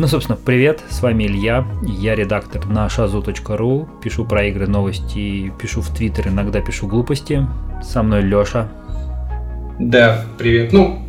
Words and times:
Ну, 0.00 0.06
собственно, 0.06 0.38
привет, 0.38 0.80
с 0.88 1.02
вами 1.02 1.24
Илья, 1.24 1.66
я 1.82 2.14
редактор 2.14 2.64
на 2.66 2.86
shazu.ru, 2.86 3.88
пишу 4.00 4.24
про 4.24 4.44
игры, 4.44 4.68
новости, 4.68 5.52
пишу 5.60 5.80
в 5.80 5.92
Твиттер, 5.92 6.28
иногда 6.28 6.60
пишу 6.60 6.86
глупости. 6.86 7.44
Со 7.82 8.04
мной 8.04 8.22
Лёша. 8.22 8.68
Да, 9.80 10.24
привет. 10.38 10.72
Ну, 10.72 11.04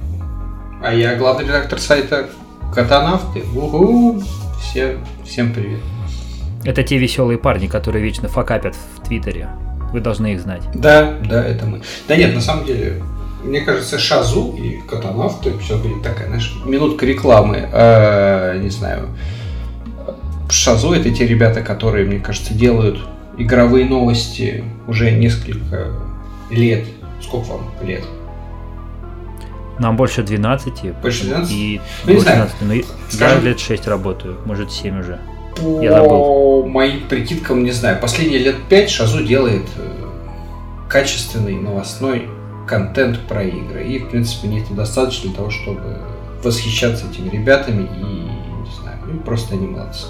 а 0.83 0.91
я 0.91 1.15
главный 1.17 1.45
редактор 1.45 1.77
сайта 1.77 2.29
Катанавты. 2.73 3.43
Угу. 3.53 4.23
Все, 4.59 4.97
всем 5.23 5.53
привет. 5.53 5.81
Это 6.63 6.81
те 6.81 6.97
веселые 6.97 7.37
парни, 7.37 7.67
которые 7.67 8.03
вечно 8.03 8.27
факапят 8.27 8.75
в 8.75 9.07
Твиттере. 9.07 9.49
Вы 9.93 9.99
должны 9.99 10.33
их 10.33 10.39
знать. 10.39 10.63
Да, 10.73 11.15
да, 11.29 11.45
это 11.45 11.67
мы. 11.67 11.83
Да 12.07 12.15
нет, 12.15 12.33
на 12.33 12.41
самом 12.41 12.65
деле, 12.65 13.03
мне 13.43 13.61
кажется, 13.61 13.97
Шазу 13.97 14.55
и 14.57 14.81
Катанавты, 14.81 15.53
сейчас 15.61 15.79
будет 15.79 16.01
такая, 16.01 16.27
знаешь, 16.27 16.53
минутка 16.65 17.05
рекламы, 17.05 17.69
э, 17.71 18.59
не 18.61 18.69
знаю. 18.69 19.09
Шазу 20.49 20.93
это 20.93 21.09
те 21.11 21.25
ребята, 21.27 21.61
которые, 21.61 22.05
мне 22.05 22.19
кажется, 22.19 22.53
делают 22.53 22.99
игровые 23.37 23.85
новости 23.85 24.63
уже 24.87 25.11
несколько 25.11 25.87
лет. 26.49 26.85
Сколько 27.21 27.51
вам 27.51 27.71
лет? 27.81 28.03
Нам 29.77 29.95
больше 29.95 30.23
12. 30.23 30.95
Больше 31.01 31.25
12? 31.25 31.51
И 31.51 31.81
ну, 32.05 32.13
не 32.13 32.19
12, 32.19 32.55
но 32.61 32.73
Скажем, 33.09 33.43
я 33.43 33.49
лет 33.49 33.59
6 33.59 33.87
работаю, 33.87 34.37
может 34.45 34.71
7 34.71 34.99
уже. 34.99 35.19
По 35.55 35.81
Я 35.81 35.91
забыл. 35.93 36.65
моим 36.65 37.07
прикидкам, 37.07 37.63
не 37.63 37.71
знаю, 37.71 37.99
последние 38.01 38.39
лет 38.39 38.55
5 38.67 38.89
Шазу 38.89 39.23
делает 39.23 39.65
э, 39.77 40.09
качественный 40.89 41.55
новостной 41.55 42.27
контент 42.69 43.19
про 43.27 43.43
игры. 43.43 43.83
И, 43.83 43.99
в 43.99 44.09
принципе, 44.09 44.47
мне 44.47 44.61
это 44.61 44.73
достаточно 44.73 45.29
для 45.29 45.37
того, 45.37 45.49
чтобы 45.49 45.97
восхищаться 46.43 47.05
этими 47.11 47.29
ребятами 47.29 47.81
и, 47.81 48.03
не 48.03 48.81
знаю, 48.81 48.99
ну, 49.07 49.19
просто 49.21 49.55
они 49.55 49.67
молодцы. 49.67 50.05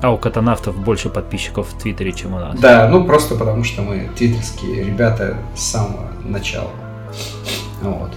А 0.00 0.12
у 0.12 0.18
катанавтов 0.18 0.76
больше 0.76 1.08
подписчиков 1.08 1.68
в 1.68 1.78
Твиттере, 1.78 2.12
чем 2.12 2.34
у 2.34 2.38
нас. 2.38 2.58
Да, 2.60 2.88
ну 2.88 3.04
просто 3.04 3.34
потому 3.34 3.64
что 3.64 3.82
мы 3.82 4.08
твиттерские 4.16 4.84
ребята 4.84 5.36
с 5.56 5.62
самого 5.62 6.10
начала. 6.24 6.70
Вот. 7.82 8.12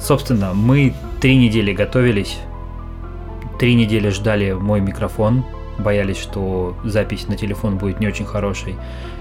Собственно, 0.00 0.54
мы 0.54 0.94
три 1.20 1.36
недели 1.36 1.72
готовились, 1.72 2.38
три 3.58 3.74
недели 3.74 4.08
ждали 4.08 4.52
мой 4.52 4.80
микрофон, 4.80 5.44
боялись, 5.78 6.18
что 6.18 6.76
запись 6.84 7.28
на 7.28 7.36
телефон 7.36 7.78
будет 7.78 8.00
не 8.00 8.06
очень 8.06 8.24
хорошей. 8.24 8.76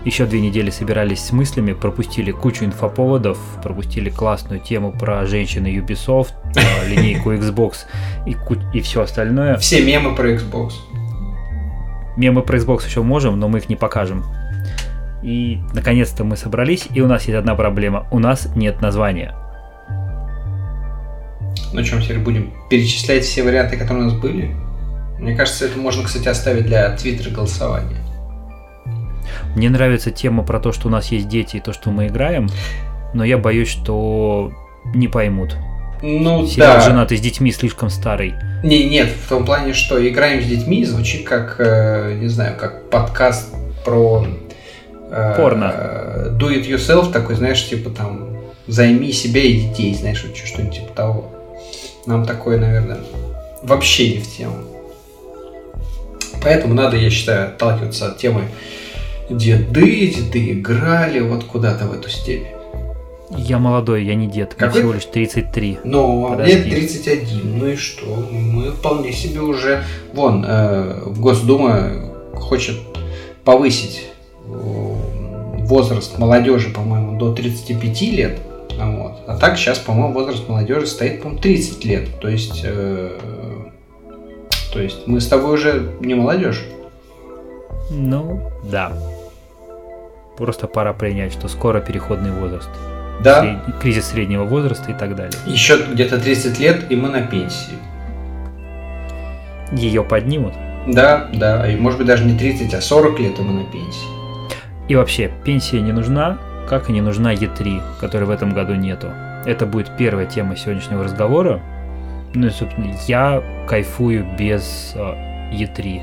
Еще 0.05 0.25
две 0.25 0.41
недели 0.41 0.69
собирались 0.69 1.23
с 1.23 1.31
мыслями, 1.31 1.73
пропустили 1.73 2.31
кучу 2.31 2.65
инфоповодов, 2.65 3.37
пропустили 3.61 4.09
классную 4.09 4.59
тему 4.59 4.91
про 4.91 5.25
женщины 5.25 5.67
Ubisoft, 5.67 6.33
про 6.53 6.87
линейку 6.87 7.33
Xbox 7.33 7.85
и, 8.25 8.35
и 8.73 8.81
все 8.81 9.01
остальное. 9.01 9.57
Все 9.57 9.83
мемы 9.83 10.15
про 10.15 10.31
Xbox. 10.31 10.71
Мемы 12.17 12.41
про 12.41 12.57
Xbox 12.57 12.85
еще 12.85 13.01
можем, 13.01 13.39
но 13.39 13.47
мы 13.47 13.59
их 13.59 13.69
не 13.69 13.75
покажем. 13.75 14.23
И 15.23 15.59
наконец-то 15.73 16.23
мы 16.23 16.35
собрались, 16.35 16.87
и 16.93 17.01
у 17.01 17.07
нас 17.07 17.23
есть 17.23 17.37
одна 17.37 17.55
проблема. 17.55 18.07
У 18.11 18.19
нас 18.19 18.49
нет 18.55 18.81
названия. 18.81 19.35
Ну 21.73 21.81
чем 21.83 22.01
теперь 22.01 22.19
будем 22.19 22.53
перечислять 22.69 23.23
все 23.23 23.41
варианты, 23.41 23.77
которые 23.77 24.07
у 24.07 24.09
нас 24.11 24.19
были? 24.19 24.55
Мне 25.19 25.35
кажется, 25.35 25.65
это 25.65 25.77
можно, 25.79 26.03
кстати, 26.03 26.27
оставить 26.27 26.65
для 26.65 26.89
твиттера 26.95 27.29
голосования. 27.29 27.97
Мне 29.55 29.69
нравится 29.69 30.11
тема 30.11 30.43
про 30.43 30.59
то, 30.59 30.71
что 30.71 30.87
у 30.87 30.91
нас 30.91 31.07
есть 31.07 31.27
дети 31.27 31.57
и 31.57 31.59
то, 31.59 31.73
что 31.73 31.91
мы 31.91 32.07
играем, 32.07 32.49
но 33.13 33.23
я 33.23 33.37
боюсь, 33.37 33.69
что 33.69 34.51
не 34.93 35.07
поймут. 35.07 35.55
Ну 36.01 36.45
Сериал 36.45 36.75
да. 36.75 36.81
«Женатый 36.81 37.17
с 37.17 37.21
детьми» 37.21 37.51
слишком 37.51 37.89
старый. 37.89 38.33
Не, 38.63 38.89
нет, 38.89 39.07
в 39.09 39.29
том 39.29 39.45
плане, 39.45 39.73
что 39.73 40.05
играем 40.05 40.41
с 40.41 40.45
детьми 40.45 40.83
звучит 40.83 41.25
как, 41.25 41.55
э, 41.59 42.17
не 42.19 42.27
знаю, 42.27 42.57
как 42.57 42.89
подкаст 42.89 43.53
про... 43.85 44.27
э, 45.09 45.33
Порно. 45.37 45.73
Do 46.37 46.49
it 46.49 46.67
yourself, 46.67 47.11
такой, 47.13 47.35
знаешь, 47.35 47.65
типа 47.65 47.89
там 47.89 48.37
займи 48.67 49.13
себя 49.13 49.41
и 49.41 49.61
детей, 49.61 49.95
знаешь, 49.95 50.25
что-нибудь 50.45 50.75
типа 50.75 50.93
того. 50.93 51.31
Нам 52.05 52.25
такое, 52.25 52.59
наверное, 52.59 52.99
вообще 53.61 54.15
не 54.15 54.19
в 54.19 54.27
тему. 54.27 54.55
Поэтому 56.43 56.73
надо, 56.73 56.97
я 56.97 57.09
считаю, 57.09 57.47
отталкиваться 57.47 58.07
от 58.07 58.17
темы 58.17 58.49
деды, 59.29 60.07
деды 60.07 60.51
играли 60.51 61.19
вот 61.19 61.45
куда-то 61.45 61.85
в 61.85 61.93
эту 61.93 62.09
степь. 62.09 62.45
Я 63.35 63.57
молодой, 63.57 64.05
я 64.05 64.15
не 64.15 64.27
дед, 64.27 64.55
мне 64.57 64.67
Какой? 64.67 64.81
всего 64.81 64.93
лишь 64.93 65.05
33. 65.05 65.79
Но 65.83 66.29
Подожди. 66.29 66.55
мне 66.55 66.63
31, 66.75 67.57
ну 67.59 67.67
и 67.67 67.75
что? 67.75 68.05
Мы 68.31 68.71
вполне 68.71 69.11
себе 69.11 69.41
уже... 69.41 69.83
Вон, 70.13 70.45
э, 70.47 71.01
Госдума 71.17 71.93
хочет 72.35 72.77
повысить 73.43 74.03
э, 74.45 74.49
возраст 74.51 76.19
молодежи, 76.19 76.69
по-моему, 76.69 77.17
до 77.17 77.33
35 77.33 78.01
лет. 78.01 78.39
А 78.79 78.91
Вот. 78.91 79.13
А 79.25 79.37
так 79.37 79.57
сейчас, 79.57 79.79
по-моему, 79.79 80.13
возраст 80.13 80.47
молодежи 80.47 80.85
стоит, 80.85 81.21
по-моему, 81.21 81.41
30 81.41 81.85
лет. 81.85 82.19
То 82.19 82.27
есть, 82.27 82.61
э, 82.63 83.17
то 84.73 84.81
есть 84.81 85.07
мы 85.07 85.21
с 85.21 85.27
тобой 85.27 85.53
уже 85.53 85.93
не 85.99 86.15
молодежь. 86.15 86.63
Ну, 87.91 88.51
да. 88.63 88.91
Просто 90.35 90.67
пора 90.67 90.93
принять, 90.93 91.33
что 91.33 91.47
скоро 91.47 91.79
переходный 91.79 92.31
возраст. 92.31 92.69
Да, 93.23 93.63
Кризис 93.79 94.07
среднего 94.07 94.43
возраста 94.43 94.91
и 94.91 94.95
так 94.95 95.15
далее. 95.15 95.37
еще 95.45 95.77
где-то 95.77 96.19
30 96.19 96.59
лет, 96.59 96.91
и 96.91 96.95
мы 96.95 97.09
на 97.09 97.21
пенсии. 97.21 97.77
Ее 99.71 100.03
поднимут. 100.03 100.53
Да, 100.87 101.29
да, 101.33 101.69
и 101.71 101.75
может 101.75 101.99
быть 101.99 102.07
даже 102.07 102.25
не 102.25 102.37
30, 102.37 102.73
а 102.73 102.81
40 102.81 103.19
лет, 103.19 103.39
и 103.39 103.41
мы 103.43 103.53
на 103.53 103.71
пенсии. 103.71 104.07
И 104.87 104.95
вообще, 104.95 105.31
пенсия 105.45 105.79
не 105.79 105.91
нужна, 105.91 106.39
как 106.67 106.89
и 106.89 106.93
не 106.93 107.01
нужна 107.01 107.33
Е3, 107.33 107.81
которой 108.01 108.23
в 108.23 108.31
этом 108.31 108.51
году 108.53 108.73
нету. 108.73 109.07
Это 109.45 109.65
будет 109.65 109.95
первая 109.97 110.25
тема 110.25 110.57
сегодняшнего 110.57 111.03
разговора. 111.03 111.61
Ну 112.33 112.47
и, 112.47 112.49
собственно, 112.49 112.93
я 113.07 113.43
кайфую 113.67 114.25
без 114.37 114.93
э, 114.95 115.49
Е3. 115.53 116.01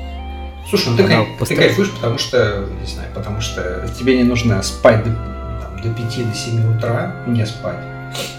Слушай, 0.69 0.89
ну 0.91 0.97
ты, 0.97 1.03
кай- 1.07 1.25
ты 1.25 1.39
постоянно- 1.39 1.65
кайфуешь, 1.67 1.91
потому 1.91 2.17
что, 2.17 2.67
не 2.79 2.85
знаю, 2.87 3.09
потому 3.13 3.41
что 3.41 3.87
тебе 3.97 4.15
не 4.17 4.23
нужно 4.23 4.61
спать 4.63 5.03
до, 5.03 5.09
там, 5.09 5.81
до 5.81 5.89
5 5.89 6.29
до 6.29 6.35
7 6.35 6.77
утра, 6.77 7.15
не 7.27 7.45
спать. 7.45 7.79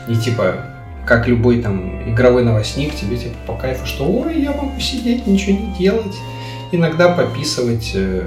И 0.08 0.14
типа, 0.14 0.56
как 1.04 1.26
любой 1.26 1.60
там 1.60 2.10
игровой 2.10 2.44
новостник, 2.44 2.94
тебе 2.94 3.16
типа 3.19 3.34
по 3.47 3.54
кайфу, 3.54 3.84
что 3.86 4.04
ой, 4.10 4.41
я 4.41 4.52
могу 4.52 4.78
сидеть, 4.81 5.26
ничего 5.26 5.58
не 5.58 5.72
делать, 5.75 6.14
иногда 6.70 7.08
пописывать 7.10 7.91
э, 7.94 8.22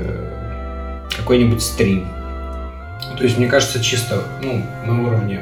какой-нибудь 1.18 1.62
стрим. 1.64 2.08
То 3.18 3.24
есть, 3.24 3.38
мне 3.38 3.48
кажется, 3.48 3.82
чисто 3.82 4.24
ну, 4.44 4.62
на 4.86 5.08
уровне 5.08 5.40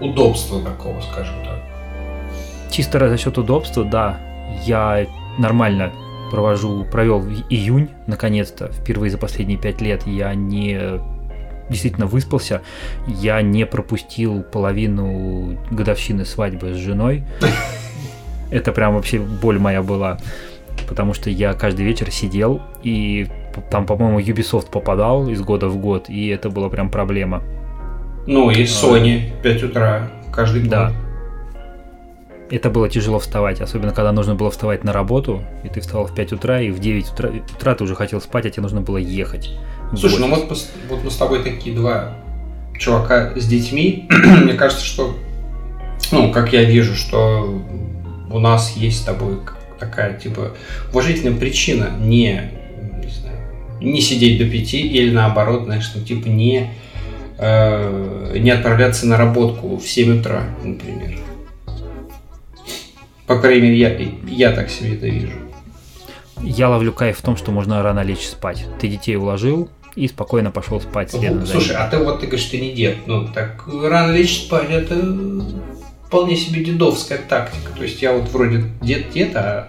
удобства 0.00 0.60
такого, 0.62 1.00
скажем 1.02 1.36
так. 1.44 1.59
Чисто 2.70 3.08
за 3.08 3.16
счет 3.16 3.36
удобства, 3.36 3.84
да, 3.84 4.18
я 4.64 5.06
нормально 5.38 5.92
провожу, 6.30 6.84
провел 6.84 7.24
июнь, 7.50 7.88
наконец-то, 8.06 8.70
впервые 8.72 9.10
за 9.10 9.18
последние 9.18 9.58
пять 9.58 9.80
лет 9.80 10.06
я 10.06 10.34
не 10.34 11.00
действительно 11.68 12.06
выспался, 12.06 12.62
я 13.06 13.42
не 13.42 13.66
пропустил 13.66 14.42
половину 14.42 15.58
годовщины 15.70 16.24
свадьбы 16.24 16.74
с 16.74 16.76
женой. 16.76 17.24
Это 18.50 18.72
прям 18.72 18.94
вообще 18.94 19.18
боль 19.18 19.58
моя 19.58 19.82
была, 19.82 20.18
потому 20.88 21.14
что 21.14 21.30
я 21.30 21.54
каждый 21.54 21.84
вечер 21.84 22.10
сидел 22.10 22.62
и 22.82 23.28
там, 23.70 23.86
по-моему, 23.86 24.20
Ubisoft 24.20 24.70
попадал 24.70 25.28
из 25.28 25.40
года 25.40 25.68
в 25.68 25.76
год, 25.76 26.08
и 26.08 26.28
это 26.28 26.50
была 26.50 26.68
прям 26.68 26.90
проблема. 26.90 27.42
Ну 28.26 28.50
и 28.50 28.62
Sony 28.62 29.30
5 29.42 29.62
утра 29.64 30.10
каждый 30.32 30.62
год. 30.62 30.70
Да. 30.70 30.92
Это 32.50 32.68
было 32.68 32.88
тяжело 32.88 33.20
вставать, 33.20 33.60
особенно 33.60 33.92
когда 33.92 34.10
нужно 34.10 34.34
было 34.34 34.50
вставать 34.50 34.82
на 34.82 34.92
работу, 34.92 35.44
и 35.62 35.68
ты 35.68 35.80
вставал 35.80 36.06
в 36.06 36.14
5 36.14 36.32
утра, 36.32 36.60
и 36.60 36.70
в 36.70 36.80
9 36.80 37.12
утра, 37.12 37.30
утра 37.56 37.74
ты 37.76 37.84
уже 37.84 37.94
хотел 37.94 38.20
спать, 38.20 38.44
а 38.46 38.50
тебе 38.50 38.62
нужно 38.62 38.80
было 38.80 38.96
ехать. 38.96 39.52
Слушай, 39.96 40.18
ну 40.18 40.28
вот, 40.28 40.48
вот 40.88 41.04
мы 41.04 41.10
с 41.10 41.16
тобой 41.16 41.44
такие 41.44 41.74
два 41.74 42.16
чувака 42.76 43.32
с 43.36 43.46
детьми. 43.46 44.08
Мне 44.10 44.54
кажется, 44.54 44.84
что, 44.84 45.16
ну, 46.10 46.32
как 46.32 46.52
я 46.52 46.64
вижу, 46.64 46.96
что 46.96 47.62
у 48.30 48.38
нас 48.40 48.76
есть 48.76 49.02
с 49.02 49.04
тобой 49.04 49.38
такая, 49.78 50.18
типа, 50.18 50.56
уважительная 50.90 51.38
причина 51.38 51.90
не, 52.00 52.50
не 53.00 53.08
знаю, 53.08 53.38
не 53.80 54.00
сидеть 54.00 54.38
до 54.38 54.44
пяти 54.44 54.80
или 54.80 55.12
наоборот, 55.12 55.64
знаешь, 55.64 55.90
ну, 55.94 56.02
типа, 56.02 56.26
не, 56.26 56.70
э, 57.38 58.36
не 58.38 58.50
отправляться 58.50 59.06
на 59.06 59.16
работку 59.16 59.76
в 59.76 59.86
7 59.86 60.18
утра, 60.18 60.44
например. 60.64 61.18
По 63.30 63.38
крайней 63.38 63.60
мере, 63.60 63.78
я, 63.78 63.96
я 64.26 64.50
так 64.50 64.68
себе 64.68 64.96
это 64.96 65.06
вижу. 65.06 65.36
Я 66.42 66.68
ловлю 66.68 66.92
кайф 66.92 67.16
в 67.16 67.22
том, 67.22 67.36
что 67.36 67.52
можно 67.52 67.80
рано 67.80 68.00
лечь 68.00 68.26
спать. 68.26 68.66
Ты 68.80 68.88
детей 68.88 69.14
уложил 69.14 69.70
и 69.94 70.08
спокойно 70.08 70.50
пошел 70.50 70.80
спать 70.80 71.12
за 71.12 71.46
Слушай, 71.46 71.76
а 71.76 71.88
ты 71.88 71.98
вот 71.98 72.18
ты 72.18 72.26
говоришь, 72.26 72.46
ты 72.46 72.60
не 72.60 72.72
дед. 72.72 72.96
Ну, 73.06 73.28
так 73.28 73.68
рано 73.68 74.10
лечь 74.10 74.46
спать, 74.46 74.68
это 74.70 74.96
вполне 76.08 76.34
себе 76.34 76.64
дедовская 76.64 77.18
тактика. 77.18 77.70
То 77.76 77.84
есть 77.84 78.02
я 78.02 78.14
вот 78.14 78.28
вроде 78.30 78.64
дед-дед, 78.82 79.36
а 79.36 79.68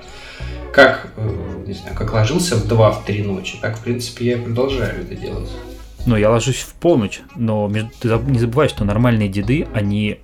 как, 0.74 1.10
э, 1.18 1.64
не 1.68 1.74
знаю, 1.74 1.96
как 1.96 2.14
ложился 2.14 2.56
в 2.56 2.66
2-3 2.66 3.28
ночи, 3.28 3.60
так, 3.62 3.78
в 3.78 3.84
принципе, 3.84 4.26
я 4.26 4.38
продолжаю 4.38 5.02
это 5.02 5.14
делать. 5.14 5.52
Ну, 6.08 6.16
я 6.16 6.32
ложусь 6.32 6.62
в 6.62 6.74
полночь, 6.74 7.22
но 7.36 7.72
ты 8.00 8.08
не 8.26 8.40
забывай, 8.40 8.70
что 8.70 8.86
нормальные 8.86 9.30
деды, 9.30 9.68
они 9.72 10.18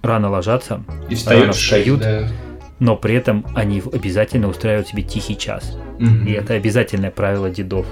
рано 0.00 0.30
ложатся, 0.30 0.84
и 1.08 1.16
встают, 1.16 1.40
рано 1.40 1.52
встают, 1.54 2.00
6, 2.00 2.00
да. 2.00 2.28
Но 2.78 2.96
при 2.96 3.14
этом 3.14 3.46
они 3.54 3.82
обязательно 3.92 4.48
устраивают 4.48 4.88
себе 4.88 5.02
тихий 5.02 5.36
час. 5.36 5.76
Угу. 5.98 6.28
И 6.28 6.32
это 6.32 6.54
обязательное 6.54 7.10
правило 7.10 7.50
дедов. 7.50 7.86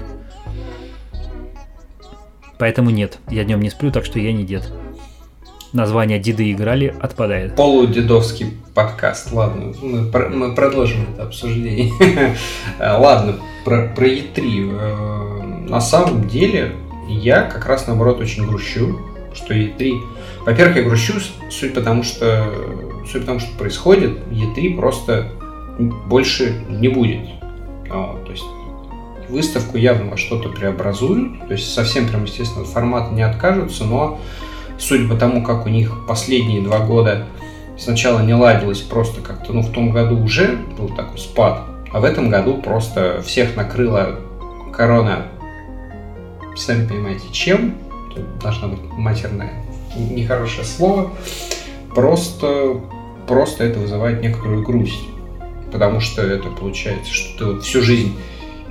Поэтому 2.57 2.89
нет, 2.91 3.19
я 3.29 3.43
днем 3.43 3.61
не 3.61 3.69
сплю, 3.69 3.91
так 3.91 4.05
что 4.05 4.19
я 4.19 4.31
не 4.31 4.43
дед. 4.43 4.71
Название 5.73 6.19
деды 6.19 6.51
играли 6.51 6.93
отпадает. 7.01 7.55
Полудедовский 7.55 8.53
подкаст. 8.75 9.31
Ладно, 9.31 9.73
мы, 9.81 10.29
мы 10.29 10.53
продолжим 10.53 11.07
это 11.13 11.23
обсуждение. 11.23 11.91
Ладно, 12.79 13.39
про, 13.65 13.87
про 13.95 14.07
E3. 14.07 14.37
Э, 14.71 15.67
на 15.67 15.81
самом 15.81 16.27
деле, 16.27 16.73
я 17.09 17.41
как 17.43 17.65
раз 17.65 17.87
наоборот 17.87 18.19
очень 18.19 18.45
грущу, 18.45 18.99
что 19.33 19.55
E3... 19.55 19.93
Во-первых, 20.45 20.77
я 20.77 20.83
грущу, 20.83 21.13
суть 21.49 21.73
потому 21.73 22.03
что, 22.03 22.53
суть 23.09 23.21
потому 23.21 23.39
что 23.39 23.57
происходит, 23.57 24.19
E3 24.29 24.75
просто 24.75 25.31
больше 26.07 26.63
не 26.69 26.89
будет. 26.89 27.27
Вот, 27.89 28.25
то 28.25 28.31
есть 28.31 28.43
выставку 29.29 29.77
явно 29.77 30.11
во 30.11 30.17
что-то 30.17 30.49
преобразуют, 30.49 31.47
то 31.47 31.53
есть 31.53 31.73
совсем 31.73 32.07
прям, 32.07 32.25
естественно, 32.25 32.65
формата 32.65 33.13
не 33.13 33.21
откажутся, 33.21 33.85
но 33.85 34.19
судя 34.77 35.07
по 35.07 35.15
тому, 35.15 35.43
как 35.43 35.65
у 35.65 35.69
них 35.69 36.05
последние 36.07 36.61
два 36.61 36.79
года 36.79 37.27
сначала 37.77 38.21
не 38.21 38.33
ладилось 38.33 38.81
просто 38.81 39.21
как-то, 39.21 39.53
ну, 39.53 39.61
в 39.61 39.71
том 39.71 39.91
году 39.91 40.21
уже 40.21 40.57
был 40.77 40.89
такой 40.89 41.17
спад, 41.17 41.61
а 41.91 41.99
в 41.99 42.03
этом 42.03 42.29
году 42.29 42.57
просто 42.57 43.21
всех 43.25 43.55
накрыла 43.55 44.19
корона 44.73 45.27
сами 46.55 46.87
понимаете, 46.87 47.25
чем, 47.31 47.75
тут 48.13 48.37
должно 48.39 48.67
быть 48.67 48.81
матерное, 48.91 49.53
нехорошее 49.95 50.65
слово, 50.65 51.13
просто, 51.93 52.81
просто 53.27 53.63
это 53.63 53.79
вызывает 53.79 54.21
некоторую 54.21 54.63
грусть. 54.63 55.03
Потому 55.71 55.99
что 55.99 56.21
это 56.21 56.49
получается, 56.49 57.13
что 57.13 57.37
ты 57.37 57.45
вот 57.45 57.63
всю 57.63 57.81
жизнь 57.81 58.15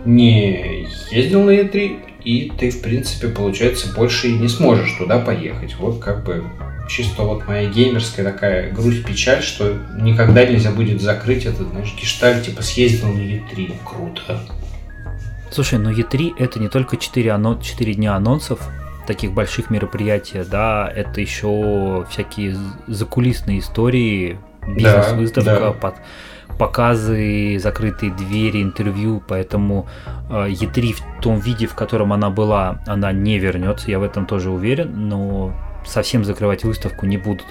не 0.05 0.87
ездил 1.11 1.43
на 1.43 1.51
E3, 1.51 1.99
и 2.25 2.53
ты, 2.57 2.71
в 2.71 2.81
принципе, 2.81 3.29
получается, 3.29 3.93
больше 3.93 4.29
и 4.29 4.39
не 4.39 4.49
сможешь 4.49 4.97
туда 4.97 5.19
поехать. 5.19 5.75
Вот 5.79 5.99
как 5.99 6.25
бы 6.25 6.45
чисто 6.89 7.23
вот 7.23 7.47
моя 7.47 7.69
геймерская 7.69 8.25
такая 8.25 8.71
грусть-печаль, 8.71 9.43
что 9.43 9.79
никогда 9.99 10.45
нельзя 10.45 10.71
будет 10.71 11.01
закрыть 11.01 11.47
этот, 11.47 11.69
знаешь, 11.71 11.95
гештальт, 12.01 12.45
типа 12.45 12.63
съездил 12.63 13.09
на 13.09 13.19
E3, 13.19 13.75
круто. 13.85 14.41
Слушай, 15.51 15.79
но 15.79 15.91
E3 15.91 16.35
это 16.39 16.59
не 16.61 16.69
только 16.69 16.97
4, 16.97 17.33
анон... 17.33 17.61
4 17.61 17.95
дня 17.95 18.15
анонсов, 18.15 18.61
таких 19.07 19.33
больших 19.33 19.71
мероприятий, 19.71 20.43
да, 20.45 20.91
это 20.95 21.21
еще 21.21 22.07
всякие 22.11 22.57
закулисные 22.87 23.59
истории, 23.59 24.39
бизнес-выставка, 24.67 25.51
да, 25.51 25.61
да. 25.61 25.73
под 25.73 25.95
показы, 26.59 27.59
закрытые 27.59 28.13
двери, 28.13 28.63
интервью, 28.63 29.23
поэтому 29.27 29.89
э, 30.31 30.49
E3 30.51 30.93
в 30.93 31.23
том 31.23 31.39
виде, 31.39 31.67
в 31.67 31.75
котором 31.75 32.13
она 32.13 32.31
была, 32.31 32.81
она 32.87 33.13
не 33.13 33.39
вернется, 33.39 33.91
я 33.91 33.99
в 33.99 34.03
этом 34.03 34.27
тоже 34.27 34.51
уверен, 34.51 35.09
но 35.09 35.53
совсем 35.85 36.25
закрывать 36.25 36.65
выставку 36.65 37.07
не 37.07 37.19
будут. 37.19 37.47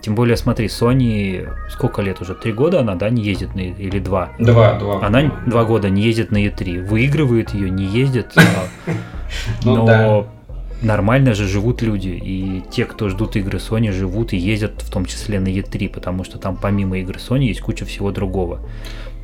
Тем 0.00 0.14
более, 0.14 0.36
смотри, 0.36 0.66
Sony 0.66 1.48
сколько 1.70 2.02
лет 2.02 2.20
уже? 2.20 2.34
Три 2.34 2.52
года 2.52 2.80
она, 2.80 2.94
да, 2.94 3.10
не 3.10 3.22
ездит 3.22 3.54
на 3.54 3.60
или 3.60 3.98
два? 3.98 4.28
Два, 4.38 4.78
два. 4.78 5.04
Она 5.04 5.32
два 5.46 5.64
года 5.64 5.90
не 5.90 6.02
ездит 6.02 6.30
на 6.30 6.46
E3. 6.46 6.86
Выигрывает 6.86 7.54
ее, 7.54 7.70
не 7.70 7.84
ездит. 7.84 8.32
А, 8.36 8.42
ну 9.64 9.86
но 9.86 10.28
нормально 10.82 11.34
же 11.34 11.46
живут 11.46 11.82
люди. 11.82 12.08
И 12.08 12.62
те, 12.70 12.84
кто 12.84 13.08
ждут 13.08 13.36
игры 13.36 13.58
Sony, 13.58 13.92
живут 13.92 14.32
и 14.32 14.36
ездят 14.36 14.82
в 14.82 14.90
том 14.90 15.04
числе 15.04 15.40
на 15.40 15.48
E3, 15.48 15.88
потому 15.88 16.24
что 16.24 16.38
там 16.38 16.56
помимо 16.56 16.98
игры 16.98 17.18
Sony 17.18 17.44
есть 17.44 17.60
куча 17.60 17.84
всего 17.84 18.10
другого. 18.10 18.60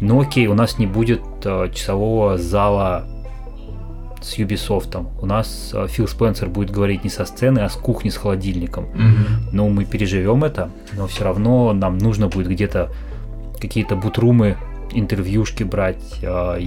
Но 0.00 0.20
окей, 0.20 0.46
у 0.46 0.54
нас 0.54 0.78
не 0.78 0.86
будет 0.86 1.22
а, 1.44 1.68
часового 1.68 2.38
зала 2.38 3.06
с 4.20 4.38
Ubisoft. 4.38 5.04
У 5.20 5.26
нас 5.26 5.72
э, 5.74 5.86
Фил 5.88 6.06
Спенсер 6.08 6.48
будет 6.48 6.70
говорить 6.70 7.04
не 7.04 7.10
со 7.10 7.24
сцены, 7.24 7.60
а 7.60 7.68
с 7.68 7.74
кухни 7.74 8.08
с 8.08 8.16
холодильником. 8.16 8.84
Mm-hmm. 8.84 9.50
Ну, 9.52 9.68
мы 9.68 9.84
переживем 9.84 10.44
это, 10.44 10.70
но 10.92 11.06
все 11.06 11.24
равно 11.24 11.72
нам 11.72 11.98
нужно 11.98 12.28
будет 12.28 12.48
где-то 12.48 12.90
какие-то 13.60 13.96
бутрумы, 13.96 14.56
интервьюшки 14.92 15.64
брать, 15.64 16.18
э, 16.22 16.60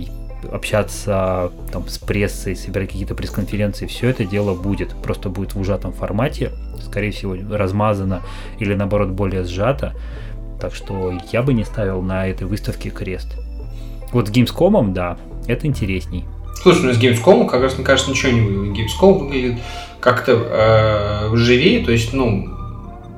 общаться 0.52 1.52
там, 1.72 1.88
с 1.88 1.98
прессой, 1.98 2.56
собирать 2.56 2.90
какие-то 2.90 3.16
пресс-конференции, 3.16 3.86
все 3.86 4.10
это 4.10 4.26
дело 4.26 4.56
будет. 4.56 4.96
Просто 5.02 5.30
будет 5.30 5.56
в 5.56 5.60
ужатом 5.60 5.94
формате, 5.94 6.52
скорее 6.84 7.12
всего, 7.12 7.36
размазано 7.50 8.22
или 8.60 8.74
наоборот 8.74 9.10
более 9.10 9.44
сжато. 9.44 9.94
Так 10.60 10.74
что 10.74 11.14
я 11.32 11.44
бы 11.44 11.54
не 11.54 11.64
ставил 11.64 12.02
на 12.02 12.28
этой 12.28 12.48
выставке 12.48 12.90
крест. 12.90 13.38
Вот 14.12 14.28
с 14.28 14.32
Gamescom, 14.32 14.94
да, 14.94 15.18
это 15.48 15.68
интересней. 15.68 16.26
Слушай, 16.62 16.84
ну 16.86 16.94
с 16.94 16.98
Gamescom 16.98 17.48
как 17.48 17.62
раз, 17.62 17.76
мне 17.76 17.86
кажется, 17.86 18.12
ничего 18.12 18.32
не 18.32 18.42
выглядит. 18.42 18.86
Gamescom 18.86 19.20
выглядит 19.20 19.60
как-то 20.00 20.32
э, 20.34 21.36
живее, 21.36 21.84
то 21.84 21.92
есть, 21.92 22.14
ну, 22.14 22.50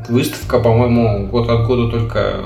выставка, 0.10 0.60
по-моему, 0.60 1.28
год 1.28 1.50
от 1.50 1.68
года 1.68 1.90
только 1.90 2.46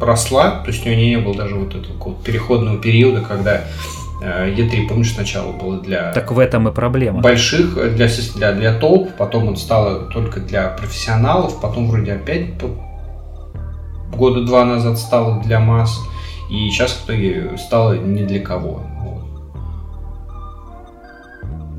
росла, 0.00 0.62
то 0.62 0.70
есть 0.70 0.86
у 0.86 0.88
нее 0.88 1.16
не 1.16 1.18
было 1.18 1.34
даже 1.34 1.56
вот 1.56 1.74
этого 1.74 2.14
переходного 2.24 2.78
периода, 2.78 3.20
когда 3.20 3.64
E3, 4.20 4.88
помнишь, 4.88 5.14
сначала 5.14 5.52
было 5.52 5.80
для... 5.80 6.12
Так 6.12 6.32
в 6.32 6.38
этом 6.38 6.68
и 6.68 6.72
проблема. 6.72 7.20
Больших, 7.20 7.76
э, 7.76 7.90
для, 7.90 8.08
для, 8.34 8.52
для 8.52 8.78
толп, 8.78 9.10
потом 9.16 9.48
он 9.48 9.56
стало 9.56 10.06
только 10.10 10.40
для 10.40 10.68
профессионалов, 10.68 11.60
потом 11.60 11.88
вроде 11.88 12.14
опять 12.14 12.54
года 14.12 14.44
два 14.44 14.64
назад 14.64 14.98
стало 14.98 15.40
для 15.42 15.60
масс, 15.60 16.00
и 16.50 16.68
сейчас 16.70 16.92
в 16.92 17.04
итоге 17.04 17.56
стало 17.56 17.94
не 17.94 18.24
для 18.24 18.40
кого. 18.40 18.82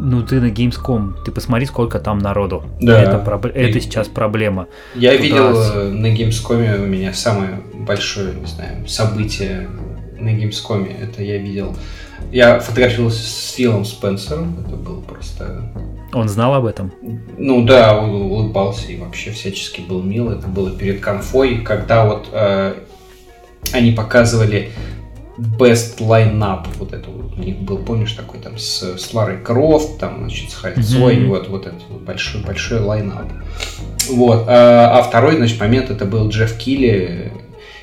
Ну, 0.02 0.24
ты 0.24 0.40
на 0.40 0.46
Gamescom, 0.46 1.16
ты 1.26 1.32
посмотри, 1.32 1.66
сколько 1.66 2.00
там 2.00 2.20
народу. 2.20 2.64
Да. 2.80 3.02
Это, 3.02 3.18
проб... 3.20 3.48
это 3.48 3.82
сейчас 3.82 4.08
проблема. 4.08 4.68
Я 4.96 5.12
Туда... 5.12 5.24
видел 5.24 5.62
э, 5.62 5.90
на 5.90 6.08
Gamescom 6.08 6.84
у 6.84 6.86
меня 6.86 7.12
самое 7.12 7.62
большое, 7.74 8.34
не 8.34 8.46
знаю, 8.46 8.88
событие 8.88 9.68
на 10.18 10.30
Gamescom. 10.30 10.90
Это 11.02 11.22
я 11.22 11.38
видел. 11.38 11.76
Я 12.32 12.60
фотографировался 12.60 13.22
с 13.22 13.52
Филом 13.52 13.86
Спенсером. 13.86 14.58
Это 14.66 14.76
было 14.76 15.02
просто... 15.02 15.72
Он 16.14 16.28
знал 16.28 16.56
об 16.56 16.66
этом? 16.66 16.92
Ну 17.38 17.66
да, 17.66 17.98
он 17.98 18.10
улыбался 18.10 18.92
и 18.92 18.98
вообще 18.98 19.32
всячески 19.32 19.82
был 19.82 20.02
мил. 20.02 20.32
Это 20.32 20.48
было 20.48 20.72
перед 20.72 21.02
конфой, 21.02 21.62
когда 21.62 22.06
вот 22.06 22.30
э, 22.32 22.76
они 23.74 23.92
показывали 23.92 24.72
Best 25.40 26.00
Line-Up, 26.00 26.68
вот 26.78 26.94
это 26.94 27.10
вот 27.10 27.38
у 27.38 27.40
них 27.40 27.60
был, 27.60 27.78
помнишь, 27.78 28.12
такой 28.12 28.40
там 28.40 28.58
с, 28.58 28.98
с 28.98 29.14
Ларой 29.14 29.38
Крофт, 29.38 29.98
там, 29.98 30.18
значит, 30.20 30.52
с 30.52 30.56
Хальцой, 30.56 31.18
mm-hmm. 31.18 31.28
вот, 31.28 31.48
вот 31.48 31.66
этот 31.66 31.82
вот 31.90 32.02
большой, 32.02 32.42
большой 32.42 32.80
лайнап. 32.80 33.32
Вот, 34.10 34.46
а, 34.48 34.98
а 35.00 35.04
второй, 35.04 35.38
значит, 35.38 35.60
момент, 35.60 35.90
это 35.90 36.06
был 36.06 36.28
Джефф 36.28 36.58
Килли, 36.58 37.32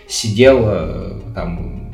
сидел 0.07 0.65
э, 0.65 1.21
там, 1.35 1.86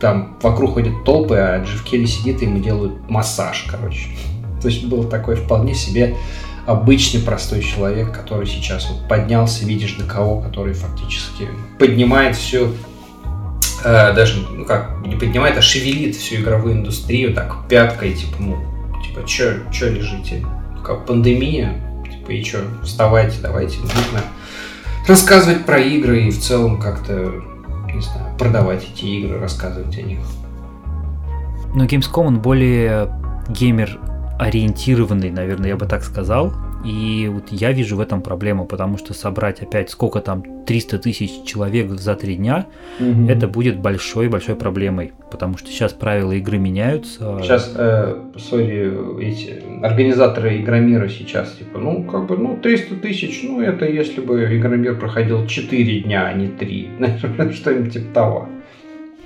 там 0.00 0.36
вокруг 0.42 0.74
ходят 0.74 1.04
толпы, 1.04 1.36
а 1.36 1.62
Джефф 1.62 1.82
Келли 1.84 2.06
сидит 2.06 2.42
и 2.42 2.46
ему 2.46 2.58
делают 2.58 3.08
массаж, 3.08 3.66
короче. 3.70 4.08
То 4.62 4.68
есть 4.68 4.84
был 4.84 5.04
такой 5.04 5.36
вполне 5.36 5.74
себе 5.74 6.16
обычный 6.66 7.20
простой 7.20 7.62
человек, 7.62 8.12
который 8.12 8.46
сейчас 8.46 8.88
вот 8.90 9.08
поднялся, 9.08 9.64
видишь, 9.64 9.94
до 9.94 10.04
кого, 10.04 10.40
который 10.40 10.74
фактически 10.74 11.48
поднимает 11.78 12.36
всю 12.36 12.74
э, 13.84 14.12
даже, 14.12 14.46
ну 14.52 14.64
как, 14.66 14.98
не 15.06 15.16
поднимает, 15.16 15.56
а 15.56 15.62
шевелит 15.62 16.14
всю 16.14 16.36
игровую 16.36 16.74
индустрию 16.74 17.34
так 17.34 17.66
пяткой, 17.68 18.12
типа, 18.12 18.34
ну, 18.38 18.58
типа, 19.02 19.26
чё, 19.26 19.54
чё 19.72 19.90
лежите? 19.90 20.44
Как 20.84 21.06
пандемия, 21.06 21.74
типа, 22.04 22.32
и 22.32 22.42
чё, 22.42 22.58
вставайте, 22.84 23.38
давайте, 23.40 23.78
нужно 23.78 24.22
рассказывать 25.06 25.64
про 25.64 25.78
игры 25.78 26.24
и 26.24 26.30
в 26.30 26.38
целом 26.38 26.78
как-то, 26.78 27.42
не 27.94 28.00
знаю, 28.00 28.36
продавать 28.38 28.84
эти 28.84 29.04
игры, 29.04 29.38
рассказывать 29.38 29.96
о 29.98 30.02
них. 30.02 30.20
Но 31.74 31.84
Gamescom, 31.84 32.26
он 32.26 32.40
более 32.40 33.10
геймер 33.48 33.98
ориентированный, 34.38 35.30
наверное, 35.30 35.70
я 35.70 35.76
бы 35.76 35.86
так 35.86 36.02
сказал. 36.02 36.52
И 36.84 37.28
вот 37.32 37.48
я 37.50 37.72
вижу 37.72 37.96
в 37.96 38.00
этом 38.00 38.22
проблему, 38.22 38.64
потому 38.64 38.98
что 38.98 39.12
собрать 39.12 39.60
опять 39.60 39.90
сколько 39.90 40.20
там, 40.20 40.44
300 40.64 40.98
тысяч 40.98 41.42
человек 41.44 41.90
за 41.90 42.14
три 42.14 42.36
дня, 42.36 42.66
Мгм. 43.00 43.28
это 43.28 43.48
будет 43.48 43.80
большой-большой 43.80 44.54
проблемой, 44.54 45.12
потому 45.30 45.58
что 45.58 45.68
сейчас 45.70 45.92
правила 45.92 46.32
игры 46.32 46.58
меняются. 46.58 47.38
Сейчас, 47.42 47.72
э, 47.74 48.16
сори, 48.36 48.92
эти 49.20 49.60
организаторы 49.84 50.60
Игромира 50.60 51.08
сейчас, 51.08 51.52
типа, 51.52 51.78
ну, 51.78 52.04
как 52.04 52.26
бы, 52.26 52.36
ну, 52.38 52.56
300 52.56 52.94
тысяч, 52.96 53.40
ну, 53.42 53.60
это 53.60 53.84
если 53.84 54.20
бы 54.20 54.44
Игромир 54.56 54.98
проходил 54.98 55.46
4 55.46 56.00
дня, 56.02 56.26
а 56.26 56.32
не 56.32 56.46
3. 56.46 56.90
Что-нибудь 57.54 57.92
типа 57.92 58.14
того. 58.14 58.48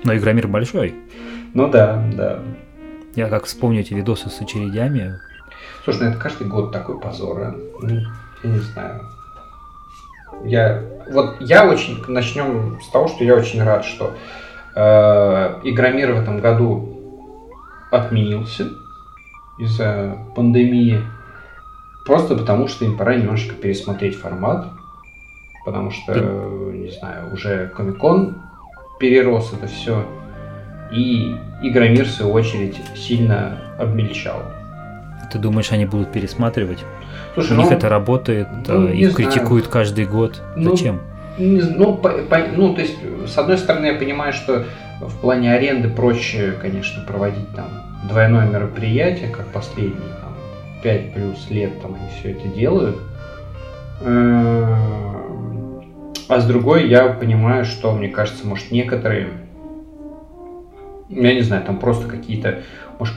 Но 0.04 0.16
Игромир 0.16 0.48
большой. 0.48 0.94
Ну 1.54 1.68
да, 1.68 2.02
да. 2.16 2.38
Я 3.14 3.28
как 3.28 3.44
вспомню 3.44 3.80
эти 3.80 3.92
видосы 3.92 4.30
с 4.30 4.40
очередями, 4.40 5.16
Слушай, 5.84 6.02
ну 6.02 6.10
это 6.10 6.18
каждый 6.18 6.46
год 6.46 6.70
такой 6.70 7.00
позор, 7.00 7.40
а? 7.40 7.54
Ну, 7.80 7.88
я 8.42 8.50
не 8.50 8.58
знаю. 8.58 9.00
Я, 10.44 10.82
вот 11.10 11.40
я 11.40 11.68
очень, 11.68 12.02
начнем 12.06 12.80
с 12.80 12.88
того, 12.88 13.08
что 13.08 13.24
я 13.24 13.34
очень 13.34 13.62
рад, 13.62 13.84
что 13.84 14.14
э, 14.74 15.60
Игромир 15.64 16.12
в 16.12 16.20
этом 16.20 16.40
году 16.40 16.88
отменился 17.90 18.70
из-за 19.58 20.18
пандемии. 20.36 21.02
Просто 22.06 22.36
потому, 22.36 22.68
что 22.68 22.84
им 22.84 22.96
пора 22.96 23.16
немножко 23.16 23.54
пересмотреть 23.54 24.16
формат. 24.16 24.66
Потому 25.64 25.90
что, 25.90 26.14
не 26.72 26.90
знаю, 26.90 27.32
уже 27.32 27.68
Комикон 27.76 28.42
перерос 28.98 29.52
это 29.52 29.66
все. 29.66 30.04
И 30.92 31.36
Игромир, 31.62 32.04
в 32.04 32.10
свою 32.10 32.32
очередь, 32.32 32.76
сильно 32.96 33.58
обмельчал. 33.78 34.42
Ты 35.32 35.38
думаешь, 35.38 35.72
они 35.72 35.86
будут 35.86 36.12
пересматривать? 36.12 36.84
Слушай, 37.34 37.56
У 37.56 37.60
них 37.60 37.70
ну, 37.70 37.76
это 37.76 37.88
работает, 37.88 38.48
ну, 38.68 38.88
э, 38.88 38.94
их 38.94 39.12
знаю. 39.12 39.30
критикуют 39.30 39.66
каждый 39.68 40.04
год. 40.04 40.40
Ну, 40.56 40.76
Зачем? 40.76 41.00
Ну, 41.38 41.94
по- 41.96 42.10
по- 42.10 42.46
ну, 42.54 42.74
то 42.74 42.82
есть, 42.82 42.96
с 43.26 43.38
одной 43.38 43.56
стороны, 43.58 43.86
я 43.86 43.94
понимаю, 43.94 44.32
что 44.34 44.64
в 45.00 45.18
плане 45.20 45.52
аренды 45.54 45.88
проще, 45.88 46.52
конечно, 46.60 47.02
проводить 47.04 47.48
там 47.56 47.68
двойное 48.08 48.46
мероприятие, 48.46 49.30
как 49.30 49.46
последние 49.46 50.12
там, 50.20 50.34
5 50.82 51.14
плюс 51.14 51.48
лет 51.50 51.80
там 51.80 51.94
они 51.94 52.04
все 52.18 52.32
это 52.32 52.48
делают. 52.48 52.98
Эм, 54.02 55.82
А 56.28 56.40
с 56.40 56.46
другой, 56.46 56.88
я 56.88 57.08
понимаю, 57.08 57.64
что, 57.64 57.92
мне 57.92 58.08
кажется, 58.08 58.46
может, 58.46 58.70
некоторые, 58.70 59.28
я 61.10 61.34
не 61.34 61.42
знаю, 61.42 61.62
там 61.64 61.78
просто 61.78 62.08
какие-то, 62.08 62.60
может, 62.98 63.14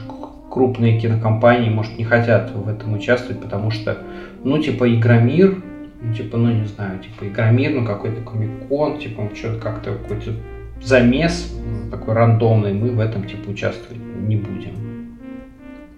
крупные 0.56 0.98
кинокомпании, 0.98 1.68
может, 1.68 1.98
не 1.98 2.04
хотят 2.04 2.50
в 2.50 2.66
этом 2.66 2.94
участвовать, 2.94 3.42
потому 3.42 3.70
что, 3.70 3.98
ну, 4.42 4.56
типа, 4.56 4.90
Игромир, 4.90 5.62
ну, 6.00 6.14
типа, 6.14 6.38
ну, 6.38 6.50
не 6.50 6.64
знаю, 6.64 6.98
типа, 6.98 7.28
Игромир, 7.28 7.72
ну, 7.72 7.84
какой-то 7.84 8.22
комикон, 8.22 8.98
типа, 8.98 9.28
что-то 9.34 9.60
как-то 9.60 9.92
какой-то 9.92 10.32
замес 10.82 11.52
м, 11.54 11.90
такой 11.90 12.14
рандомный, 12.14 12.72
мы 12.72 12.88
в 12.88 13.00
этом, 13.00 13.24
типа, 13.24 13.50
участвовать 13.50 14.00
не 14.26 14.36
будем. 14.36 15.18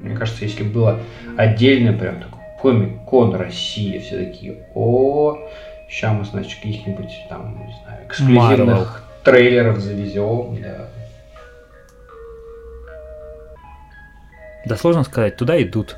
Мне 0.01 0.17
кажется, 0.17 0.45
если 0.45 0.65
было 0.65 0.99
отдельно 1.37 1.93
прям 1.93 2.17
такой 2.17 2.41
комик-кон 2.61 3.37
Россия, 3.37 4.01
все 4.01 4.25
такие, 4.25 4.57
о, 4.75 5.39
сейчас 5.89 6.13
мы, 6.19 6.25
значит, 6.25 6.59
каких-нибудь 6.59 7.27
там, 7.29 7.65
не 7.65 7.75
знаю, 7.85 8.07
эксклюзивных 8.09 9.05
трейлеров 9.23 9.79
завезем, 9.79 10.57
да. 10.61 10.88
Да 14.67 14.77
сложно 14.77 15.05
сказать, 15.05 15.37
туда 15.37 15.61
идут. 15.63 15.97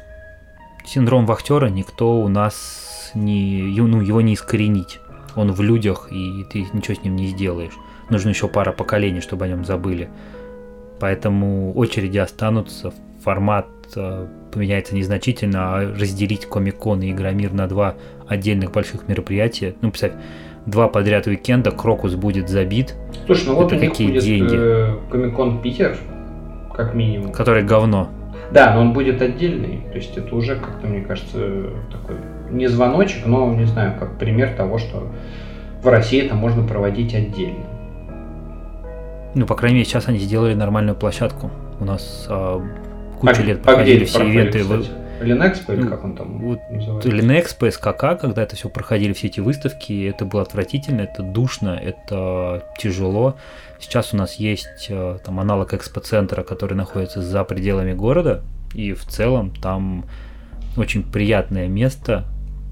Синдром 0.85 1.27
вахтера 1.27 1.67
никто 1.69 2.21
у 2.21 2.29
нас 2.29 3.11
не, 3.15 3.75
ну, 3.81 4.01
его 4.01 4.21
не 4.21 4.35
искоренить. 4.35 5.01
Он 5.37 5.53
в 5.53 5.61
людях, 5.63 6.09
и 6.11 6.45
ты 6.53 6.67
ничего 6.73 6.95
с 6.97 7.03
ним 7.03 7.17
не 7.17 7.27
сделаешь. 7.29 7.73
Нужно 8.09 8.31
еще 8.31 8.49
пара 8.49 8.73
поколений, 8.73 9.21
чтобы 9.21 9.45
о 9.45 9.49
нем 9.49 9.65
забыли. 9.65 10.09
Поэтому 10.99 11.73
очереди 11.75 12.19
останутся, 12.19 12.93
формат 13.25 13.67
э, 13.97 14.27
поменяется 14.53 14.95
незначительно, 14.95 15.77
а 15.77 15.81
разделить 15.95 16.47
Комик-кон 16.47 17.03
и 17.03 17.11
Игромир 17.13 17.53
на 17.53 17.67
два 17.69 17.95
отдельных 18.29 18.73
больших 18.73 19.09
мероприятия, 19.09 19.75
ну, 19.81 19.91
представь, 19.91 20.13
два 20.67 20.89
подряд 20.89 21.27
уикенда, 21.27 21.71
Крокус 21.71 22.15
будет 22.17 22.49
забит, 22.49 22.95
Слушай, 23.27 23.47
ну 23.47 23.55
вот 23.55 23.67
Это 23.73 23.77
у 23.77 23.79
них 23.81 23.91
какие 23.91 24.09
будет 24.09 24.23
деньги? 24.25 24.55
э, 24.55 24.99
Комик-кон 25.11 25.63
Питер, 25.63 25.97
как 26.75 26.95
минимум. 26.95 27.33
который 27.33 27.63
говно. 27.63 28.11
Да, 28.53 28.75
но 28.75 28.81
он 28.81 28.93
будет 28.93 29.23
отдельный. 29.23 29.83
То 29.91 29.97
есть 29.97 30.17
это 30.17 30.35
уже 30.35 30.57
как-то, 30.57 30.87
мне 30.87 31.03
кажется, 31.03 31.39
такой 31.91 32.17
не 32.51 32.67
звоночек, 32.67 33.27
но 33.27 33.53
не 33.55 33.65
знаю, 33.65 33.95
как 33.99 34.19
пример 34.19 34.51
того, 34.57 34.79
что 34.79 35.09
в 35.83 35.89
России 35.89 36.25
это 36.25 36.35
можно 36.35 36.67
проводить 36.67 37.15
отдельно. 37.15 37.65
Ну, 39.35 39.47
по 39.47 39.55
крайней 39.55 39.77
мере, 39.79 39.87
сейчас 39.89 40.09
они 40.09 40.19
сделали 40.19 40.55
нормальную 40.55 40.97
площадку. 40.97 41.51
У 41.79 41.85
нас 41.85 42.27
а, 42.29 42.61
кучу 43.21 43.41
А- 43.43 43.45
лет 43.45 43.61
а 43.63 43.65
проходили 43.69 43.97
где 43.99 44.05
все 44.07 44.19
проходит, 44.19 44.55
ивенты. 44.57 44.65
в- 44.65 45.00
кстати? 45.21 45.31
Ленэкспо 45.31 45.73
или 45.73 45.83
Ну, 45.83 45.91
как 45.91 46.05
он 46.05 46.17
там 46.17 46.39
вот 46.39 46.61
называется? 46.71 47.09
Ленэкспо, 47.11 47.71
СКК, 47.71 48.21
когда 48.21 48.43
это 48.43 48.57
все 48.57 48.69
проходили, 48.69 49.13
все 49.13 49.29
эти 49.29 49.41
выставки, 49.41 50.07
это 50.07 50.25
было 50.25 50.43
отвратительно, 50.43 51.03
это 51.03 51.23
душно, 51.23 51.81
это 51.83 52.65
тяжело. 52.79 53.37
Сейчас 53.79 54.13
у 54.13 54.17
нас 54.17 54.35
есть 54.35 54.87
э, 54.89 55.19
там 55.25 55.41
аналог 55.41 55.75
экспоцентра, 55.75 56.43
который 56.43 56.75
находится 56.75 57.23
за 57.23 57.45
пределами 57.45 57.93
города, 57.93 58.43
и 58.75 58.93
в 58.93 59.05
целом 59.05 59.51
там 59.51 60.05
очень 60.77 61.03
приятное 61.03 61.69
место, 61.69 62.25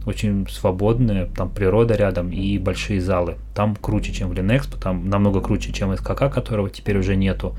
очень 0.07 0.47
свободное, 0.49 1.27
там 1.27 1.51
природа 1.51 1.95
рядом 1.95 2.31
и 2.31 2.59
большие 2.59 3.01
залы. 3.01 3.37
Там 3.55 3.77
круче, 3.77 4.13
чем 4.13 4.31
в 4.31 4.33
Ленэкспо, 4.33 4.79
там 4.79 5.09
намного 5.09 5.41
круче, 5.41 5.73
чем 5.73 5.97
СКК, 5.97 6.33
которого 6.33 6.71
теперь 6.71 6.99
уже 6.99 7.17
нету. 7.17 7.57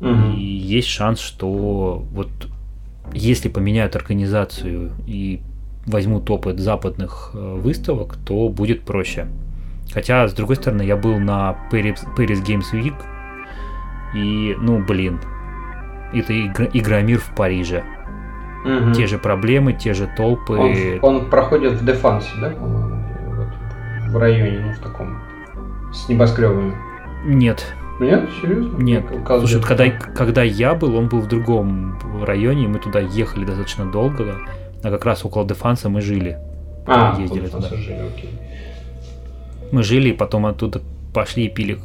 Мгм. 0.00 0.34
И 0.36 0.40
есть 0.40 0.88
шанс, 0.88 1.20
что 1.20 2.04
вот 2.10 2.30
если 3.12 3.48
поменяют 3.48 3.96
организацию 3.96 4.92
и 5.06 5.40
возьмут 5.86 6.28
опыт 6.30 6.58
западных 6.60 7.30
э, 7.34 7.54
выставок, 7.56 8.16
то 8.26 8.48
будет 8.48 8.82
проще. 8.82 9.26
Хотя, 9.92 10.28
с 10.28 10.34
другой 10.34 10.56
стороны, 10.56 10.82
я 10.82 10.96
был 10.96 11.18
на 11.18 11.56
Paris, 11.72 11.98
Paris 12.16 12.44
Games 12.44 12.72
Week, 12.72 12.94
и, 14.14 14.54
ну, 14.60 14.84
блин, 14.84 15.18
это 16.12 16.32
игр- 16.32 16.70
Игромир 16.72 17.18
в 17.18 17.34
Париже. 17.34 17.84
Мгм. 18.64 18.92
Те 18.92 19.06
же 19.06 19.18
проблемы, 19.18 19.72
те 19.72 19.94
же 19.94 20.10
толпы. 20.16 20.98
Он, 21.02 21.16
он 21.20 21.30
проходит 21.30 21.74
в 21.74 21.84
Дефансе, 21.84 22.28
да, 22.40 22.50
по-моему? 22.50 23.02
Вот, 23.28 24.12
в 24.12 24.16
районе, 24.18 24.60
ну, 24.66 24.72
в 24.72 24.78
таком, 24.78 25.18
с 25.92 26.08
небоскребами. 26.08 26.74
Нет, 27.24 27.74
Нет? 28.00 28.28
Серьезно? 28.40 28.76
нет. 28.80 29.04
Слушай, 29.26 29.56
вот 29.56 29.66
когда, 29.66 29.90
когда 29.90 30.42
я 30.42 30.74
был, 30.74 30.94
он 30.96 31.08
был 31.08 31.20
в 31.20 31.28
другом 31.28 31.98
районе, 32.22 32.64
и 32.64 32.68
мы 32.68 32.78
туда 32.78 33.00
ехали 33.00 33.44
достаточно 33.44 33.90
долго, 33.90 34.36
а 34.82 34.90
как 34.90 35.04
раз 35.04 35.24
около 35.24 35.46
Дефанса 35.46 35.88
мы 35.88 36.00
жили. 36.00 36.38
А, 36.86 37.18
ездили 37.18 37.40
вот 37.40 37.50
туда. 37.50 37.68
пассажиры, 37.68 38.06
окей. 38.06 38.30
Мы 39.72 39.82
жили, 39.82 40.10
и 40.10 40.12
потом 40.12 40.46
оттуда 40.46 40.80
пошли 41.12 41.46
и 41.46 41.48
пили 41.48 41.78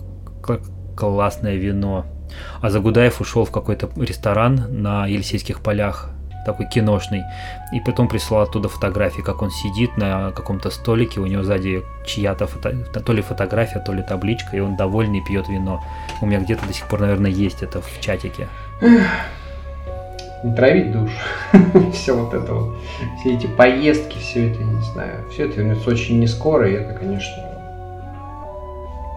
классное 0.95 1.55
вино. 1.55 2.05
А 2.61 2.69
Загудаев 2.69 3.19
ушел 3.19 3.45
в 3.45 3.51
какой-то 3.51 3.89
ресторан 3.97 4.65
на 4.69 5.05
Елисейских 5.07 5.61
полях, 5.61 6.09
такой 6.45 6.65
киношный, 6.65 7.23
и 7.71 7.79
потом 7.79 8.07
прислал 8.07 8.41
оттуда 8.41 8.69
фотографии, 8.69 9.21
как 9.21 9.41
он 9.41 9.51
сидит 9.51 9.97
на 9.97 10.31
каком-то 10.31 10.69
столике, 10.69 11.19
у 11.19 11.25
него 11.25 11.43
сзади 11.43 11.83
чья-то 12.05 12.47
фото... 12.47 12.73
то 12.99 13.13
ли 13.13 13.21
фотография, 13.21 13.79
то 13.79 13.93
ли 13.93 14.01
табличка, 14.01 14.57
и 14.57 14.59
он 14.59 14.75
довольный 14.75 15.21
пьет 15.21 15.47
вино. 15.49 15.83
У 16.21 16.25
меня 16.25 16.39
где-то 16.39 16.65
до 16.67 16.73
сих 16.73 16.87
пор, 16.87 17.01
наверное, 17.01 17.31
есть 17.31 17.63
это 17.63 17.81
в 17.81 17.99
чатике. 17.99 18.47
Не 20.43 20.53
травить 20.55 20.91
душ. 20.91 21.11
все 21.93 22.13
вот 22.13 22.33
это 22.33 22.53
вот. 22.53 22.75
Все 23.19 23.35
эти 23.35 23.47
поездки, 23.47 24.17
все 24.17 24.51
это, 24.51 24.61
не 24.61 24.81
знаю. 24.81 25.29
Все 25.31 25.45
это 25.45 25.61
вернется 25.61 25.89
очень 25.89 26.19
не 26.19 26.27
скоро, 26.27 26.69
и 26.69 26.73
это, 26.73 26.93
конечно, 26.93 27.33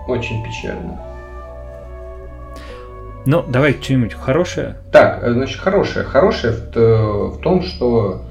очень 0.07 0.45
печально. 0.45 1.16
Ну, 3.27 3.43
давай 3.43 3.73
что-нибудь 3.81 4.15
хорошее. 4.15 4.77
Так, 4.93 5.23
э, 5.23 5.33
значит, 5.33 5.61
хорошее. 5.61 6.05
Хорошее 6.05 6.53
в, 6.53 6.61
т- 6.71 6.81
в 6.81 7.41
том, 7.43 7.63
что... 7.63 8.23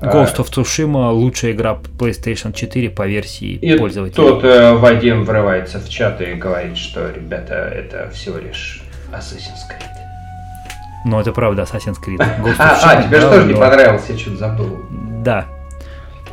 э, 0.00 0.06
Ghost 0.06 0.36
of 0.36 0.50
Tsushima 0.52 1.10
лучшая 1.10 1.52
игра 1.52 1.78
PlayStation 1.98 2.52
4 2.52 2.90
по 2.90 3.06
версии 3.06 3.54
И 3.54 3.76
пользователя. 3.78 4.14
тут 4.14 4.44
э, 4.44 4.74
Вадим 4.74 5.24
врывается 5.24 5.78
в 5.80 5.88
чат 5.88 6.20
и 6.20 6.34
говорит, 6.34 6.76
что, 6.76 7.10
ребята, 7.10 7.54
это 7.54 8.10
всего 8.10 8.36
лишь 8.38 8.82
Assassin's 9.10 9.64
Creed. 9.70 9.86
Но 11.06 11.20
это 11.20 11.32
правда 11.32 11.62
Assassin's 11.62 11.96
Creed. 12.06 12.18
Ghost 12.44 12.56
А, 12.58 12.78
а, 12.82 13.02
тебе 13.02 13.20
же 13.20 13.28
тоже 13.30 13.46
не 13.46 13.54
понравилось, 13.54 14.04
я 14.08 14.18
что-то 14.18 14.36
забыл. 14.36 14.78
Да. 15.24 15.46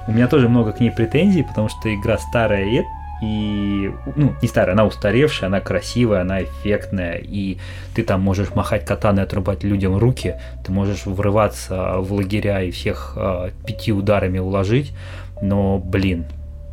У 0.08 0.12
меня 0.12 0.28
тоже 0.28 0.50
много 0.50 0.74
к 0.74 0.80
ней 0.82 0.92
претензий, 0.92 1.44
потому 1.44 1.70
что 1.70 1.94
игра 1.94 2.18
старая, 2.18 2.66
и 2.66 2.82
и, 3.22 3.92
ну, 4.16 4.34
не 4.42 4.48
старая, 4.48 4.74
она 4.74 4.86
устаревшая, 4.86 5.48
она 5.48 5.60
красивая, 5.60 6.22
она 6.22 6.44
эффектная, 6.44 7.18
и 7.18 7.58
ты 7.94 8.04
там 8.04 8.22
можешь 8.22 8.56
махать 8.56 8.86
катаной, 8.86 9.24
отрубать 9.24 9.64
людям 9.64 9.98
руки, 9.98 10.36
ты 10.66 10.72
можешь 10.72 11.06
врываться 11.06 11.96
в 11.98 12.14
лагеря 12.14 12.62
и 12.62 12.72
всех 12.72 13.14
э, 13.18 13.52
пяти 13.66 13.92
ударами 13.92 14.40
уложить, 14.40 14.94
но, 15.42 15.80
блин, 15.80 16.26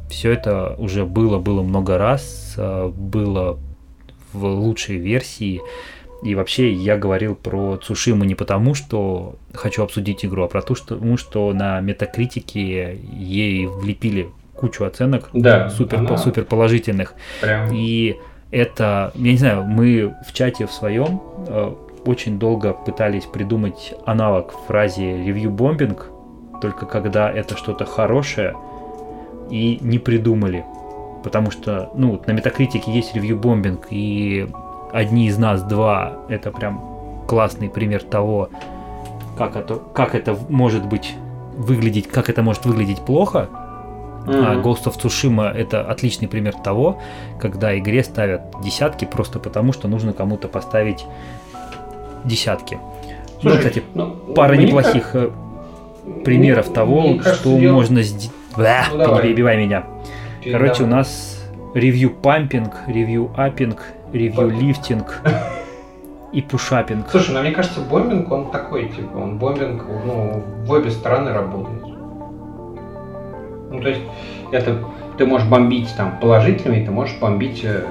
все 0.08 0.32
это 0.32 0.76
уже 0.78 1.04
было, 1.04 1.38
было 1.38 1.62
много 1.62 1.98
раз, 1.98 2.54
э, 2.56 2.92
было 2.94 3.58
в 4.32 4.44
лучшей 4.44 4.98
версии, 4.98 5.60
и 6.22 6.34
вообще 6.34 6.72
я 6.72 6.96
говорил 6.96 7.34
про 7.34 7.76
Цушиму 7.76 8.24
не 8.24 8.34
потому, 8.34 8.74
что 8.74 9.36
хочу 9.52 9.82
обсудить 9.82 10.24
игру, 10.24 10.44
а 10.44 10.48
про 10.48 10.62
то, 10.62 10.74
что, 10.74 10.94
потому 10.94 11.16
что 11.16 11.52
на 11.52 11.80
метакритике 11.80 12.96
ей 12.96 13.66
влепили 13.66 14.28
кучу 14.56 14.84
оценок 14.84 15.30
Да, 15.32 15.70
супер, 15.70 15.98
она 15.98 16.16
супер 16.16 16.44
положительных. 16.44 17.14
прям... 17.40 17.72
И 17.72 18.16
это, 18.50 19.12
я 19.14 19.32
не 19.32 19.36
знаю, 19.36 19.64
мы 19.64 20.14
в 20.26 20.32
чате 20.32 20.66
в 20.66 20.72
своем 20.72 21.20
э, 21.46 21.74
очень 22.04 22.38
долго 22.38 22.72
пытались 22.72 23.24
придумать 23.24 23.94
аналог 24.04 24.52
фразе 24.66 25.24
ревью 25.24 25.50
бомбинг, 25.50 26.10
только 26.60 26.86
когда 26.86 27.30
это 27.30 27.56
что-то 27.56 27.84
хорошее, 27.84 28.54
и 29.50 29.78
не 29.80 29.98
придумали. 29.98 30.64
Потому 31.22 31.50
что, 31.50 31.90
ну, 31.94 32.20
на 32.26 32.32
метакритике 32.32 32.92
есть 32.92 33.14
ревью 33.14 33.36
бомбинг, 33.36 33.88
и 33.90 34.48
одни 34.92 35.26
из 35.26 35.38
нас 35.38 35.62
два 35.62 36.18
это 36.28 36.50
прям 36.50 37.24
классный 37.26 37.68
пример 37.68 38.02
того, 38.02 38.48
как 39.36 39.56
это, 39.56 39.76
как 39.92 40.14
это 40.14 40.38
может 40.48 40.86
быть 40.86 41.14
выглядеть, 41.56 42.08
как 42.08 42.30
это 42.30 42.42
может 42.42 42.64
выглядеть 42.64 43.00
плохо, 43.00 43.48
а 44.26 44.30
Мгм. 44.54 44.62
Ghost 44.62 44.84
of 44.84 44.96
Tsushima 45.00 45.50
это 45.52 45.82
отличный 45.82 46.28
пример 46.28 46.54
того, 46.54 47.00
когда 47.40 47.76
игре 47.78 48.02
ставят 48.02 48.42
десятки 48.62 49.04
просто 49.04 49.38
потому, 49.38 49.72
что 49.72 49.88
нужно 49.88 50.12
кому-то 50.12 50.48
поставить 50.48 51.04
десятки. 52.24 52.78
ну, 53.42 53.50
Слушай, 53.50 53.58
кстати, 53.58 53.82
ну, 53.94 54.10
пара 54.34 54.54
мне 54.54 54.66
неплохих 54.66 55.14
э, 55.14 55.30
примеров 56.24 56.66
мне 56.66 56.74
того, 56.74 57.02
кажется, 57.18 57.34
что 57.34 57.58
дело- 57.58 57.74
можно 57.74 58.02
сделать. 58.02 58.32
Ну, 58.56 59.16
перебивай 59.20 59.58
меня. 59.58 59.84
Короче, 60.50 60.84
у 60.84 60.86
нас 60.86 61.42
ревью 61.74 62.10
пампинг, 62.10 62.74
ревью 62.86 63.30
аппинг, 63.36 63.82
ревью 64.12 64.48
лифтинг 64.50 65.20
и 66.32 66.40
пушапинг. 66.40 67.06
Слушай, 67.10 67.34
ну 67.34 67.40
мне 67.42 67.50
кажется, 67.50 67.80
бомбинг, 67.80 68.30
он 68.32 68.50
такой, 68.50 68.88
типа, 68.88 69.16
он 69.18 69.38
бомбинг, 69.38 69.84
ну, 70.06 70.42
в 70.64 70.70
обе 70.72 70.90
стороны 70.90 71.32
работает. 71.32 71.82
Ну, 73.76 73.82
то 73.82 73.88
есть, 73.88 74.00
это 74.52 74.78
ты 75.18 75.26
можешь 75.26 75.48
бомбить 75.48 75.88
там 75.96 76.18
положительными, 76.20 76.84
ты 76.84 76.90
можешь 76.90 77.16
бомбить 77.18 77.60
э, 77.64 77.82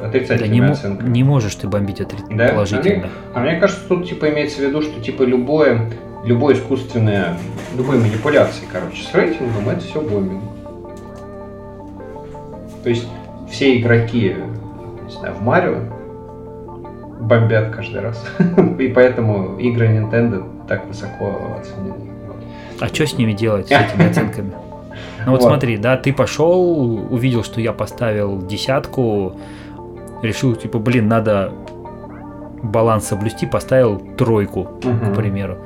Да 0.00 0.06
отрицательными 0.08 0.54
не, 0.54 0.60
мо- 0.60 0.72
оценками. 0.72 1.08
не 1.08 1.24
можешь 1.24 1.54
ты 1.54 1.68
бомбить 1.68 2.00
отри- 2.00 2.36
Да? 2.36 2.48
положительно. 2.48 3.08
А 3.34 3.40
мне 3.40 3.56
кажется, 3.58 3.82
тут 3.88 4.08
типа 4.08 4.28
имеется 4.30 4.58
в 4.58 4.64
виду, 4.64 4.82
что 4.82 5.00
типа 5.00 5.22
любое, 5.22 5.90
любое 6.24 6.54
искусственное, 6.54 7.36
любые 7.76 8.00
манипуляции, 8.00 8.64
короче, 8.70 9.02
с 9.02 9.14
рейтингом, 9.14 9.68
это 9.68 9.80
все 9.80 10.00
бомбинг. 10.00 10.42
То 12.82 12.90
есть 12.90 13.06
все 13.50 13.78
игроки, 13.80 14.36
не 15.06 15.10
знаю, 15.12 15.34
в 15.34 15.42
Марио 15.42 15.76
бомбят 17.20 17.74
каждый 17.74 18.00
раз. 18.02 18.24
И 18.78 18.88
поэтому 18.88 19.56
игры 19.58 19.88
Nintendo 19.88 20.44
так 20.68 20.86
высоко 20.86 21.56
оценены. 21.60 22.10
А 22.78 22.88
что 22.88 23.06
с 23.06 23.16
ними 23.16 23.32
делать, 23.32 23.68
с 23.68 23.70
этими 23.70 24.06
оценками? 24.10 24.52
Ну 25.26 25.32
вот 25.32 25.42
Вот. 25.42 25.48
смотри, 25.48 25.76
да, 25.76 25.96
ты 25.96 26.12
пошел, 26.12 26.98
увидел, 27.10 27.42
что 27.44 27.60
я 27.60 27.72
поставил 27.72 28.40
десятку, 28.40 29.32
решил, 30.22 30.54
типа, 30.54 30.78
блин, 30.78 31.08
надо 31.08 31.52
баланс 32.62 33.06
соблюсти, 33.08 33.44
поставил 33.46 33.98
тройку, 34.16 34.68
Мгм. 34.84 35.12
к 35.12 35.16
примеру. 35.16 35.56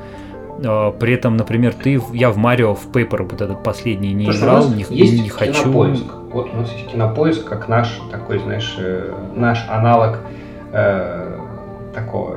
А, 0.64 0.90
При 0.92 1.12
этом, 1.14 1.36
например, 1.36 1.74
ты, 1.74 2.00
я 2.12 2.30
в 2.30 2.36
Марио 2.38 2.74
в 2.74 2.88
Paper 2.90 3.22
вот 3.30 3.40
этот 3.40 3.62
последний 3.62 4.12
не 4.14 4.26
играл, 4.30 4.68
не, 4.70 4.84
есть 4.88 5.22
не 5.22 5.28
хочу. 5.28 5.62
кинопоиск. 5.64 6.04
Вот 6.32 6.48
у 6.52 6.56
нас 6.56 6.72
есть 6.72 6.88
кинопоиск, 6.88 7.44
как 7.48 7.68
наш 7.68 8.00
такой, 8.10 8.38
знаешь, 8.38 8.76
э, 8.78 9.12
наш 9.36 9.66
аналог 9.68 10.18
э, 10.72 11.38
такого 11.94 12.36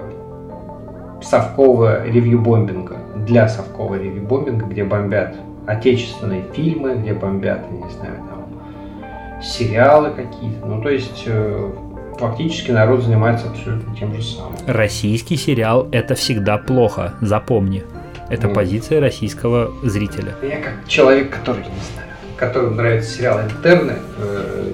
совкового 1.21 2.05
ревью-бомбинга. 2.05 2.97
Для 3.15 3.47
совкового 3.47 3.95
ревью-бомбинга, 3.95 4.65
где 4.65 4.83
бомбят 4.83 5.35
отечественные 5.67 6.43
фильмы, 6.53 6.95
где 6.95 7.13
бомбят, 7.13 7.61
я 7.71 7.77
не 7.77 7.91
знаю, 7.91 8.17
там 8.29 9.41
сериалы 9.41 10.11
какие-то. 10.11 10.65
Ну, 10.65 10.81
то 10.81 10.89
есть 10.89 11.23
э, 11.25 11.71
фактически 12.17 12.71
народ 12.71 13.03
занимается 13.03 13.49
абсолютно 13.49 13.95
тем 13.95 14.13
же 14.13 14.23
самым. 14.23 14.55
Российский 14.67 15.35
сериал 15.37 15.87
это 15.91 16.15
всегда 16.15 16.57
плохо, 16.57 17.13
запомни. 17.21 17.83
Это 18.29 18.47
Ну. 18.47 18.53
позиция 18.53 18.99
российского 19.01 19.71
зрителя. 19.83 20.33
Я 20.41 20.57
как 20.61 20.87
человек, 20.87 21.29
который, 21.29 21.59
не 21.59 21.93
знаю, 21.93 22.07
которому 22.37 22.75
нравится 22.75 23.09
сериал 23.17 23.41
«Интерны», 23.41 23.93
э, 24.17 24.71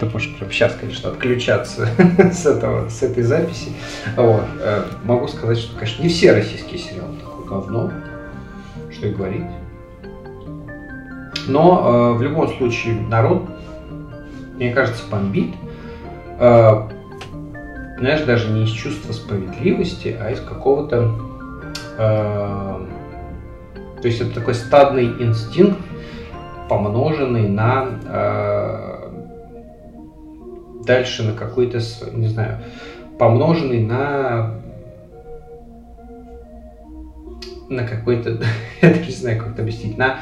ты 0.00 0.06
можешь 0.06 0.34
прямо 0.36 0.52
сейчас, 0.52 0.74
конечно, 0.74 1.10
отключаться 1.10 1.88
с, 2.32 2.44
этого, 2.46 2.88
с 2.88 3.02
этой 3.02 3.22
записи. 3.22 3.68
Вот. 4.16 4.44
э, 4.60 4.82
Могу 5.04 5.28
сказать, 5.28 5.58
что, 5.58 5.76
конечно, 5.76 6.02
не 6.02 6.08
все 6.08 6.32
российские 6.32 6.78
сериалы 6.78 7.14
такое 7.20 7.46
говно, 7.46 7.92
что 8.90 9.06
и 9.06 9.12
говорить. 9.14 9.44
Но 11.48 12.12
э, 12.14 12.18
в 12.18 12.22
любом 12.22 12.48
случае 12.48 13.00
народ, 13.08 13.48
мне 14.56 14.72
кажется, 14.72 15.02
бомбит. 15.10 15.54
Э, 16.38 16.88
знаешь, 17.98 18.22
даже 18.22 18.50
не 18.50 18.64
из 18.64 18.70
чувства 18.70 19.12
справедливости, 19.12 20.16
а 20.20 20.30
из 20.30 20.40
какого-то... 20.40 21.12
э, 21.98 22.86
то 24.00 24.08
есть 24.08 24.20
это 24.20 24.34
такой 24.34 24.54
стадный 24.54 25.06
инстинкт, 25.06 25.78
помноженный 26.68 27.48
на 27.48 27.86
э, 28.04 28.92
дальше 30.84 31.22
на 31.22 31.32
какой-то, 31.34 31.78
не 32.12 32.26
знаю, 32.26 32.58
помноженный 33.18 33.84
на 33.84 34.62
на 37.68 37.86
какой-то, 37.86 38.38
я 38.82 38.88
даже 38.90 39.06
не 39.06 39.12
знаю, 39.12 39.38
как 39.38 39.52
это 39.52 39.62
объяснить, 39.62 39.96
на, 39.96 40.18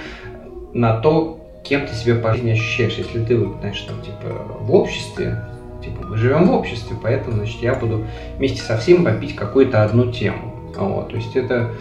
на 0.72 0.98
то, 1.00 1.40
кем 1.62 1.86
ты 1.86 1.94
себя 1.94 2.16
по 2.16 2.32
жизни 2.32 2.52
ощущаешь. 2.52 2.94
Если 2.94 3.24
ты, 3.24 3.38
знаешь, 3.60 3.80
там, 3.82 4.00
типа, 4.02 4.42
в 4.60 4.74
обществе, 4.74 5.44
типа, 5.82 6.06
мы 6.06 6.16
живем 6.16 6.48
в 6.48 6.52
обществе, 6.52 6.96
поэтому, 7.00 7.36
значит, 7.36 7.62
я 7.62 7.74
буду 7.74 8.04
вместе 8.36 8.60
со 8.62 8.76
всеми 8.76 9.04
бомбить 9.04 9.34
какую-то 9.34 9.82
одну 9.82 10.10
тему. 10.10 10.54
Вот, 10.76 11.10
то 11.10 11.16
есть 11.16 11.36
это 11.36 11.72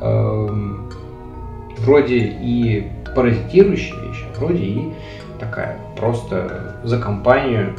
эм, 0.00 0.90
вроде 1.78 2.16
и 2.18 2.90
паразитирующая 3.14 3.96
вещь, 4.00 4.24
а 4.24 4.38
вроде 4.38 4.64
и 4.64 4.92
такая 5.38 5.78
просто 5.96 6.76
за 6.84 6.98
компанию 6.98 7.74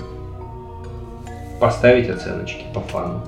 поставить 1.60 2.10
оценочки 2.10 2.66
по 2.74 2.82
фану. 2.82 3.22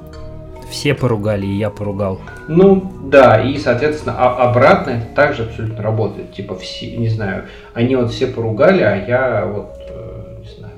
Все 0.73 0.95
поругали, 0.95 1.45
и 1.45 1.53
я 1.53 1.69
поругал. 1.69 2.19
Ну, 2.47 2.91
да, 3.03 3.39
и, 3.39 3.59
соответственно, 3.59 4.15
а- 4.17 4.49
обратно 4.49 4.89
это 4.89 5.05
также 5.15 5.43
абсолютно 5.43 5.83
работает. 5.83 6.33
Типа, 6.33 6.55
все, 6.55 6.97
не 6.97 7.09
знаю, 7.09 7.43
они 7.75 7.95
вот 7.95 8.11
все 8.11 8.25
поругали, 8.25 8.81
а 8.81 8.95
я 8.95 9.45
вот, 9.45 9.75
э, 9.87 10.37
не 10.41 10.57
знаю, 10.57 10.73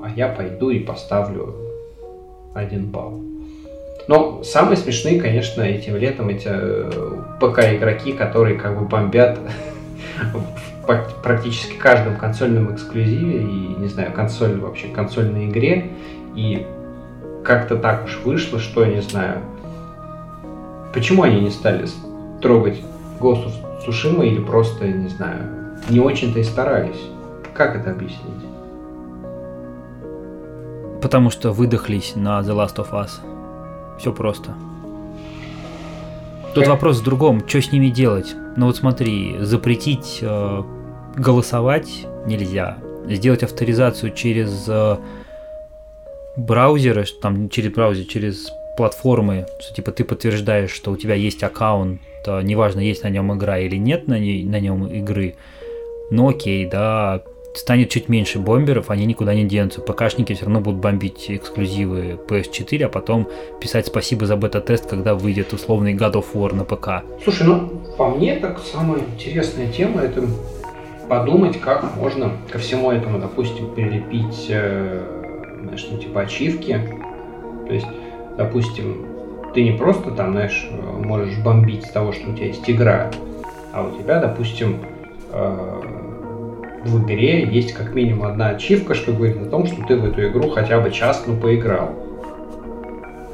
а 0.00 0.10
я 0.14 0.28
пойду 0.28 0.70
и 0.70 0.78
поставлю 0.78 1.56
один 2.54 2.86
балл. 2.86 3.20
Но 4.06 4.44
самые 4.44 4.76
смешные, 4.76 5.20
конечно, 5.20 5.62
этим 5.62 5.96
летом 5.96 6.28
эти 6.28 6.46
э, 6.48 6.90
ПК-игроки, 7.40 8.12
которые 8.12 8.56
как 8.60 8.78
бы 8.78 8.86
бомбят 8.86 9.40
практически 11.24 11.76
каждом 11.76 12.16
консольном 12.16 12.72
эксклюзиве 12.72 13.42
и, 13.42 13.74
не 13.76 13.88
знаю, 13.88 14.12
консоль 14.12 14.60
вообще, 14.60 14.86
консольной 14.86 15.46
игре. 15.46 15.90
И 16.36 16.64
как-то 17.44 17.76
так 17.76 18.04
уж 18.04 18.20
вышло, 18.24 18.58
что, 18.58 18.84
я 18.84 18.94
не 18.94 19.00
знаю, 19.00 19.40
почему 20.92 21.22
они 21.22 21.40
не 21.40 21.50
стали 21.50 21.86
трогать 22.40 22.80
of 23.20 23.52
Tsushima 23.86 24.26
или 24.26 24.42
просто, 24.42 24.86
не 24.88 25.08
знаю, 25.08 25.76
не 25.88 26.00
очень-то 26.00 26.38
и 26.38 26.44
старались. 26.44 27.00
Как 27.54 27.76
это 27.76 27.90
объяснить? 27.90 28.44
Потому 31.02 31.30
что 31.30 31.52
выдохлись 31.52 32.14
на 32.14 32.40
The 32.40 32.54
Last 32.54 32.76
of 32.76 32.90
Us. 32.92 33.10
Все 33.98 34.12
просто. 34.12 34.54
Тут 36.54 36.64
Как? 36.64 36.74
вопрос 36.74 37.00
в 37.00 37.04
другом, 37.04 37.46
что 37.46 37.62
с 37.62 37.72
ними 37.72 37.88
делать? 37.88 38.34
Ну 38.56 38.66
вот 38.66 38.76
смотри, 38.76 39.36
запретить 39.40 40.18
э, 40.20 40.62
голосовать 41.16 42.06
нельзя. 42.26 42.78
Сделать 43.06 43.42
авторизацию 43.42 44.12
через 44.12 44.64
э, 44.68 44.96
браузеры, 46.36 47.04
что 47.04 47.20
там 47.20 47.48
через 47.48 47.72
браузер, 47.72 48.04
через 48.06 48.52
платформы, 48.76 49.46
что 49.60 49.74
типа 49.74 49.92
ты 49.92 50.04
подтверждаешь, 50.04 50.70
что 50.70 50.90
у 50.90 50.96
тебя 50.96 51.14
есть 51.14 51.42
аккаунт, 51.42 52.00
неважно, 52.26 52.80
есть 52.80 53.02
на 53.02 53.08
нем 53.08 53.34
игра 53.36 53.58
или 53.58 53.76
нет 53.76 54.08
на, 54.08 54.18
ней, 54.18 54.44
на 54.44 54.60
нем 54.60 54.86
игры, 54.86 55.34
ну 56.10 56.28
окей, 56.28 56.66
да, 56.66 57.22
станет 57.54 57.90
чуть 57.90 58.08
меньше 58.08 58.38
бомберов, 58.38 58.90
они 58.90 59.06
никуда 59.06 59.34
не 59.34 59.44
денутся. 59.44 59.80
ПКшники 59.80 60.34
все 60.34 60.44
равно 60.44 60.60
будут 60.60 60.80
бомбить 60.80 61.26
эксклюзивы 61.28 62.18
PS4, 62.28 62.84
а 62.84 62.88
потом 62.88 63.28
писать 63.60 63.86
спасибо 63.86 64.26
за 64.26 64.36
бета-тест, 64.36 64.88
когда 64.88 65.14
выйдет 65.14 65.52
условный 65.52 65.94
God 65.94 66.14
of 66.14 66.26
War 66.34 66.54
на 66.54 66.64
ПК. 66.64 67.04
Слушай, 67.22 67.46
ну, 67.46 67.68
по 67.96 68.08
мне, 68.08 68.36
так 68.36 68.60
самая 68.60 69.00
интересная 69.00 69.70
тема 69.70 70.02
это 70.02 70.24
подумать, 71.08 71.60
как 71.60 71.96
можно 71.96 72.32
ко 72.50 72.58
всему 72.58 72.92
этому, 72.92 73.18
допустим, 73.18 73.74
прилепить, 73.74 74.46
э, 74.48 75.19
знаешь, 75.62 75.86
ну, 75.90 75.98
типа 75.98 76.22
ачивки. 76.22 76.80
То 77.66 77.74
есть, 77.74 77.86
допустим, 78.36 79.06
ты 79.54 79.62
не 79.62 79.72
просто 79.72 80.10
там, 80.12 80.32
знаешь, 80.32 80.68
можешь 81.04 81.38
бомбить 81.38 81.86
с 81.86 81.90
того, 81.90 82.12
что 82.12 82.30
у 82.30 82.34
тебя 82.34 82.46
есть 82.46 82.68
игра, 82.68 83.10
а 83.72 83.84
у 83.84 83.98
тебя, 83.98 84.20
допустим, 84.20 84.78
э, 85.32 85.80
в 86.84 87.04
игре 87.04 87.44
есть 87.46 87.72
как 87.72 87.94
минимум 87.94 88.24
одна 88.24 88.50
ачивка, 88.50 88.94
что 88.94 89.12
говорит 89.12 89.36
о 89.42 89.46
том, 89.46 89.66
что 89.66 89.84
ты 89.86 89.96
в 89.96 90.04
эту 90.04 90.26
игру 90.28 90.50
хотя 90.50 90.80
бы 90.80 90.90
час, 90.90 91.24
ну, 91.26 91.36
поиграл. 91.36 91.94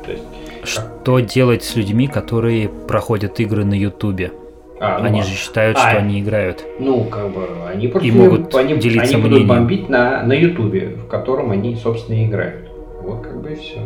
То 0.04 0.12
есть, 0.12 0.24
что 0.64 1.20
делать 1.20 1.64
с 1.64 1.76
людьми, 1.76 2.08
которые 2.08 2.68
проходят 2.68 3.38
игры 3.40 3.64
на 3.64 3.74
Ютубе? 3.74 4.32
А, 4.78 4.98
ну, 4.98 5.06
они 5.06 5.22
же 5.22 5.30
считают, 5.30 5.78
а, 5.78 5.88
что 5.88 5.98
они 5.98 6.20
играют. 6.20 6.64
Ну, 6.78 7.04
как 7.04 7.30
бы, 7.30 7.46
они 7.66 7.88
просто 7.88 8.08
и 8.08 8.12
могут 8.12 8.54
они, 8.54 8.76
делиться 8.76 9.14
они 9.14 9.22
мнением. 9.22 9.46
будут 9.46 9.48
бомбить 9.48 9.88
на, 9.88 10.22
на 10.22 10.34
Ютубе, 10.34 10.88
в 10.88 11.08
котором 11.08 11.50
они, 11.50 11.76
собственно, 11.76 12.16
и 12.16 12.26
играют. 12.26 12.68
Вот 13.02 13.22
как 13.22 13.40
бы 13.40 13.52
и 13.52 13.54
все. 13.54 13.80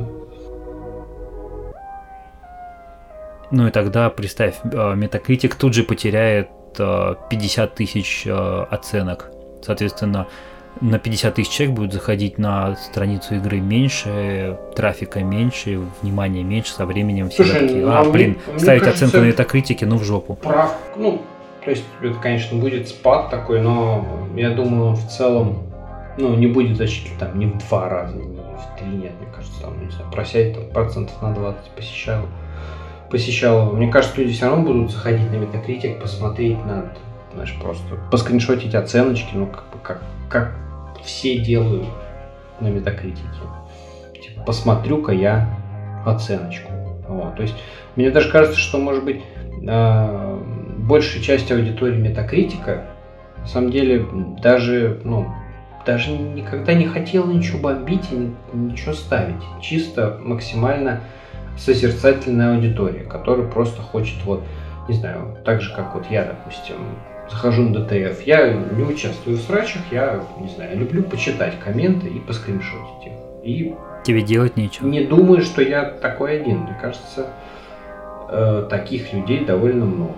Ну 3.53 3.67
и 3.67 3.71
тогда, 3.71 4.11
представь, 4.11 4.61
Metacritic 4.65 5.55
тут 5.59 5.75
же 5.75 5.83
потеряет 5.83 6.49
50 6.77 7.75
тысяч 7.75 8.27
оценок. 8.27 9.31
Соответственно, 9.63 10.27
на 10.81 10.99
50 10.99 11.35
тысяч 11.35 11.51
человек 11.51 11.77
будет 11.77 11.93
заходить 11.93 12.39
на 12.39 12.77
страницу 12.77 13.35
игры 13.35 13.61
меньше, 13.61 14.59
трафика 14.75 15.21
меньше, 15.21 15.81
внимания 16.03 16.43
меньше, 16.43 16.73
со 16.73 16.87
временем 16.87 17.29
все 17.29 17.45
Слушай, 17.45 17.69
такие, 17.69 17.87
а, 17.87 18.01
а 18.01 18.05
блин, 18.05 18.39
мне, 18.49 18.59
ставить 18.59 18.83
мне 18.83 18.91
оценку 18.91 19.19
на 19.19 19.25
это 19.25 19.45
критике, 19.45 19.87
ну 19.87 19.97
в 19.97 20.05
жопу. 20.05 20.37
Прав, 20.37 20.77
ну, 20.97 21.23
то 21.65 21.71
есть 21.71 21.85
это, 22.01 22.15
конечно, 22.15 22.59
будет 22.59 22.89
спад 22.89 23.31
такой, 23.31 23.61
но 23.61 24.29
я 24.37 24.51
думаю, 24.51 24.95
в 24.95 25.07
целом, 25.09 25.65
ну, 26.17 26.35
не 26.35 26.47
будет 26.47 26.77
защиты 26.77 27.11
там 27.19 27.39
не 27.39 27.47
в 27.47 27.59
два 27.59 27.89
раза, 27.89 28.17
не 28.17 28.39
в 28.39 28.79
три, 28.79 28.89
нет, 28.89 29.13
мне 29.21 29.29
кажется, 29.35 29.61
там, 29.61 29.85
не 29.85 29.91
знаю, 29.91 30.11
просядет 30.11 30.55
там, 30.55 30.71
процентов 30.71 31.21
на 31.21 31.35
20 31.35 31.71
посещал, 31.77 32.23
посещал. 33.11 33.73
Мне 33.73 33.89
кажется, 33.89 34.19
люди 34.19 34.33
все 34.33 34.47
равно 34.47 34.65
будут 34.65 34.91
заходить 34.91 35.31
на 35.31 35.37
Metacritic, 35.37 36.01
посмотреть 36.01 36.65
на 36.65 36.93
знаешь, 37.35 37.57
просто 37.61 37.97
поскриншотить 38.11 38.75
оценочки, 38.75 39.31
ну, 39.35 39.47
как 39.47 39.65
бы, 39.71 39.79
как, 39.83 40.03
как 40.29 40.55
все 41.03 41.39
делают 41.39 41.87
на 42.61 42.69
метакритике. 42.69 43.25
Типа, 44.23 44.43
посмотрю-ка 44.43 45.13
я 45.13 45.57
оценочку. 46.05 46.73
Вот. 47.09 47.37
То 47.37 47.43
есть, 47.43 47.55
мне 47.97 48.11
даже 48.11 48.31
кажется, 48.31 48.59
что, 48.59 48.79
может 48.79 49.05
быть, 49.05 49.23
э, 49.67 50.39
большая 50.79 51.23
часть 51.23 51.51
аудитории 51.51 51.97
метакритика, 51.97 52.85
на 53.39 53.47
самом 53.47 53.71
деле, 53.71 54.07
даже, 54.43 55.01
ну, 55.05 55.33
даже 55.87 56.11
никогда 56.13 56.75
не 56.75 56.87
хотела 56.87 57.31
ничего 57.31 57.59
бомбить 57.59 58.09
и 58.13 58.33
ничего 58.53 58.93
ставить. 58.93 59.43
Чисто 59.61 60.19
максимально 60.23 61.01
созерцательная 61.57 62.55
аудитория, 62.55 63.05
которая 63.05 63.49
просто 63.49 63.83
хочет 63.83 64.23
вот, 64.25 64.43
не 64.89 64.95
знаю, 64.95 65.39
так 65.45 65.61
же, 65.61 65.75
как 65.75 65.95
вот 65.95 66.07
я, 66.11 66.25
допустим, 66.25 66.77
захожу 67.31 67.63
на 67.63 67.81
ДТФ. 67.81 68.23
Я 68.27 68.53
не 68.53 68.83
участвую 68.83 69.37
в 69.37 69.41
срачах, 69.41 69.83
я, 69.91 70.25
не 70.41 70.49
знаю, 70.49 70.79
люблю 70.79 71.03
почитать 71.03 71.59
комменты 71.61 72.09
и 72.09 72.19
поскриншотить 72.19 73.07
их. 73.07 73.13
И 73.43 73.75
Тебе 74.05 74.23
делать 74.23 74.57
нечего. 74.57 74.87
Не 74.87 75.05
думаю, 75.05 75.43
что 75.43 75.63
я 75.63 75.85
такой 75.85 76.41
один. 76.41 76.61
Мне 76.61 76.77
кажется, 76.81 77.27
э, 78.29 78.67
таких 78.69 79.13
людей 79.13 79.45
довольно 79.45 79.85
много. 79.85 80.15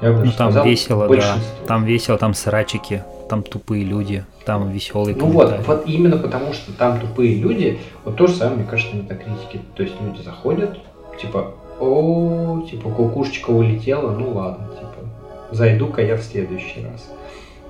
Я 0.00 0.12
бы 0.12 0.24
ну 0.24 0.32
там 0.32 0.50
сказал, 0.50 0.64
весело, 0.64 1.08
да. 1.08 1.36
Там 1.66 1.84
весело, 1.84 2.18
там 2.18 2.34
срачики, 2.34 3.04
там 3.28 3.44
тупые 3.44 3.84
люди, 3.84 4.24
там 4.44 4.68
веселые 4.70 5.16
Ну 5.16 5.26
вот, 5.26 5.54
вот 5.64 5.84
именно 5.86 6.16
потому, 6.16 6.52
что 6.52 6.72
там 6.72 7.00
тупые 7.00 7.36
люди, 7.36 7.78
вот 8.04 8.16
то 8.16 8.26
же 8.26 8.34
самое, 8.34 8.58
мне 8.58 8.66
кажется, 8.66 8.96
на 8.96 9.14
критике. 9.14 9.60
То 9.76 9.84
есть 9.84 9.94
люди 10.00 10.20
заходят, 10.22 10.76
типа, 11.20 11.54
о, 11.82 12.62
типа, 12.68 12.90
кукушечка 12.90 13.50
улетела, 13.50 14.10
ну 14.12 14.32
ладно, 14.34 14.68
типа, 14.68 15.08
зайду-ка 15.50 16.02
я 16.02 16.16
в 16.16 16.22
следующий 16.22 16.84
раз. 16.84 17.10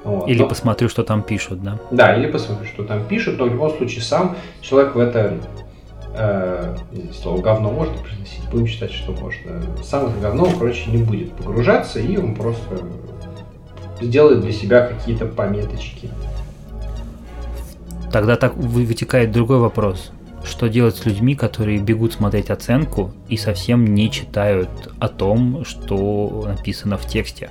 Вот. 0.04 0.28
Или 0.28 0.42
но... 0.42 0.48
посмотрю, 0.48 0.88
что 0.88 1.04
там 1.04 1.22
пишут, 1.22 1.62
да? 1.62 1.78
Да, 1.90 2.16
или 2.16 2.30
посмотрю, 2.30 2.66
что 2.66 2.84
там 2.84 3.04
пишут, 3.04 3.38
но 3.38 3.44
в 3.44 3.52
любом 3.52 3.70
случае 3.76 4.02
сам 4.02 4.36
человек 4.60 4.94
в 4.94 4.98
это 4.98 5.38
э, 6.14 6.76
слово 7.12 7.40
говно 7.40 7.70
можно 7.70 7.94
произносить, 7.98 8.42
будем 8.50 8.66
считать, 8.66 8.92
что 8.92 9.12
можно. 9.12 9.62
Сам 9.82 10.06
это 10.06 10.18
говно, 10.20 10.48
короче, 10.58 10.90
не 10.90 11.02
будет 11.02 11.32
погружаться, 11.32 12.00
и 12.00 12.16
он 12.16 12.34
просто 12.34 12.78
сделает 14.00 14.40
для 14.40 14.52
себя 14.52 14.86
какие-то 14.86 15.26
пометочки. 15.26 16.10
Тогда 18.10 18.36
так 18.36 18.56
вытекает 18.56 19.30
другой 19.30 19.58
вопрос 19.58 20.12
что 20.44 20.68
делать 20.68 20.96
с 20.96 21.04
людьми, 21.04 21.34
которые 21.34 21.78
бегут 21.78 22.12
смотреть 22.12 22.50
оценку 22.50 23.12
и 23.28 23.36
совсем 23.36 23.94
не 23.94 24.10
читают 24.10 24.68
о 24.98 25.08
том, 25.08 25.64
что 25.64 26.44
написано 26.48 26.98
в 26.98 27.06
тексте? 27.06 27.50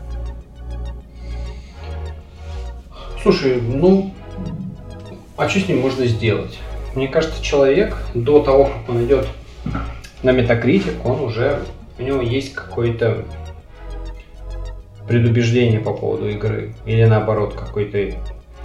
Слушай, 3.21 3.61
ну, 3.61 4.13
а 5.37 5.47
что 5.47 5.59
с 5.59 5.67
ним 5.67 5.81
можно 5.81 6.05
сделать? 6.05 6.57
Мне 6.95 7.07
кажется, 7.07 7.41
человек 7.43 7.95
до 8.13 8.41
того, 8.41 8.65
как 8.65 8.89
он 8.89 9.05
идет 9.05 9.27
на 10.23 10.31
метакритик, 10.31 11.05
он 11.05 11.21
уже, 11.21 11.63
у 11.97 12.03
него 12.03 12.21
есть 12.21 12.53
какое-то 12.53 13.25
предубеждение 15.07 15.79
по 15.79 15.93
поводу 15.93 16.29
игры. 16.29 16.73
Или 16.85 17.05
наоборот, 17.05 17.53
какой-то 17.53 18.15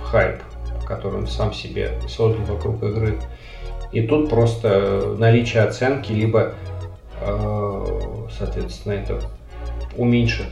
хайп, 0.04 0.40
который 0.86 1.20
он 1.20 1.26
сам 1.26 1.52
себе 1.52 1.98
создал 2.08 2.44
вокруг 2.44 2.82
игры. 2.82 3.18
И 3.92 4.02
тут 4.02 4.28
просто 4.28 5.14
наличие 5.18 5.62
оценки, 5.62 6.12
либо, 6.12 6.54
э, 7.20 7.84
соответственно, 8.36 8.94
это 8.94 9.20
уменьшит 9.96 10.48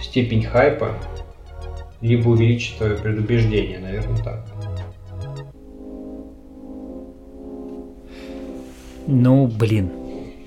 степень 0.00 0.44
хайпа, 0.44 0.90
либо 2.00 2.28
увеличит 2.28 2.76
твое 2.76 2.96
предубеждение, 2.96 3.78
наверное, 3.78 4.22
так. 4.22 4.44
Ну, 9.06 9.46
блин. 9.46 9.90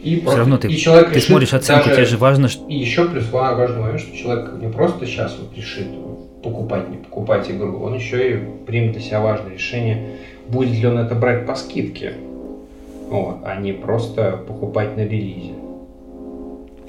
И 0.02 0.20
все 0.20 0.38
равно 0.38 0.58
ты, 0.58 0.68
и 0.68 0.78
человек 0.78 1.12
ты 1.12 1.20
смотришь 1.20 1.54
оценку, 1.54 1.86
даже, 1.86 1.96
тебе 1.96 2.06
же 2.06 2.18
важно, 2.18 2.48
что... 2.48 2.68
И 2.68 2.76
еще 2.76 3.10
плюс 3.10 3.32
важный 3.32 3.82
момент, 3.82 4.02
что 4.02 4.16
человек 4.16 4.54
не 4.62 4.68
просто 4.68 5.08
сейчас 5.08 5.36
вот 5.40 5.58
решит 5.58 5.88
покупать, 6.44 6.90
не 6.90 6.98
покупать 6.98 7.50
игру, 7.50 7.80
он 7.80 7.96
еще 7.96 8.36
и 8.36 8.40
примет 8.68 8.92
для 8.92 9.02
себя 9.02 9.20
важное 9.20 9.54
решение, 9.54 10.18
будет 10.48 10.78
ли 10.78 10.86
он 10.86 11.00
это 11.00 11.16
брать 11.16 11.48
по 11.48 11.56
скидке, 11.56 12.14
вот, 13.10 13.40
а 13.44 13.56
не 13.56 13.74
просто 13.74 14.44
покупать 14.48 14.96
на 14.98 15.02
релизе. 15.02 15.54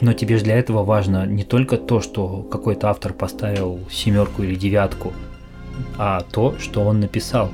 Но 0.01 0.13
тебе 0.13 0.37
же 0.37 0.45
для 0.45 0.59
этого 0.59 0.85
важно 0.85 1.27
не 1.27 1.45
только 1.45 1.79
то, 1.79 2.01
что 2.01 2.43
какой-то 2.43 2.91
автор 2.91 3.13
поставил 3.13 3.81
семерку 3.91 4.43
или 4.43 4.55
девятку, 4.55 5.13
а 5.99 6.21
то, 6.21 6.59
что 6.59 6.83
он 6.83 7.01
написал. 7.01 7.51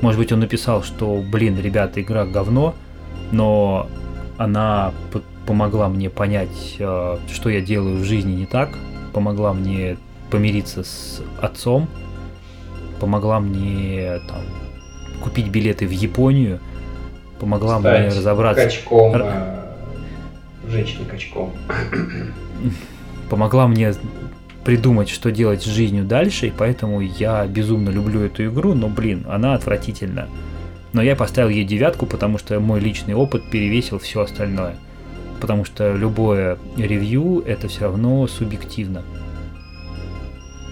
Может 0.00 0.20
быть, 0.20 0.32
он 0.32 0.40
написал, 0.40 0.82
что, 0.82 1.22
блин, 1.30 1.58
ребята, 1.60 2.00
игра 2.00 2.24
говно, 2.24 2.74
но 3.32 3.88
она 4.36 4.92
помогла 5.46 5.88
мне 5.88 6.10
понять, 6.10 6.76
э, 6.78 7.18
что 7.32 7.48
я 7.48 7.60
делаю 7.60 7.98
в 7.98 8.04
жизни 8.04 8.32
не 8.32 8.46
так, 8.46 8.70
помогла 9.12 9.52
мне 9.52 9.96
помириться 10.30 10.84
с 10.84 11.22
отцом, 11.40 11.88
помогла 13.00 13.40
мне 13.40 14.20
там, 14.28 14.42
купить 15.22 15.48
билеты 15.48 15.86
в 15.86 15.90
Японию, 15.90 16.60
помогла 17.38 17.78
Стать 17.80 18.00
мне 18.00 18.08
разобраться. 18.08 18.64
Качком, 18.64 19.14
Р... 19.14 19.22
Э, 19.24 20.70
женщиной 20.70 21.06
качком. 21.06 21.52
Помогла 23.30 23.68
мне 23.68 23.92
придумать, 24.64 25.08
что 25.08 25.30
делать 25.30 25.62
с 25.62 25.66
жизнью 25.66 26.04
дальше, 26.04 26.48
и 26.48 26.52
поэтому 26.56 27.00
я 27.00 27.46
безумно 27.46 27.90
люблю 27.90 28.20
эту 28.22 28.46
игру, 28.46 28.74
но, 28.74 28.88
блин, 28.88 29.24
она 29.28 29.54
отвратительна. 29.54 30.28
Но 30.92 31.02
я 31.02 31.16
поставил 31.16 31.50
ей 31.50 31.64
девятку, 31.64 32.06
потому 32.06 32.38
что 32.38 32.58
мой 32.60 32.80
личный 32.80 33.14
опыт 33.14 33.50
перевесил 33.50 33.98
все 33.98 34.22
остальное. 34.22 34.76
Потому 35.40 35.64
что 35.64 35.94
любое 35.94 36.58
ревью 36.76 37.42
это 37.46 37.68
все 37.68 37.82
равно 37.82 38.26
субъективно 38.26 39.04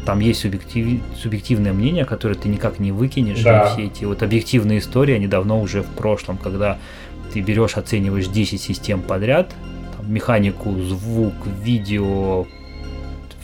там 0.07 0.21
есть 0.21 0.41
субъектив, 0.41 1.03
субъективное 1.17 1.73
мнение, 1.73 2.05
которое 2.05 2.37
ты 2.37 2.49
никак 2.49 2.79
не 2.79 2.93
выкинешь. 2.93 3.43
Да. 3.43 3.67
И 3.67 3.73
все 3.73 3.85
эти 3.87 4.05
вот 4.05 4.23
объективные 4.23 4.79
истории, 4.79 5.15
они 5.15 5.27
давно 5.27 5.61
уже 5.61 5.83
в 5.83 5.89
прошлом, 5.89 6.39
когда 6.39 6.79
ты 7.33 7.41
берешь, 7.41 7.77
оцениваешь 7.77 8.29
10 8.29 8.61
систем 8.61 9.03
подряд, 9.03 9.53
там, 9.97 10.11
механику, 10.11 10.81
звук, 10.81 11.35
видео, 11.63 12.47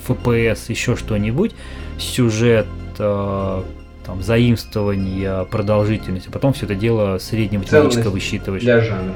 FPS, 0.07 0.59
еще 0.69 0.97
что-нибудь, 0.97 1.53
сюжет, 1.99 2.67
э, 2.99 3.63
там, 4.07 4.23
заимствование, 4.23 5.47
продолжительность, 5.51 6.29
а 6.29 6.31
потом 6.31 6.53
все 6.53 6.67
это 6.67 6.77
дело 6.77 7.19
среднематематическое 7.19 8.11
высчитываешь. 8.11 8.63
Для 8.63 8.81
жанра. 8.81 9.15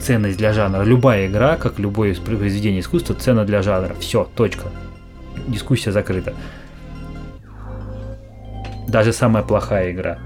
Ценность 0.00 0.38
для 0.38 0.52
жанра. 0.52 0.82
Любая 0.82 1.28
игра, 1.28 1.56
как 1.56 1.78
любое 1.78 2.14
произведение 2.14 2.80
искусства, 2.80 3.14
цена 3.14 3.44
для 3.44 3.62
жанра. 3.62 3.94
Все, 4.00 4.28
точка. 4.34 4.70
Дискуссия 5.48 5.92
закрыта. 5.92 6.34
Даже 8.86 9.12
самая 9.12 9.42
плохая 9.42 9.92
игра. 9.92 10.18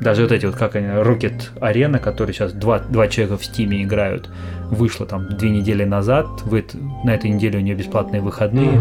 Даже 0.00 0.22
вот 0.22 0.32
эти 0.32 0.46
вот, 0.46 0.56
как 0.56 0.76
они, 0.76 0.86
Rocket 0.86 1.50
Arena, 1.60 1.98
которые 1.98 2.34
сейчас 2.34 2.52
два, 2.52 2.78
два 2.78 3.08
человека 3.08 3.38
в 3.38 3.44
Стиме 3.44 3.82
играют, 3.82 4.28
вышла 4.70 5.06
там 5.06 5.28
две 5.36 5.50
недели 5.50 5.84
назад, 5.84 6.26
в 6.44 6.54
это, 6.54 6.76
на 7.04 7.14
этой 7.14 7.30
неделе 7.30 7.58
у 7.58 7.62
нее 7.62 7.74
бесплатные 7.74 8.20
выходные. 8.20 8.72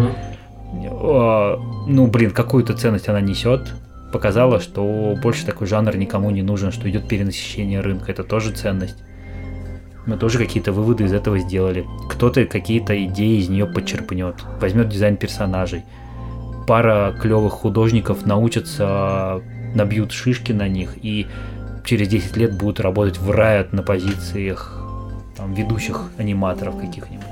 Mm-hmm. 0.74 1.86
ну, 1.88 2.08
блин, 2.08 2.32
какую-то 2.32 2.74
ценность 2.74 3.08
она 3.10 3.22
несет. 3.22 3.74
Показала, 4.12 4.60
что 4.60 5.18
больше 5.22 5.46
такой 5.46 5.68
жанр 5.68 5.96
никому 5.96 6.30
не 6.30 6.42
нужен, 6.42 6.72
что 6.72 6.90
идет 6.90 7.08
перенасыщение 7.08 7.80
рынка. 7.80 8.12
Это 8.12 8.24
тоже 8.24 8.52
ценность. 8.52 8.98
Мы 10.06 10.18
тоже 10.18 10.38
какие-то 10.38 10.72
выводы 10.72 11.06
из 11.06 11.14
этого 11.14 11.40
сделали. 11.40 11.88
Кто-то 12.10 12.46
какие-то 12.46 13.06
идеи 13.06 13.40
из 13.40 13.50
нее 13.50 13.66
подчерпнет. 13.66 14.36
Возьмет 14.60 14.90
дизайн 14.90 15.16
персонажей. 15.16 15.84
Пара 16.68 17.14
клевых 17.22 17.54
художников 17.54 18.26
научатся 18.26 19.42
набьют 19.76 20.12
шишки 20.12 20.52
на 20.52 20.68
них 20.68 20.98
и 21.02 21.28
через 21.84 22.08
10 22.08 22.38
лет 22.38 22.58
будут 22.58 22.80
работать 22.80 23.18
в 23.18 23.30
Riot 23.30 23.70
на 23.72 23.84
позициях 23.84 24.80
там, 25.36 25.54
ведущих 25.54 26.12
аниматоров 26.18 26.78
каких-нибудь. 26.80 27.26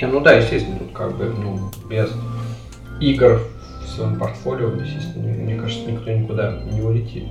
Не, 0.00 0.06
ну 0.06 0.20
да, 0.20 0.32
естественно, 0.32 0.78
тут 0.78 0.92
как 0.92 1.16
бы 1.16 1.26
ну, 1.26 1.70
без 1.88 2.10
игр 3.00 3.40
в 3.84 3.88
своем 3.88 4.18
портфолио, 4.18 4.70
естественно, 4.74 5.28
мне 5.28 5.56
кажется, 5.56 5.90
никто 5.90 6.10
никуда 6.10 6.60
не 6.72 6.80
улетит. 6.80 7.24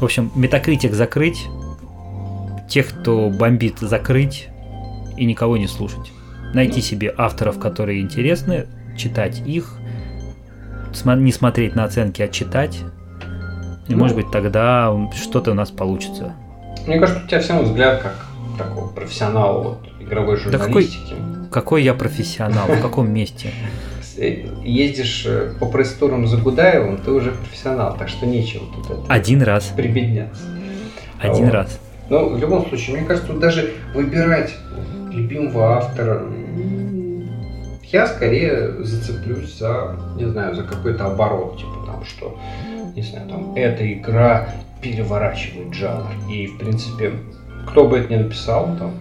В 0.00 0.04
общем, 0.04 0.30
метакритик 0.34 0.94
закрыть, 0.94 1.46
тех, 2.68 2.88
кто 2.88 3.30
бомбит, 3.30 3.78
закрыть 3.78 4.48
и 5.16 5.24
никого 5.24 5.56
не 5.56 5.66
слушать. 5.66 6.12
Найти 6.54 6.80
себе 6.80 7.12
авторов, 7.16 7.58
которые 7.58 8.00
интересны, 8.00 8.66
читать 8.96 9.42
их, 9.46 9.74
не 11.04 11.32
смотреть 11.32 11.74
на 11.74 11.84
оценки, 11.84 12.22
а 12.22 12.28
читать. 12.28 12.78
И 13.88 13.92
ну, 13.92 13.98
может 13.98 14.16
быть 14.16 14.30
тогда 14.30 14.94
что-то 15.14 15.52
у 15.52 15.54
нас 15.54 15.70
получится. 15.70 16.34
Мне 16.86 16.98
кажется, 16.98 17.24
у 17.24 17.28
тебя 17.28 17.40
всем 17.40 17.62
взгляд 17.62 18.02
как 18.02 18.26
такого 18.58 18.88
профессионала 18.88 19.62
вот, 19.62 19.88
игровой 20.00 20.36
журналистики. 20.36 21.10
Да 21.10 21.16
какой, 21.16 21.50
какой 21.50 21.82
я 21.82 21.94
профессионал? 21.94 22.66
В 22.66 22.82
каком 22.82 23.10
месте? 23.12 23.50
Ездишь 24.16 25.24
э, 25.26 25.54
по 25.60 25.66
пресс-турам 25.66 26.26
за 26.26 26.38
Гудаевым, 26.38 26.98
ты 26.98 27.12
уже 27.12 27.30
профессионал, 27.30 27.96
так 27.96 28.08
что 28.08 28.26
нечего 28.26 28.64
тут 28.74 28.90
это. 28.90 29.02
Один 29.08 29.42
раз. 29.42 29.72
Прибедняться. 29.76 30.42
Один 31.20 31.48
раз. 31.48 31.78
Ну, 32.10 32.30
в 32.30 32.38
любом 32.38 32.66
случае, 32.68 32.96
мне 32.96 33.06
кажется, 33.06 33.28
тут 33.28 33.40
даже 33.40 33.72
выбирать 33.94 34.54
любимого 35.12 35.76
автора 35.76 36.22
я 37.92 38.06
скорее 38.06 38.84
зацеплюсь 38.84 39.58
за, 39.58 39.96
не 40.16 40.26
знаю, 40.26 40.54
за 40.54 40.62
какой-то 40.62 41.06
оборот, 41.06 41.58
типа 41.58 41.86
там, 41.86 42.04
что, 42.04 42.38
не 42.94 43.02
знаю, 43.02 43.28
там, 43.28 43.54
эта 43.54 43.90
игра 43.90 44.48
переворачивает 44.82 45.72
жанр. 45.72 46.06
И, 46.30 46.48
в 46.48 46.58
принципе, 46.58 47.12
кто 47.66 47.88
бы 47.88 47.98
это 47.98 48.12
ни 48.12 48.16
написал, 48.16 48.76
там, 48.78 48.92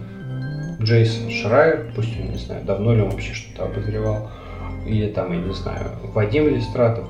Джейсон 0.82 1.30
Шрайер, 1.30 1.92
пусть 1.96 2.18
он, 2.20 2.32
не 2.32 2.38
знаю, 2.38 2.64
давно 2.64 2.94
ли 2.94 3.02
он 3.02 3.10
вообще 3.10 3.34
что-то 3.34 3.66
обозревал, 3.66 4.30
или 4.86 5.08
там, 5.08 5.34
я 5.34 5.40
не 5.40 5.54
знаю, 5.54 5.88
Вадим 6.14 6.48
Иллистратов, 6.48 7.10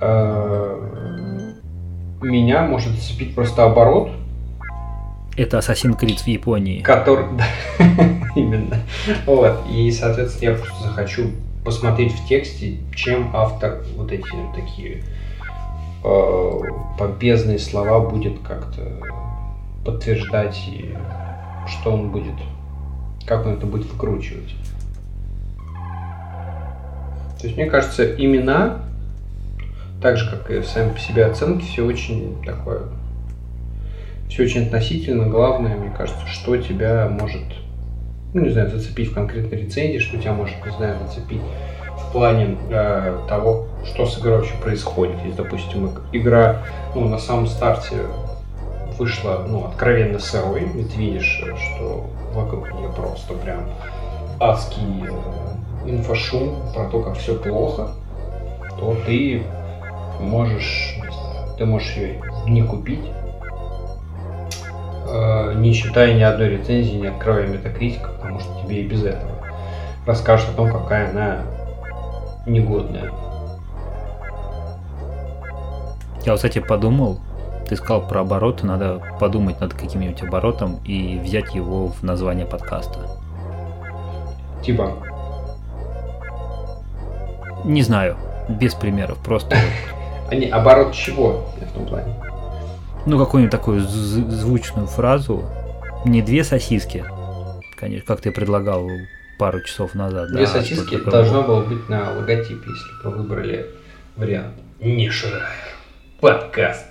э, 0.00 1.52
меня 2.20 2.62
может 2.62 2.92
зацепить 2.94 3.34
просто 3.34 3.64
оборот, 3.64 4.10
это 5.36 5.58
Assassin's 5.58 5.98
Creed 5.98 6.22
в 6.22 6.26
Японии. 6.26 6.80
Который... 6.80 7.26
Именно. 8.36 8.78
Вот. 9.26 9.60
И, 9.70 9.90
соответственно, 9.90 10.50
я 10.50 10.56
просто 10.56 10.82
захочу 10.84 11.30
посмотреть 11.64 12.12
в 12.12 12.26
тексте, 12.28 12.78
чем 12.94 13.30
автор 13.34 13.82
вот 13.96 14.12
эти 14.12 14.24
такие 14.54 15.02
э, 16.04 17.58
слова 17.58 18.08
будет 18.08 18.38
как-то 18.40 18.82
подтверждать 19.84 20.56
и 20.68 20.94
что 21.66 21.92
он 21.92 22.10
будет, 22.10 22.34
как 23.26 23.46
он 23.46 23.54
это 23.54 23.66
будет 23.66 23.90
выкручивать. 23.90 24.54
То 27.40 27.46
есть, 27.46 27.56
мне 27.56 27.66
кажется, 27.66 28.14
имена, 28.14 28.82
так 30.00 30.16
же, 30.16 30.30
как 30.30 30.50
и 30.50 30.62
сами 30.62 30.92
по 30.92 30.98
себе 30.98 31.26
оценки, 31.26 31.64
все 31.64 31.84
очень 31.84 32.36
такое 32.44 32.82
все 34.28 34.44
очень 34.44 34.66
относительно. 34.66 35.26
Главное, 35.26 35.76
мне 35.76 35.90
кажется, 35.90 36.26
что 36.26 36.56
тебя 36.56 37.08
может, 37.08 37.42
ну, 38.34 38.42
не 38.42 38.50
знаю, 38.50 38.70
зацепить 38.70 39.10
в 39.10 39.14
конкретной 39.14 39.62
рецензии, 39.62 39.98
что 39.98 40.18
тебя 40.18 40.32
может, 40.32 40.56
не 40.64 40.72
знаю, 40.72 40.96
зацепить 41.06 41.42
в 41.96 42.12
плане 42.12 42.56
э, 42.70 43.18
того, 43.28 43.66
что 43.84 44.06
с 44.06 44.18
игрой 44.18 44.38
вообще 44.38 44.54
происходит. 44.62 45.16
Если, 45.24 45.36
допустим, 45.36 45.90
игра, 46.12 46.62
ну, 46.94 47.08
на 47.08 47.18
самом 47.18 47.46
старте 47.46 47.96
вышла, 48.98 49.44
ну, 49.48 49.66
откровенно 49.66 50.18
сырой, 50.18 50.62
и 50.62 50.84
ты 50.84 50.96
видишь, 50.98 51.44
что 51.54 52.10
вокруг 52.34 52.72
нее 52.74 52.90
просто 52.94 53.34
прям 53.34 53.68
адский 54.40 55.04
э, 55.06 55.90
инфошум 55.90 56.56
про 56.74 56.88
то, 56.88 57.00
как 57.00 57.16
все 57.16 57.34
плохо, 57.36 57.90
то 58.78 58.96
ты 59.06 59.42
можешь, 60.20 60.98
ты 61.58 61.64
можешь 61.64 61.96
ее 61.96 62.20
не 62.46 62.62
купить, 62.62 63.04
не 65.54 65.74
читая 65.74 66.14
ни 66.14 66.22
одной 66.22 66.50
рецензии, 66.50 66.96
не 66.96 67.06
открывая 67.06 67.46
метакритика, 67.46 68.10
потому 68.10 68.40
что 68.40 68.62
тебе 68.62 68.82
и 68.82 68.88
без 68.88 69.04
этого 69.04 69.32
расскажут 70.06 70.50
о 70.50 70.52
том, 70.52 70.72
какая 70.72 71.10
она 71.10 71.42
негодная. 72.46 73.10
Я, 76.24 76.32
вот, 76.32 76.36
кстати, 76.36 76.60
подумал, 76.60 77.20
ты 77.68 77.76
сказал 77.76 78.06
про 78.06 78.20
обороты, 78.20 78.66
надо 78.66 79.00
подумать 79.20 79.60
над 79.60 79.74
каким-нибудь 79.74 80.22
оборотом 80.22 80.78
и 80.84 81.18
взять 81.18 81.54
его 81.54 81.88
в 81.88 82.02
название 82.02 82.46
подкаста. 82.46 83.00
Типа? 84.62 84.92
Не 87.64 87.82
знаю, 87.82 88.16
без 88.48 88.74
примеров, 88.74 89.18
просто... 89.18 89.56
Не, 90.32 90.46
оборот 90.46 90.92
чего 90.92 91.46
в 91.60 91.72
том 91.72 91.86
плане? 91.86 92.14
Ну, 93.06 93.18
какую-нибудь 93.18 93.52
такую 93.52 93.80
звучную 93.80 94.86
фразу. 94.86 95.48
Не 96.04 96.22
две 96.22 96.44
сосиски, 96.44 97.04
конечно, 97.76 98.06
как 98.06 98.20
ты 98.20 98.32
предлагал 98.32 98.88
пару 99.38 99.62
часов 99.62 99.94
назад. 99.94 100.30
Две 100.30 100.44
да, 100.44 100.46
сосиски 100.46 100.96
должно 100.96 101.42
было 101.42 101.62
быть 101.64 101.88
на 101.88 102.12
логотипе, 102.12 102.68
если 102.68 103.02
бы 103.02 103.16
выбрали 103.16 103.66
вариант. 104.16 104.54
Не 104.80 105.08
Шрайер. 105.08 105.46
Подкаст 106.20 106.86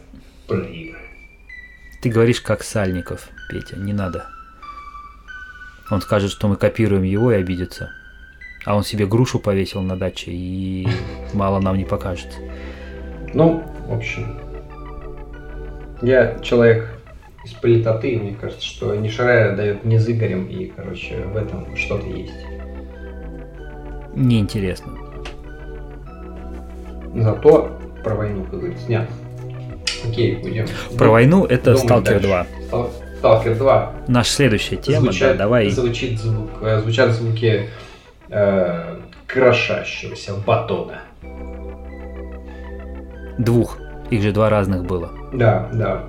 про 0.47 0.60
игры. 0.60 0.99
Ты 2.01 2.10
говоришь 2.10 2.41
как 2.41 2.63
Сальников, 2.63 3.30
Петя, 3.49 3.78
не 3.78 3.93
надо. 3.93 4.28
Он 5.91 6.01
скажет, 6.01 6.32
что 6.32 6.47
мы 6.47 6.56
копируем 6.56 7.04
его 7.04 7.32
и 7.32 7.36
обидится. 7.36 7.91
А 8.65 8.75
он 8.75 8.84
себе 8.84 9.06
грушу 9.06 9.39
повесил 9.39 9.82
на 9.82 9.97
даче 9.97 10.32
и 10.32 10.88
мало 11.34 11.60
нам 11.60 11.78
не 11.78 11.86
покажет. 11.86 12.30
Ну, 13.34 13.63
в 13.88 13.93
общем, 13.93 14.39
я 16.01 16.39
человек 16.39 16.89
из 17.43 17.53
политоты, 17.53 18.10
и 18.12 18.17
мне 18.17 18.36
кажется, 18.36 18.65
что 18.65 18.95
Шрайер 19.10 19.55
дает 19.55 19.86
не 19.86 19.99
с 19.99 20.10
Игорем, 20.10 20.47
и, 20.47 20.65
короче, 20.65 21.17
в 21.25 21.38
этом 21.38 21.75
что-то 21.75 22.08
есть. 22.08 22.34
Неинтересно. 24.15 24.93
Зато 27.15 27.79
про 28.03 28.15
войну, 28.15 28.43
как 28.43 28.60
говорится, 28.60 28.86
снят. 28.86 29.10
Окей, 30.08 30.36
будем. 30.38 30.65
Про 30.97 31.10
войну 31.10 31.45
это 31.45 31.77
Сталкер 31.77 32.19
2. 32.19 32.47
Сталкер 33.19 33.55
2. 33.55 33.93
Наша 34.08 34.31
следующая 34.31 34.77
тема, 34.77 35.01
звучат, 35.01 35.31
да, 35.34 35.43
давай. 35.45 35.69
Звучит 35.69 36.19
звук, 36.19 36.49
э, 36.62 36.79
звучат 36.81 37.12
звуки 37.12 37.69
э, 38.29 38.99
крошащегося 39.27 40.34
батона. 40.45 41.01
Двух. 43.38 43.79
Их 44.10 44.21
же 44.21 44.31
два 44.31 44.49
разных 44.49 44.86
было. 44.86 45.12
Да, 45.37 45.69
да. 45.73 46.03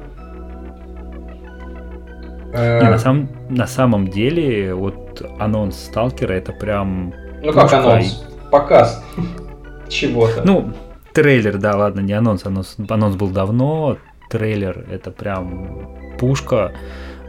Не, 2.53 2.91
на, 2.91 2.99
самом, 2.99 3.29
на 3.51 3.67
самом 3.67 4.09
деле, 4.09 4.75
вот 4.75 5.23
анонс 5.39 5.77
Сталкера 5.77 6.33
это 6.33 6.53
прям... 6.53 7.13
Ну 7.43 7.53
как 7.53 7.73
анонс? 7.73 8.25
Показ 8.51 9.05
чего-то. 9.89 10.43
Ну, 10.45 10.73
трейлер, 11.13 11.59
да, 11.59 11.77
ладно, 11.77 12.01
не 12.01 12.13
анонс, 12.13 12.47
анонс, 12.47 12.77
анонс 12.89 13.17
был 13.17 13.29
давно, 13.29 13.99
трейлер 14.31 14.87
это 14.91 15.11
прям 15.11 16.17
пушка 16.19 16.73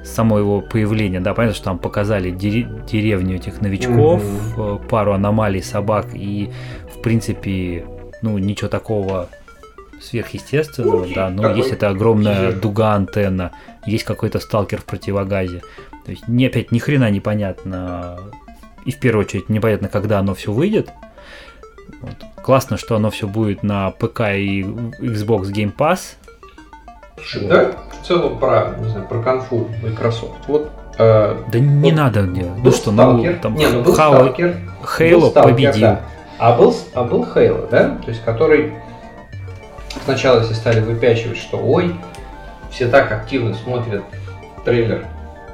само 0.04 0.40
его 0.40 0.62
появление, 0.62 1.20
да, 1.20 1.34
понятно, 1.34 1.56
что 1.56 1.66
там 1.66 1.80
показали 1.80 2.32
деревню 2.32 3.36
этих 3.36 3.62
новичков, 3.62 4.24
mm-hmm. 4.24 4.88
пару 4.88 5.14
аномалий 5.14 5.62
собак 5.62 6.08
и, 6.14 6.50
в 6.96 7.02
принципе, 7.02 7.86
ну, 8.22 8.38
ничего 8.38 8.70
такого 8.70 9.28
сверхъестественного, 10.02 11.08
да, 11.14 11.30
но 11.30 11.56
есть 11.56 11.72
эта 11.72 11.90
огромная 11.90 12.52
дуга 12.52 12.94
антенна, 12.94 13.52
есть 13.86 14.04
какой-то 14.04 14.40
сталкер 14.40 14.82
в 14.82 14.86
противогазе. 14.86 15.62
То 16.06 16.12
есть 16.12 16.28
не 16.28 16.48
опять 16.48 16.72
ни 16.72 16.80
хрена 16.80 17.10
непонятно, 17.10 18.20
и 18.86 18.92
в 18.92 19.00
первую 19.00 19.26
очередь 19.26 19.50
непонятно, 19.50 19.90
когда 19.90 20.20
оно 20.20 20.34
все 20.34 20.52
выйдет. 20.52 20.90
Вот. 22.02 22.16
Классно, 22.44 22.78
что 22.78 22.96
оно 22.96 23.10
все 23.10 23.28
будет 23.28 23.64
на 23.64 23.92
ПК 23.92 24.22
и 24.34 24.64
Xbox 24.64 25.52
Game 25.52 25.76
Pass. 25.76 26.16
Да, 27.50 27.74
в 28.02 28.08
целом 28.08 28.38
про, 28.40 28.76
не 28.80 28.90
знаю, 28.90 29.08
про 29.08 29.22
конфу 29.22 29.68
Microsoft. 29.84 30.48
Вот 30.48 30.72
э, 30.98 31.36
да 31.52 31.60
не 31.60 31.92
вот, 31.92 31.98
надо 31.98 32.22
мне. 32.22 32.46
Ну 32.64 32.72
что, 32.72 32.92
ну 32.92 33.36
там 33.42 33.56
не, 33.56 33.68
ну, 33.68 33.82
был 33.82 33.96
Halo, 33.96 34.36
Stalker, 34.36 34.56
Halo 34.84 35.20
был 35.20 35.32
Stalker, 35.32 35.44
победил. 35.44 35.82
Да. 35.82 36.02
А 36.38 36.56
был, 36.56 36.76
а 36.94 37.04
был 37.04 37.24
Halo, 37.24 37.70
да? 37.70 37.98
То 38.06 38.12
есть 38.12 38.24
который 38.24 38.74
сначала 40.04 40.42
все 40.42 40.54
стали 40.54 40.80
выпячивать, 40.80 41.38
что 41.38 41.58
ой, 41.58 41.96
все 42.70 42.88
так 42.88 43.12
активно 43.12 43.54
смотрят 43.54 44.04
трейлер 44.66 45.06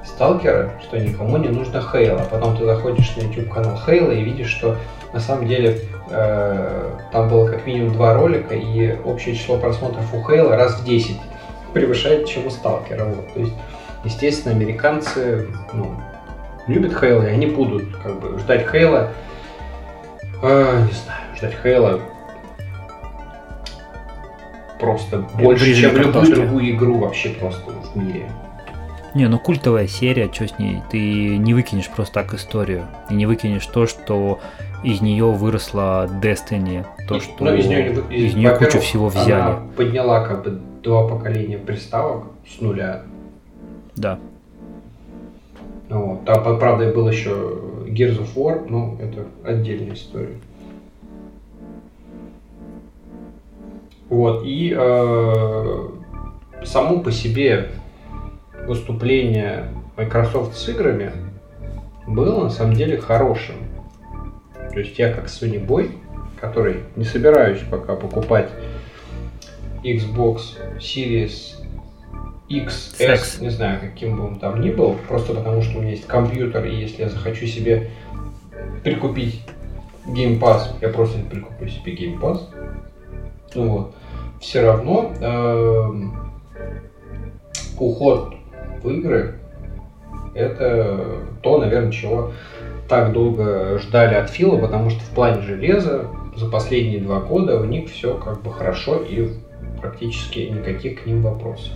Сталкера, 0.04 0.72
что 0.82 1.00
никому 1.00 1.38
не 1.38 1.48
нужно 1.48 1.82
Хейла. 1.82 2.22
А 2.22 2.26
потом 2.26 2.58
ты 2.58 2.66
заходишь 2.66 3.16
на 3.16 3.22
YouTube 3.22 3.50
канал 3.50 3.80
Хейла 3.86 4.12
и 4.12 4.24
видишь, 4.24 4.50
что 4.50 4.78
на 5.14 5.20
самом 5.20 5.48
деле 5.48 5.80
э, 6.10 6.90
там 7.12 7.30
было 7.30 7.48
как 7.48 7.66
минимум 7.66 7.94
два 7.94 8.14
ролика, 8.14 8.56
и 8.56 8.98
общее 9.06 9.36
число 9.36 9.58
просмотров 9.58 10.14
у 10.14 10.22
Хейла 10.24 10.56
раз 10.56 10.80
в 10.80 10.86
10 10.86 11.18
превышает, 11.74 12.28
чем 12.28 12.48
у 12.48 12.50
Сталкера. 12.50 13.06
Вот. 13.06 13.34
То 13.34 13.40
есть, 13.40 13.54
естественно, 14.04 14.56
американцы 14.56 15.48
ну, 15.74 15.96
любят 16.68 17.00
Хейла, 17.00 17.24
и 17.24 17.30
они 17.30 17.46
будут 17.48 17.96
как 17.98 18.20
бы 18.20 18.38
ждать 18.40 18.68
Хейла. 18.70 19.12
Э, 20.42 20.82
не 20.86 20.94
знаю, 20.94 21.22
ждать 21.38 21.56
Хейла 21.62 22.02
просто 24.84 25.26
больше, 25.40 25.74
чем 25.74 25.96
любую 25.96 26.36
другую 26.36 26.72
игру 26.72 27.00
вообще 27.00 27.30
просто 27.30 27.72
в 27.72 27.96
мире. 27.96 28.30
Не, 29.16 29.28
ну 29.28 29.40
культовая 29.40 29.88
серия, 29.88 30.30
что 30.32 30.48
с 30.48 30.58
ней? 30.58 30.82
Ты 30.92 31.38
не 31.38 31.54
выкинешь 31.54 31.90
просто 31.90 32.16
так 32.16 32.34
историю. 32.34 32.88
И 33.10 33.14
не 33.14 33.28
выкинешь 33.28 33.66
то, 33.66 33.86
что 33.86 34.40
из 34.84 35.02
нее 35.02 35.26
выросла 35.26 36.10
Destiny. 36.22 36.84
То, 37.08 37.20
что 37.20 37.46
ну, 37.46 37.56
из 37.56 37.68
нее, 37.68 37.92
из, 38.10 38.32
из 38.32 38.36
нее 38.36 38.56
кучу 38.56 38.80
всего 38.80 39.10
взяли. 39.10 39.32
Она 39.32 39.60
подняла 39.78 40.26
как 40.26 40.44
бы 40.44 40.60
два 40.82 41.08
поколения 41.08 41.60
приставок 41.60 42.26
с 42.48 42.60
нуля. 42.60 43.04
Да. 43.96 44.18
Вот. 45.90 46.26
Там, 46.26 46.58
правда, 46.58 46.92
был 46.92 47.08
еще 47.08 47.30
Gears 47.88 48.20
of 48.20 48.34
War, 48.36 48.66
но 48.68 48.98
это 49.00 49.26
отдельная 49.44 49.94
история. 49.94 50.40
Вот. 54.14 54.44
И 54.46 54.72
э, 54.78 55.88
само 56.64 57.00
по 57.00 57.12
себе 57.12 57.72
выступление 58.68 59.70
Microsoft 59.98 60.56
с 60.56 60.70
играми 60.70 61.12
было 62.06 62.44
на 62.44 62.50
самом 62.52 62.76
деле 62.76 62.98
хорошим. 62.98 63.56
То 64.72 64.80
есть 64.80 65.00
я 65.00 65.12
как 65.12 65.26
Sony 65.26 65.66
Boy, 65.66 65.94
который 66.40 66.82
не 66.96 67.06
собираюсь 67.06 67.62
пока 67.72 67.96
покупать 67.96 68.52
Xbox 69.84 70.60
Series 70.78 71.56
X, 72.50 72.96
S, 73.00 73.42
не 73.42 73.50
знаю, 73.50 73.80
каким 73.80 74.18
бы 74.18 74.28
он 74.28 74.38
там 74.38 74.62
ни 74.62 74.70
был, 74.70 74.96
просто 75.08 75.34
потому 75.34 75.64
что 75.64 75.80
у 75.80 75.82
меня 75.82 75.94
есть 75.94 76.06
компьютер, 76.06 76.64
и 76.66 76.76
если 76.76 77.02
я 77.02 77.10
захочу 77.10 77.48
себе 77.48 77.90
прикупить 78.84 79.42
Game 80.06 80.40
Pass, 80.40 80.68
я 80.82 80.90
просто 80.90 81.18
прикуплю 81.18 81.68
себе 81.68 81.96
Game 81.96 82.20
Pass. 82.20 82.42
Ну 83.56 83.70
вот. 83.70 83.96
Все 84.44 84.62
равно 84.62 85.14
э, 85.22 85.92
уход 87.80 88.36
в 88.84 88.90
игры 88.90 89.40
это 90.36 91.22
то, 91.42 91.60
наверное, 91.60 91.94
чего 91.94 92.34
так 92.90 93.14
долго 93.14 93.80
ждали 93.80 94.16
от 94.16 94.30
Фила, 94.30 94.58
потому 94.58 94.90
что 94.90 95.00
в 95.00 95.10
плане 95.12 95.42
железа 95.44 96.08
за 96.36 96.50
последние 96.50 97.00
два 97.00 97.22
года 97.22 97.58
у 97.58 97.64
них 97.64 97.90
все 97.90 98.18
как 98.18 98.42
бы 98.42 98.52
хорошо 98.52 98.98
и 98.98 99.30
практически 99.80 100.40
никаких 100.40 101.04
к 101.04 101.06
ним 101.06 101.22
вопросов. 101.22 101.72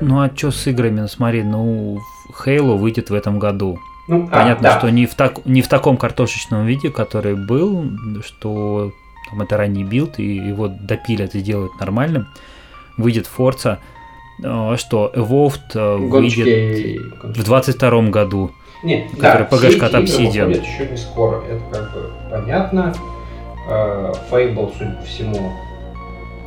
Ну 0.00 0.20
а 0.20 0.32
что 0.34 0.50
с 0.50 0.66
играми? 0.66 1.00
Ну 1.02 1.08
смотри, 1.08 1.44
ну 1.44 1.98
Halo 2.44 2.76
выйдет 2.76 3.10
в 3.10 3.14
этом 3.14 3.38
году. 3.38 3.78
Ну, 4.08 4.28
а, 4.32 4.40
Понятно, 4.40 4.70
а, 4.70 4.72
да. 4.72 4.78
что 4.78 4.90
не 4.90 5.06
в, 5.06 5.14
так, 5.14 5.46
не 5.46 5.62
в 5.62 5.68
таком 5.68 5.96
картошечном 5.96 6.66
виде, 6.66 6.90
который 6.90 7.36
был, 7.36 7.84
что 8.24 8.90
там 9.30 9.42
это 9.42 9.56
ранний 9.56 9.84
билд, 9.84 10.18
и 10.18 10.36
его 10.36 10.68
допилят 10.68 11.34
и 11.34 11.40
сделают 11.40 11.78
нормальным. 11.80 12.28
Выйдет 12.96 13.26
Forza, 13.26 13.78
а, 14.44 14.76
что 14.76 15.12
Avowed 15.14 15.74
э, 15.74 15.96
выйдет 15.96 17.00
в 17.22 17.44
22 17.44 18.02
году. 18.10 18.50
Нет, 18.82 19.10
который 19.10 19.46
да, 19.50 19.56
RPG 19.56 19.69
шка 19.69 19.86
от 19.86 19.94
Obsidian. 19.94 20.50
еще 20.50 20.88
не 20.88 20.96
скоро, 20.96 21.42
это 21.42 21.62
как 21.72 21.92
бы 21.92 22.10
понятно. 22.30 22.94
Э, 23.68 24.12
Fable, 24.30 24.72
судя 24.78 24.92
по 24.92 25.02
всему, 25.04 25.52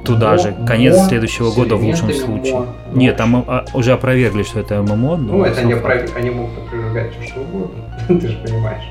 Туда 0.03 0.37
же, 0.37 0.55
конец 0.65 0.97
мо, 0.97 1.05
следующего 1.05 1.51
года 1.51 1.75
в 1.75 1.83
лучшем 1.83 2.11
случае. 2.11 2.53
Мо, 2.53 2.67
Нет, 2.93 3.17
там 3.17 3.43
а, 3.47 3.65
уже 3.73 3.91
опровергли, 3.91 4.43
что 4.43 4.59
это 4.59 4.81
ММО. 4.81 5.17
Ну, 5.17 5.43
это 5.43 5.63
не 5.63 5.73
опровергли, 5.73 6.11
они 6.17 6.29
могут 6.31 6.57
опровергать 6.57 7.11
все, 7.13 7.27
что 7.29 7.41
угодно, 7.41 7.83
ты 8.07 8.27
же 8.27 8.37
понимаешь. 8.37 8.83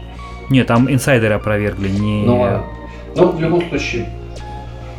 Нет, 0.50 0.66
там 0.66 0.90
инсайдеры 0.90 1.34
опровергли, 1.34 1.88
не... 1.88 2.24
Но, 2.24 2.64
но 3.16 3.32
в 3.32 3.40
любом 3.40 3.68
случае, 3.68 4.08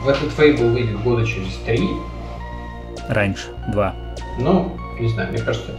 в 0.03 0.07
этот 0.07 0.29
Fable 0.37 0.71
выйдет 0.71 1.01
года 1.01 1.25
через 1.25 1.55
три. 1.65 1.89
Раньше, 3.07 3.49
два. 3.71 3.93
Ну, 4.39 4.77
не 4.99 5.07
знаю, 5.09 5.31
мне 5.31 5.41
кажется, 5.41 5.71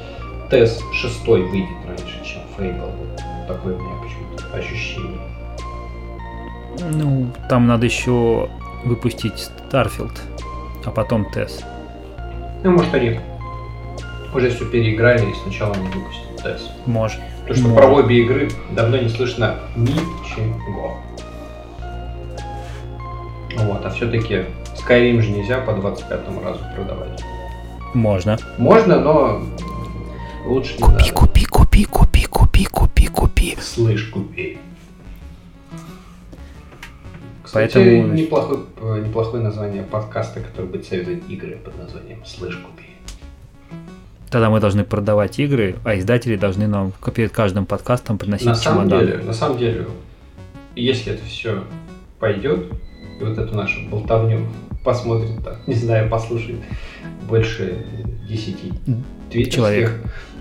ТС 0.50 0.82
6 0.92 1.26
выйдет 1.26 1.68
раньше, 1.86 2.24
чем 2.24 2.42
Fable. 2.56 2.92
Такое 3.48 3.76
у 3.76 3.80
меня 3.80 3.94
почему-то 4.02 4.56
ощущение. 4.56 5.20
Ну, 6.90 7.26
там 7.48 7.66
надо 7.66 7.86
еще 7.86 8.48
выпустить 8.84 9.50
Starfield, 9.70 10.18
а 10.84 10.90
потом 10.90 11.26
TES. 11.34 11.64
Ну, 12.64 12.72
может, 12.72 12.94
они 12.94 13.18
уже 14.34 14.50
все 14.50 14.64
переиграли 14.64 15.30
и 15.30 15.34
сначала 15.42 15.74
не 15.74 15.88
выпустят 15.88 16.44
TES. 16.44 16.60
Может. 16.86 17.20
Потому 17.42 17.56
что 17.56 17.68
может. 17.68 17.76
про 17.76 17.94
обе 17.94 18.22
игры 18.22 18.50
давно 18.70 18.96
не 18.98 19.08
слышно 19.08 19.56
ничего. 19.76 20.96
Вот, 23.58 23.84
а 23.84 23.90
все-таки 23.90 24.44
Skyrim 24.76 25.20
же 25.20 25.30
нельзя 25.30 25.60
по 25.60 25.72
25 25.72 26.20
разу 26.42 26.60
продавать. 26.74 27.22
Можно. 27.94 28.38
Можно, 28.58 29.00
но 29.00 29.42
лучше 30.46 30.74
не 30.74 30.80
Купи, 30.80 30.92
надо. 30.92 31.12
купи, 31.12 31.44
купи, 31.44 31.84
купи, 31.84 32.24
купи, 32.24 32.64
купи, 32.64 33.06
купи. 33.06 33.58
Слышь, 33.60 34.06
купи. 34.06 34.58
Кстати, 37.42 37.74
Поэтому... 37.74 38.14
неплохое, 38.14 38.60
э, 38.80 39.02
неплохое 39.06 39.42
название 39.42 39.82
подкаста, 39.82 40.40
который 40.40 40.66
будет 40.66 40.86
советовать 40.86 41.22
игры 41.28 41.58
под 41.62 41.76
названием 41.76 42.24
«Слышь, 42.24 42.56
купи». 42.56 42.86
Тогда 44.30 44.48
мы 44.48 44.60
должны 44.60 44.84
продавать 44.84 45.38
игры, 45.38 45.76
а 45.84 45.98
издатели 45.98 46.36
должны 46.36 46.66
нам 46.66 46.92
перед 47.14 47.32
каждым 47.32 47.66
подкастом 47.66 48.16
приносить 48.16 48.46
на 48.46 48.54
самом 48.54 48.88
чемодан. 48.88 49.06
Деле, 49.06 49.18
на 49.18 49.32
самом 49.34 49.58
деле, 49.58 49.86
если 50.74 51.12
это 51.12 51.24
все 51.26 51.64
пойдет, 52.18 52.72
и 53.22 53.24
вот 53.24 53.38
эту 53.38 53.54
нашу 53.54 53.88
болтовню 53.88 54.46
посмотрит, 54.84 55.42
там, 55.44 55.54
не 55.66 55.74
знаю, 55.74 56.08
послушает 56.08 56.60
больше 57.28 57.86
10 58.28 59.50
человек. 59.50 59.92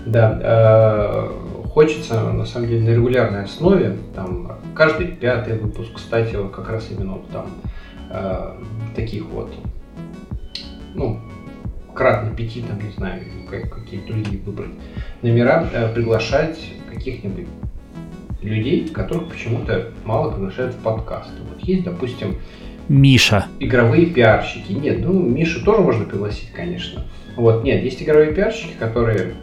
Да, 0.04 0.38
э, 0.42 1.68
хочется, 1.68 2.32
на 2.32 2.44
самом 2.44 2.68
деле, 2.68 2.90
на 2.90 2.94
регулярной 2.94 3.44
основе, 3.44 3.96
там, 4.14 4.58
каждый 4.74 5.06
пятый 5.06 5.58
выпуск, 5.58 5.92
кстати, 5.94 6.34
вот 6.34 6.50
как 6.50 6.68
раз 6.68 6.88
именно 6.90 7.12
вот 7.12 7.28
там 7.30 7.46
э, 8.10 8.54
таких 8.96 9.26
вот, 9.26 9.52
ну, 10.94 11.20
кратно 11.94 12.34
пяти, 12.34 12.62
там, 12.62 12.84
не 12.84 12.90
знаю, 12.90 13.22
как, 13.48 13.70
какие 13.70 14.00
другие 14.00 14.40
выбрать 14.42 14.70
номера, 15.22 15.68
э, 15.72 15.94
приглашать 15.94 16.58
каких-нибудь 16.92 17.46
людей, 18.42 18.88
которых 18.88 19.28
почему-то 19.28 19.92
мало 20.04 20.32
приглашают 20.32 20.74
в 20.74 20.78
подкасты. 20.78 21.34
Вот 21.48 21.62
есть, 21.62 21.84
допустим, 21.84 22.38
Миша. 22.88 23.46
Игровые 23.60 24.06
пиарщики. 24.06 24.72
Нет, 24.72 25.00
ну, 25.04 25.12
Мишу 25.12 25.64
тоже 25.64 25.82
можно 25.82 26.04
пригласить, 26.04 26.50
конечно. 26.52 27.04
Вот, 27.36 27.64
нет, 27.64 27.82
есть 27.82 28.02
игровые 28.02 28.34
пиарщики, 28.34 28.74
которые 28.78 29.34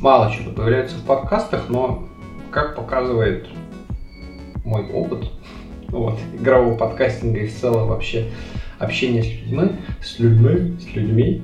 мало 0.00 0.32
чего 0.32 0.52
появляются 0.52 0.96
в 0.96 1.04
подкастах, 1.04 1.68
но, 1.68 2.08
как 2.50 2.76
показывает 2.76 3.46
мой 4.64 4.84
опыт, 4.90 5.30
вот, 5.88 6.18
игрового 6.38 6.76
подкастинга 6.76 7.40
и 7.40 7.46
в 7.46 7.54
целом 7.54 7.88
вообще 7.88 8.26
общения 8.78 9.22
с 9.22 9.26
людьми, 9.26 9.72
с 10.02 10.18
людьми, 10.18 10.76
с 10.80 10.94
людьми, 10.94 11.42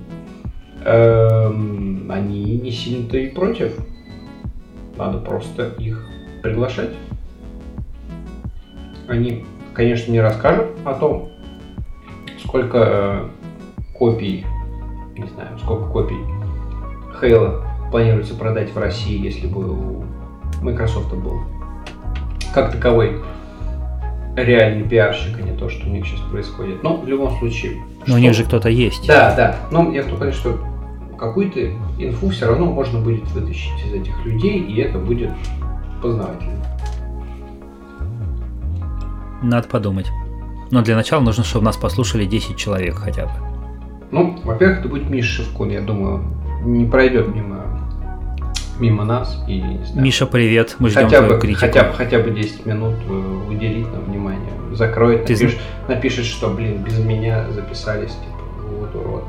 эм, 0.84 2.10
они 2.10 2.58
не 2.58 2.70
сильно-то 2.70 3.16
и 3.16 3.28
против. 3.28 3.78
Надо 4.96 5.18
просто 5.18 5.74
их 5.78 6.04
приглашать. 6.42 6.90
Они, 9.06 9.44
конечно, 9.78 10.10
не 10.10 10.20
расскажут 10.20 10.66
о 10.84 10.92
том, 10.92 11.28
сколько 12.42 12.78
э, 12.78 13.28
копий, 13.94 14.44
не 15.16 15.28
знаю, 15.28 15.56
сколько 15.60 15.84
копий 15.84 16.18
Хейла 17.20 17.64
планируется 17.92 18.34
продать 18.34 18.74
в 18.74 18.76
России, 18.76 19.24
если 19.24 19.46
бы 19.46 19.70
у 19.70 20.04
Microsoft 20.62 21.14
был 21.14 21.42
как 22.52 22.72
таковой 22.72 23.22
реальный 24.34 24.82
пиарщик, 24.82 25.38
а 25.38 25.42
не 25.42 25.56
то, 25.56 25.68
что 25.68 25.86
у 25.86 25.90
них 25.90 26.04
сейчас 26.04 26.20
происходит. 26.22 26.82
Но 26.82 26.96
в 26.96 27.06
любом 27.06 27.38
случае. 27.38 27.80
Но 28.00 28.06
что... 28.06 28.14
у 28.14 28.18
них 28.18 28.34
же 28.34 28.42
кто-то 28.42 28.68
есть. 28.68 29.06
Да, 29.06 29.32
да. 29.36 29.56
Но 29.70 29.92
я 29.92 30.02
хочу 30.02 30.16
сказать, 30.16 30.34
что 30.34 30.58
какую-то 31.16 31.60
инфу 31.98 32.30
все 32.30 32.48
равно 32.48 32.66
можно 32.66 32.98
будет 32.98 33.30
вытащить 33.30 33.86
из 33.86 33.94
этих 33.94 34.26
людей, 34.26 34.58
и 34.58 34.80
это 34.80 34.98
будет 34.98 35.30
познавательно. 36.02 36.57
Надо 39.42 39.68
подумать. 39.68 40.10
Но 40.70 40.82
для 40.82 40.96
начала 40.96 41.20
нужно, 41.20 41.44
чтобы 41.44 41.64
нас 41.64 41.76
послушали 41.76 42.24
10 42.24 42.56
человек 42.56 42.96
хотя 42.96 43.26
бы. 43.26 43.32
Ну, 44.10 44.38
во-первых, 44.44 44.80
это 44.80 44.88
будет 44.88 45.08
Миша 45.08 45.42
Шевкун, 45.42 45.70
я 45.70 45.80
думаю, 45.80 46.24
не 46.64 46.86
пройдет 46.86 47.34
мимо 47.34 47.64
мимо 48.78 49.04
нас 49.04 49.42
и. 49.48 49.62
Миша, 49.94 50.26
привет, 50.26 50.76
мы 50.78 50.88
ждем 50.90 51.04
хотя 51.04 51.18
твою 51.18 51.34
бы, 51.34 51.40
критику. 51.40 51.60
хотя, 51.60 51.84
бы- 51.84 51.94
хотя 51.94 52.18
бы 52.20 52.30
10 52.30 52.66
минут 52.66 52.94
э, 53.08 53.38
уделить 53.50 53.92
нам 53.92 54.04
внимание. 54.04 54.50
Закроет, 54.72 55.26
Ты 55.26 55.32
напишет, 55.34 55.58
напишет, 55.88 56.24
что, 56.26 56.48
блин, 56.48 56.82
без 56.82 56.98
меня 56.98 57.50
записались, 57.50 58.12
типа, 58.12 58.38
вот 58.78 58.94
урод. 58.94 59.24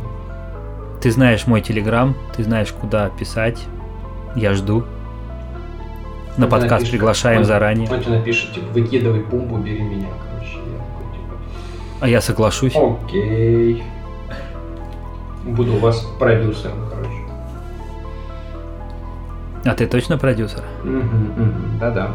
Ты 1.01 1.11
знаешь 1.11 1.47
мой 1.47 1.61
телеграм, 1.61 2.15
ты 2.35 2.43
знаешь, 2.43 2.71
куда 2.71 3.09
писать. 3.09 3.63
Я 4.35 4.53
жду. 4.53 4.83
На 6.37 6.47
подкаст 6.47 6.71
напишет, 6.71 6.91
приглашаем 6.91 7.43
заранее. 7.43 7.89
Он 7.89 7.99
тебе 8.01 8.17
напишет, 8.17 8.53
типа, 8.53 8.65
выкидывай 8.73 9.21
пумпу, 9.21 9.57
бери 9.57 9.81
меня, 9.81 10.07
короче. 10.31 10.57
Я 10.57 10.61
типа, 11.13 11.35
А 12.01 12.07
я 12.07 12.21
соглашусь. 12.21 12.75
Окей. 12.75 13.83
Буду 15.43 15.73
у 15.75 15.79
вас 15.79 16.01
продюсером, 16.19 16.77
короче. 16.89 17.09
А 19.65 19.75
ты 19.75 19.85
точно 19.87 20.17
продюсер? 20.17 20.63
Да-да. 21.79 22.11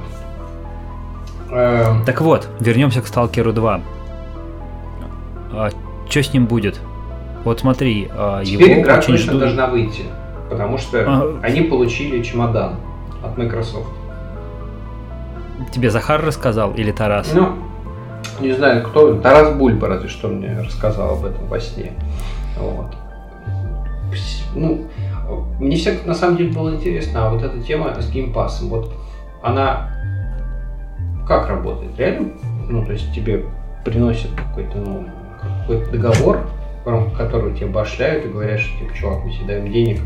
Эм, 1.51 2.05
Так 2.07 2.21
вот, 2.23 2.49
вернемся 2.61 3.03
к 3.03 3.07
Сталкеру 3.07 3.53
2. 3.53 3.81
А, 5.53 5.71
что 6.09 6.23
с 6.23 6.33
ним 6.33 6.47
будет? 6.47 6.81
Вот 7.45 7.61
смотри, 7.61 8.09
а, 8.11 8.43
Теперь 8.43 8.71
его 8.71 8.81
игра 8.83 8.95
очень 8.99 9.12
точно 9.12 9.33
ждут. 9.33 9.41
должна 9.41 9.67
выйти, 9.67 10.03
потому 10.49 10.79
что 10.79 11.05
А. 11.07 11.41
они 11.43 11.61
получили 11.62 12.23
чемодан 12.23 12.77
от 13.23 13.37
Microsoft. 13.37 13.89
Тебе 15.72 15.90
Захар 15.90 16.24
рассказал 16.24 16.72
или 16.74 16.92
Тарас? 16.92 17.32
Ну, 17.32 17.55
не 18.40 18.52
знаю, 18.52 18.82
кто. 18.84 19.14
Тарас 19.20 19.55
Бульба 19.55 19.88
разве 19.88 20.09
что 20.09 20.28
мне 20.28 20.59
рассказал 20.61 21.18
об 21.18 21.24
этом 21.24 21.46
во 21.46 21.61
сне. 21.61 21.92
Вот. 22.59 22.94
Ну, 24.55 24.86
мне 25.59 25.76
всегда 25.76 26.07
на 26.07 26.14
самом 26.14 26.36
деле 26.36 26.52
было 26.52 26.74
интересно, 26.74 27.26
а 27.26 27.30
вот 27.30 27.42
эта 27.42 27.61
тема 27.61 28.00
с 28.00 28.11
геймпасом, 28.11 28.68
вот 28.68 28.92
она 29.42 29.90
как 31.26 31.48
работает? 31.48 31.98
Реально? 31.98 32.32
Ну, 32.68 32.84
то 32.84 32.92
есть 32.92 33.12
тебе 33.14 33.44
приносят 33.84 34.30
какой-то, 34.32 34.78
ну, 34.78 35.07
какой-то 35.61 35.90
договор, 35.90 36.46
в 36.84 36.88
рамках 36.88 37.16
которого 37.16 37.57
тебе 37.57 37.66
башляют 37.66 38.26
и 38.26 38.28
говорят, 38.28 38.61
что 38.61 38.78
типа, 38.78 38.94
чувак, 38.94 39.24
мы 39.24 39.32
тебе 39.32 39.46
даем 39.46 39.72
денег, 39.72 40.00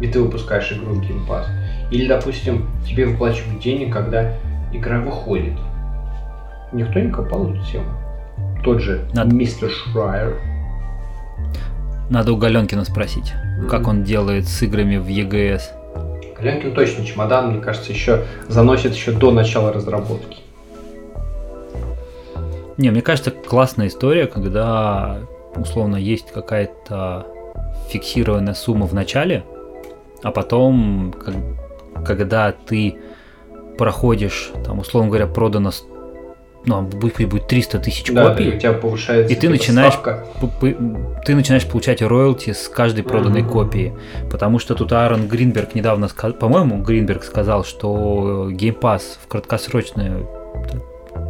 и 0.00 0.06
ты 0.06 0.20
выпускаешь 0.20 0.72
игру 0.72 0.94
в 0.94 1.28
Pass. 1.28 1.46
Или, 1.90 2.08
допустим, 2.08 2.66
тебе 2.86 3.06
выплачивают 3.06 3.60
денег, 3.60 3.92
когда 3.92 4.34
игра 4.72 5.00
выходит. 5.00 5.58
Никто 6.72 6.98
не 7.00 7.10
копал 7.10 7.50
эту 7.52 7.64
тему. 7.64 7.86
Тот 8.64 8.80
же 8.80 9.06
Надо- 9.12 9.34
мистер 9.34 9.70
Шрайер. 9.70 10.38
Надо 12.10 12.32
у 12.32 12.36
Галенкина 12.36 12.84
спросить, 12.84 13.32
как 13.70 13.80
Мгм. 13.82 13.88
он 13.90 14.02
делает 14.04 14.46
с 14.48 14.62
играми 14.62 14.96
в 14.96 15.06
ЕГС. 15.08 15.70
Ленкин 16.40 16.74
точно 16.74 17.04
чемодан, 17.04 17.52
мне 17.52 17.60
кажется, 17.60 17.92
еще 17.92 18.24
заносит 18.48 18.92
еще 18.94 19.12
до 19.12 19.30
начала 19.30 19.72
разработки. 19.72 20.38
Не, 22.76 22.90
мне 22.90 23.02
кажется, 23.02 23.30
классная 23.30 23.86
история, 23.88 24.26
когда 24.26 25.18
условно 25.54 25.96
есть 25.96 26.32
какая-то 26.32 27.26
фиксированная 27.90 28.54
сумма 28.54 28.86
в 28.86 28.94
начале, 28.94 29.44
а 30.22 30.30
потом, 30.30 31.14
как- 31.24 32.04
когда 32.06 32.52
ты 32.52 32.96
проходишь, 33.78 34.50
там, 34.64 34.78
условно 34.78 35.08
говоря, 35.08 35.26
продано, 35.26 35.70
ну, 36.64 36.82
будет, 36.82 37.28
будет 37.28 37.48
300 37.48 37.78
тысяч 37.80 38.12
Да, 38.12 38.28
копий, 38.30 38.44
и 38.50 38.56
у 38.56 38.58
тебя 38.58 38.72
повышается 38.72 39.32
И 39.32 39.36
ты 39.36 39.48
начинаешь- 39.48 39.98
ты 41.24 41.34
начинаешь 41.34 41.66
получать 41.66 42.02
роялти 42.02 42.52
с 42.52 42.68
каждой 42.68 43.02
проданной 43.02 43.42
Мгм. 43.42 43.50
копии. 43.50 43.94
Потому 44.30 44.58
что 44.60 44.74
тут 44.74 44.92
Аарон 44.92 45.26
Гринберг 45.26 45.74
недавно 45.74 46.08
сказал, 46.08 46.36
по-моему, 46.36 46.80
Гринберг 46.82 47.24
сказал, 47.24 47.64
что 47.64 48.48
Game 48.50 48.78
Pass 48.78 49.02
в 49.22 49.26
краткосрочных 49.28 50.12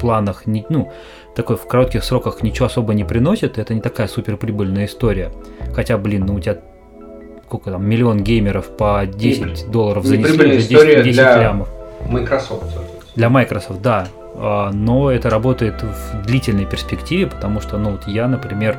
планах, 0.00 0.46
не, 0.46 0.66
ну, 0.68 0.92
такой 1.34 1.56
в 1.56 1.66
коротких 1.66 2.04
сроках 2.04 2.42
ничего 2.42 2.66
особо 2.66 2.92
не 2.92 3.04
приносит, 3.04 3.56
это 3.58 3.72
не 3.74 3.80
такая 3.80 4.08
супер 4.08 4.36
прибыльная 4.36 4.84
история. 4.86 5.30
Хотя, 5.74 5.96
блин, 5.96 6.26
ну 6.26 6.34
у 6.34 6.40
тебя 6.40 6.58
сколько 7.46 7.70
там, 7.70 7.86
миллион 7.86 8.22
геймеров 8.22 8.68
по 8.76 9.02
10 9.06 9.70
долларов 9.70 10.04
занесли, 10.06 10.32
Неприбыльная 10.32 10.58
уже 10.58 10.68
10, 10.68 10.72
история 10.72 11.02
10 11.02 11.14
для- 11.16 11.38
лямов. 11.42 11.68
Microsoft. 12.08 12.64
Для 13.16 13.28
Microsoft, 13.28 13.82
да. 13.82 14.06
А, 14.36 14.70
Но 14.72 15.10
это 15.10 15.30
работает 15.30 15.82
в 15.82 16.22
длительной 16.26 16.66
перспективе, 16.66 17.26
потому 17.26 17.60
что, 17.60 17.78
ну, 17.78 17.90
вот 17.92 18.06
я, 18.08 18.26
например, 18.28 18.78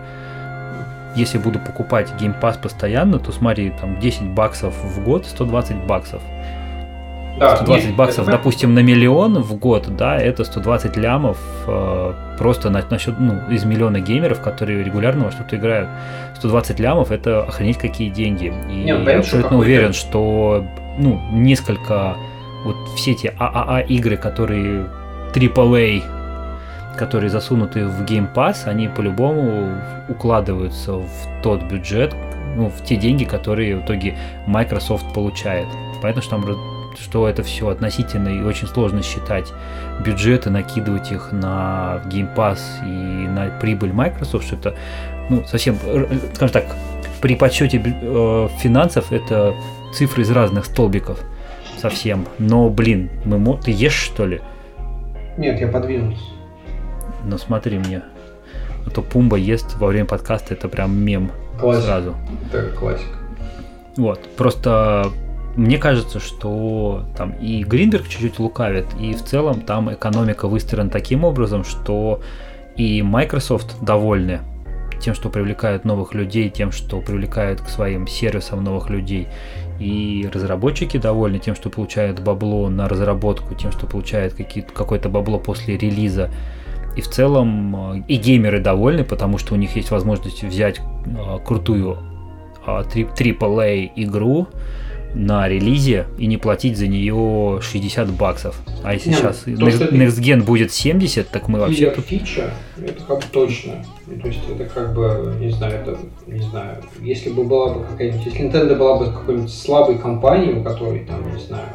если 1.16 1.38
буду 1.38 1.60
покупать 1.60 2.10
Game 2.20 2.40
Pass 2.42 2.60
постоянно, 2.60 3.20
то 3.20 3.32
смотри, 3.32 3.72
там 3.80 4.00
10 4.00 4.30
баксов 4.30 4.74
в 4.84 5.04
год, 5.04 5.26
120 5.26 5.86
баксов. 5.86 6.22
Да, 7.40 7.56
120 7.58 7.86
нет, 7.88 7.96
баксов, 7.96 8.28
это- 8.28 8.38
допустим, 8.38 8.74
на 8.76 8.80
миллион 8.80 9.42
в 9.42 9.56
год, 9.58 9.88
да, 9.96 10.18
это 10.18 10.44
120 10.44 10.98
лямов 10.98 11.38
э, 11.68 12.14
просто 12.38 12.70
на, 12.70 12.84
насчет, 12.90 13.20
ну, 13.20 13.50
из 13.50 13.64
миллиона 13.66 14.00
геймеров, 14.00 14.40
которые 14.42 14.84
регулярно 14.84 15.26
во 15.26 15.32
что-то 15.32 15.56
играют. 15.56 15.90
120 16.38 16.80
лямов 16.80 17.12
это 17.12 17.44
охренеть 17.44 17.78
какие 17.80 18.10
деньги. 18.10 18.54
И 18.70 18.84
Не, 18.84 18.96
ну, 18.96 19.10
я 19.10 19.18
абсолютно 19.20 19.58
уверен, 19.58 19.94
что 19.94 20.64
ну, 21.00 21.20
несколько 21.32 22.18
вот 22.64 22.76
все 22.96 23.12
эти 23.12 23.34
ААА 23.38 23.82
игры, 23.82 24.18
которые 24.18 24.88
AAA, 25.34 26.04
которые 26.98 27.30
засунуты 27.30 27.88
в 27.88 28.04
Game 28.04 28.32
Pass, 28.34 28.66
они 28.66 28.88
по-любому 28.88 29.70
укладываются 30.10 30.94
в 30.94 31.42
тот 31.42 31.64
бюджет, 31.64 32.16
ну, 32.56 32.70
в 32.70 32.84
те 32.84 32.96
деньги, 32.96 33.24
которые 33.24 33.78
в 33.78 33.86
итоге 33.86 34.18
Microsoft 34.46 35.14
получает. 35.14 35.68
Понятно, 36.02 36.22
что, 36.22 36.32
там, 36.32 36.94
что 37.02 37.28
это 37.28 37.42
все 37.42 37.70
относительно 37.70 38.30
и 38.30 38.42
очень 38.42 38.68
сложно 38.68 39.02
считать 39.02 39.52
бюджеты, 40.06 40.50
накидывать 40.50 41.12
их 41.12 41.32
на 41.32 42.02
Game 42.06 42.34
Pass 42.36 42.60
и 42.86 43.28
на 43.28 43.50
прибыль 43.60 43.92
Microsoft, 43.92 44.46
что 44.46 44.56
это 44.56 44.76
ну, 45.30 45.44
совсем, 45.46 45.78
р- 45.86 46.10
скажем 46.36 46.54
так, 46.54 46.66
при 47.22 47.36
подсчете 47.36 47.82
э, 47.84 48.48
финансов 48.60 49.12
это 49.12 49.56
цифры 49.94 50.24
из 50.24 50.32
разных 50.32 50.66
столбиков 50.66 51.20
совсем. 51.84 52.26
Но, 52.40 52.70
блин, 52.70 53.10
мы, 53.26 53.38
мо- 53.38 53.58
ты 53.58 53.72
ешь 53.72 53.94
что 53.94 54.26
ли? 54.26 54.42
Нет, 55.38 55.60
я 55.60 55.68
подвинулся. 55.68 56.24
Ну 57.26 57.38
смотри 57.38 57.78
мне. 57.78 58.02
А 58.86 58.90
то 58.90 59.02
Пумба 59.02 59.38
ест 59.38 59.76
во 59.80 59.88
время 59.88 60.06
подкаста, 60.06 60.54
это 60.54 60.68
прям 60.68 60.98
мем 60.98 61.32
Классика. 61.60 61.86
сразу. 61.88 62.16
Это 62.52 62.70
классика. 62.76 63.18
Вот, 63.98 64.20
просто 64.38 65.08
мне 65.56 65.78
кажется, 65.78 66.20
что 66.20 67.06
там 67.18 67.32
и 67.32 67.64
Гринберг 67.64 68.08
чуть-чуть 68.08 68.40
лукавит, 68.40 68.86
и 69.00 69.14
в 69.14 69.24
целом 69.24 69.62
там 69.62 69.94
экономика 69.94 70.48
выстроена 70.48 70.90
таким 70.90 71.24
образом, 71.24 71.64
что 71.64 72.22
и 72.76 73.02
Microsoft 73.04 73.76
довольны 73.82 74.40
тем, 75.00 75.14
что 75.14 75.30
привлекают 75.30 75.86
новых 75.86 76.14
людей, 76.14 76.50
тем, 76.50 76.72
что 76.72 77.02
привлекают 77.02 77.62
к 77.62 77.70
своим 77.70 78.08
сервисам 78.08 78.64
новых 78.64 78.90
людей, 78.90 79.28
и 79.84 80.28
разработчики 80.28 80.98
довольны 80.98 81.40
тем, 81.40 81.56
что 81.56 81.70
получают 81.70 82.22
бабло 82.22 82.70
на 82.70 82.88
разработку, 82.88 83.54
тем, 83.56 83.72
что 83.72 83.86
получают 83.86 84.34
какое-то 84.74 85.10
бабло 85.10 85.40
после 85.40 85.78
релиза. 85.78 86.30
И 86.96 87.02
в 87.02 87.08
целом 87.08 87.96
э, 87.98 88.04
и 88.08 88.16
геймеры 88.16 88.60
довольны, 88.60 89.04
потому 89.04 89.38
что 89.38 89.56
у 89.56 89.58
них 89.58 89.76
есть 89.76 89.92
возможность 89.92 90.44
взять 90.44 90.80
э, 90.80 91.40
крутую 91.44 91.98
AAA 92.66 93.92
игру 93.96 94.48
на 95.16 95.48
релизе 95.48 96.08
и 96.18 96.26
не 96.26 96.38
платить 96.38 96.78
за 96.78 96.88
нее 96.88 97.60
60 97.62 98.10
баксов. 98.12 98.60
А 98.84 98.94
если 98.94 99.10
Не, 99.10 99.16
сейчас 99.16 99.40
то, 99.40 99.52
Next, 99.52 100.20
Gen 100.20 100.44
будет 100.44 100.72
70, 100.72 101.30
так 101.30 101.48
мы 101.48 101.60
вообще 101.60 101.92
тут... 101.92 102.06
фича, 102.06 102.52
это 102.78 103.04
как 103.04 103.20
бы 103.20 103.26
точно. 103.32 103.86
Ну, 104.08 104.20
То 104.20 104.28
есть 104.28 104.42
это 104.50 104.66
как 104.66 104.94
бы, 104.94 105.36
не 105.40 105.50
знаю, 105.52 105.76
это, 105.76 105.98
не 106.28 106.42
знаю, 106.42 106.84
если 107.02 107.30
бы 107.30 107.44
была 107.44 107.74
бы 107.74 107.86
какая-нибудь, 107.86 108.26
если 108.26 108.42
Nintendo 108.42 108.76
была 108.76 108.98
бы 108.98 109.06
какой-нибудь 109.06 109.54
слабой 109.54 109.98
компанией, 109.98 110.54
у 110.54 110.64
которой 110.64 111.06
там, 111.06 111.32
не 111.34 111.42
знаю, 111.42 111.70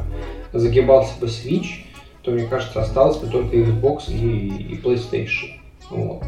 загибался 0.51 1.13
бы 1.19 1.27
Switch, 1.27 1.85
то, 2.23 2.31
мне 2.31 2.45
кажется, 2.45 2.81
осталось 2.81 3.17
бы 3.17 3.27
только 3.27 3.55
Xbox 3.55 4.11
и, 4.11 4.73
и 4.73 4.81
PlayStation. 4.81 5.59
Вот. 5.89 6.21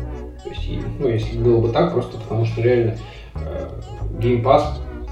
То 0.44 0.50
есть, 0.50 0.70
ну, 1.00 1.08
если 1.08 1.38
было 1.38 1.62
бы 1.62 1.70
так, 1.70 1.92
просто 1.94 2.18
потому 2.18 2.46
что 2.46 2.62
реально 2.62 2.98
э, 3.36 3.70
Game 4.20 4.42
Pass 4.42 4.64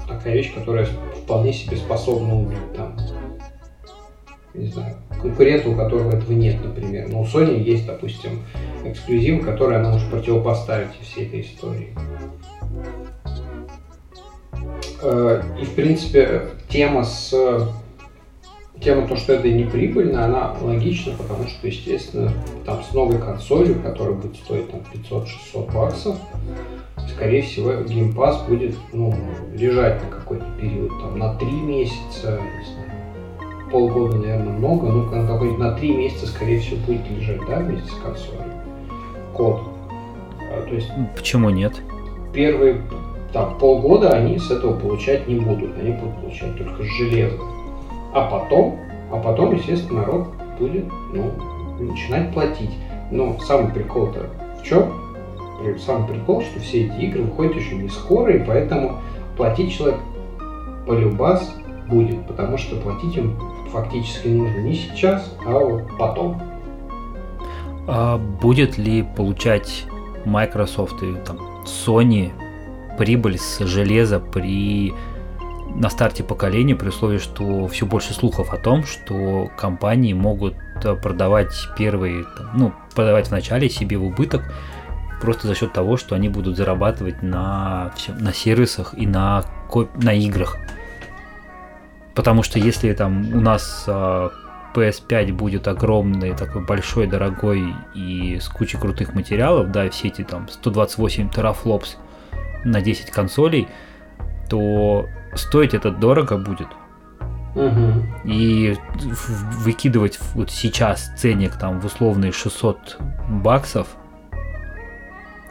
такая 0.08 0.34
вещь, 0.34 0.52
которая 0.52 0.88
вполне 1.30 1.52
себе 1.52 1.76
способна 1.76 2.40
убить 2.40 2.72
там 2.74 2.96
не 4.52 4.66
знаю, 4.66 4.96
конкурента, 5.22 5.68
у 5.68 5.76
которого 5.76 6.10
этого 6.10 6.32
нет, 6.32 6.56
например. 6.60 7.08
Но 7.08 7.20
у 7.20 7.24
Sony 7.24 7.62
есть, 7.62 7.86
допустим, 7.86 8.42
эксклюзивы, 8.84 9.44
которые 9.44 9.78
она 9.78 9.90
может 9.90 10.10
противопоставить 10.10 10.88
всей 11.00 11.28
этой 11.28 11.42
истории. 11.42 11.94
Э, 15.02 15.40
И, 15.60 15.64
в 15.64 15.74
принципе, 15.76 16.48
тема 16.68 17.04
с 17.04 17.32
тема 18.80 19.06
то, 19.06 19.16
что 19.16 19.34
это 19.34 19.48
не 19.48 19.64
прибыльно, 19.64 20.24
она 20.24 20.54
логична, 20.60 21.12
потому 21.16 21.46
что, 21.46 21.66
естественно, 21.66 22.32
там 22.64 22.82
с 22.82 22.94
новой 22.94 23.18
консолью, 23.18 23.80
которая 23.82 24.14
будет 24.14 24.36
стоить 24.36 24.70
там 24.70 24.80
500-600 24.92 25.72
баксов, 25.72 26.16
скорее 27.08 27.42
всего, 27.42 27.72
Pass 27.72 28.46
будет 28.48 28.74
ну, 28.92 29.14
лежать 29.54 30.02
на 30.02 30.10
какой-то 30.10 30.46
период, 30.60 30.90
там, 31.00 31.18
на 31.18 31.34
3 31.34 31.50
месяца, 31.50 32.40
не 32.58 32.64
знаю, 32.64 32.90
полгода, 33.70 34.16
наверное, 34.16 34.52
много, 34.52 34.88
ну, 34.88 35.04
на 35.04 35.26
какой-нибудь 35.26 35.60
на 35.60 35.72
3 35.72 35.96
месяца, 35.96 36.26
скорее 36.26 36.60
всего, 36.60 36.78
будет 36.86 37.08
лежать, 37.10 37.40
да, 37.48 37.58
вместе 37.58 37.90
с 37.90 37.94
консолью. 37.94 38.52
Код. 39.34 39.62
А, 40.40 40.66
То 40.68 40.74
есть 40.74 40.90
Почему 41.16 41.50
нет? 41.50 41.74
первые 42.32 42.82
там, 43.32 43.58
полгода 43.58 44.10
они 44.10 44.38
с 44.38 44.50
этого 44.50 44.78
получать 44.78 45.28
не 45.28 45.36
будут, 45.36 45.78
они 45.78 45.92
будут 45.92 46.16
получать 46.16 46.56
только 46.56 46.82
с 46.82 46.86
железа. 46.86 47.38
А 48.12 48.28
потом, 48.28 48.78
а 49.12 49.18
потом, 49.18 49.54
естественно, 49.54 50.00
народ 50.00 50.28
будет 50.58 50.86
ну, 51.12 51.32
начинать 51.78 52.32
платить. 52.32 52.70
Но 53.10 53.38
самый 53.40 53.72
прикол-то 53.72 54.26
в 54.60 54.64
чем? 54.64 54.92
Самый 55.78 56.08
прикол, 56.08 56.42
что 56.42 56.60
все 56.60 56.86
эти 56.86 57.00
игры 57.00 57.22
выходят 57.22 57.56
еще 57.56 57.76
не 57.76 57.88
скоро, 57.88 58.34
и 58.34 58.44
поэтому 58.44 58.98
платить 59.36 59.76
человек 59.76 59.98
полюбас 60.86 61.54
будет, 61.88 62.26
потому 62.26 62.56
что 62.56 62.76
платить 62.76 63.16
им 63.16 63.38
фактически 63.70 64.28
нужно 64.28 64.58
не 64.60 64.74
сейчас, 64.74 65.36
а 65.44 65.58
вот 65.58 65.82
потом. 65.98 66.40
А 67.86 68.18
будет 68.18 68.78
ли 68.78 69.02
получать 69.02 69.86
Microsoft 70.24 71.02
и 71.02 71.14
там, 71.26 71.38
Sony 71.64 72.32
прибыль 72.96 73.38
с 73.38 73.58
железа 73.64 74.20
при 74.20 74.92
на 75.74 75.88
старте 75.90 76.22
поколения, 76.22 76.74
при 76.74 76.88
условии, 76.88 77.18
что 77.18 77.66
все 77.68 77.86
больше 77.86 78.12
слухов 78.12 78.52
о 78.52 78.56
том, 78.56 78.84
что 78.84 79.50
компании 79.56 80.12
могут 80.12 80.54
э, 80.84 80.94
продавать 80.94 81.52
первые, 81.76 82.24
ну, 82.54 82.72
продавать 82.94 83.28
вначале 83.28 83.68
себе 83.68 83.96
в 83.96 84.04
убыток, 84.04 84.42
просто 85.20 85.46
за 85.48 85.54
счет 85.54 85.72
того, 85.72 85.96
что 85.96 86.14
они 86.14 86.28
будут 86.28 86.56
зарабатывать 86.56 87.22
на, 87.22 87.92
всё- 87.96 88.14
на 88.14 88.32
сервисах 88.32 88.94
и 88.96 89.06
на, 89.06 89.44
на 90.02 90.12
играх. 90.12 90.56
Потому 92.14 92.42
что 92.42 92.58
если 92.58 92.92
там 92.92 93.34
у 93.34 93.40
нас 93.40 93.84
а, 93.86 94.30
PS5 94.74 95.32
будет 95.32 95.68
огромный, 95.68 96.34
такой 96.34 96.64
большой, 96.64 97.06
дорогой 97.06 97.74
и 97.94 98.38
с 98.40 98.48
кучей 98.48 98.78
крутых 98.78 99.14
материалов, 99.14 99.70
да, 99.70 99.88
все 99.90 100.08
эти 100.08 100.22
там 100.22 100.48
128 100.48 101.30
терафлопс 101.30 101.96
на 102.64 102.80
10 102.80 103.10
консолей, 103.10 103.68
то 104.48 105.08
стоить 105.40 105.74
это 105.74 105.90
дорого 105.90 106.36
будет. 106.36 106.68
И 108.24 108.76
в- 108.94 109.64
выкидывать 109.64 110.18
вот 110.34 110.50
сейчас 110.50 111.10
ценник 111.16 111.56
там 111.56 111.80
в 111.80 111.86
условные 111.86 112.32
600 112.32 112.98
баксов, 113.28 113.88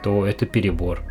то 0.02 0.26
это 0.26 0.46
перебор. 0.46 1.02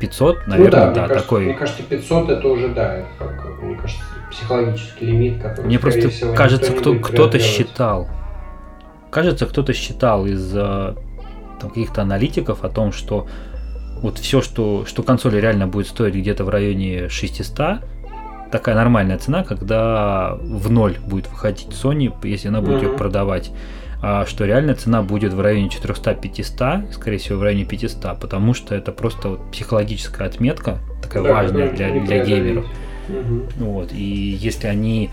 500, 0.00 0.46
наверное, 0.46 0.64
ну, 0.64 0.70
да, 0.70 0.80
да, 0.86 0.86
мне, 0.86 1.08
кажется, 1.08 1.22
такой. 1.22 1.44
мне 1.44 1.54
кажется, 1.54 1.82
500 1.82 2.30
это 2.30 2.48
уже, 2.48 2.68
да, 2.68 2.94
это 2.96 3.08
как, 3.18 3.62
мне 3.62 3.76
кажется, 3.76 4.02
психологический 4.30 5.04
лимит, 5.04 5.42
который, 5.42 5.66
Мне 5.66 5.78
просто 5.78 6.08
всего, 6.08 6.34
кажется, 6.34 6.72
кто, 6.72 6.94
кто-то 6.98 7.38
считал, 7.38 8.08
кажется, 9.10 9.44
кто-то 9.44 9.74
считал 9.74 10.24
из 10.24 10.56
э, 10.56 10.94
там, 11.60 11.68
каких-то 11.68 12.00
аналитиков 12.00 12.64
о 12.64 12.70
том, 12.70 12.92
что 12.92 13.26
вот 14.00 14.18
все, 14.18 14.40
что, 14.40 14.86
что 14.86 15.02
консоль 15.02 15.38
реально 15.38 15.66
будет 15.66 15.88
стоить 15.88 16.14
где-то 16.14 16.44
в 16.44 16.48
районе 16.48 17.10
600, 17.10 17.82
такая 18.50 18.74
нормальная 18.74 19.18
цена, 19.18 19.44
когда 19.44 20.36
в 20.40 20.70
ноль 20.70 20.98
будет 21.06 21.28
выходить 21.28 21.68
Sony, 21.68 22.12
если 22.24 22.48
она 22.48 22.60
будет 22.60 22.82
ее 22.82 22.88
Мгм. 22.88 22.98
продавать. 22.98 23.50
А 24.02 24.24
что 24.24 24.46
реальная 24.46 24.74
цена 24.74 25.02
будет 25.02 25.34
в 25.34 25.40
районе 25.40 25.68
400-500, 25.68 26.92
скорее 26.92 27.18
всего, 27.18 27.38
в 27.38 27.42
районе 27.42 27.64
500, 27.66 28.18
потому 28.18 28.54
что 28.54 28.74
это 28.74 28.92
просто 28.92 29.28
вот 29.30 29.50
психологическая 29.52 30.26
отметка, 30.26 30.78
такая 31.02 31.22
Да, 31.22 31.32
важная 31.34 31.68
которую 31.68 32.06
для, 32.06 32.16
для 32.18 32.24
геймеров. 32.24 32.66
Мгм. 33.08 33.42
Вот, 33.58 33.92
и 33.92 34.02
если 34.40 34.68
они 34.68 35.10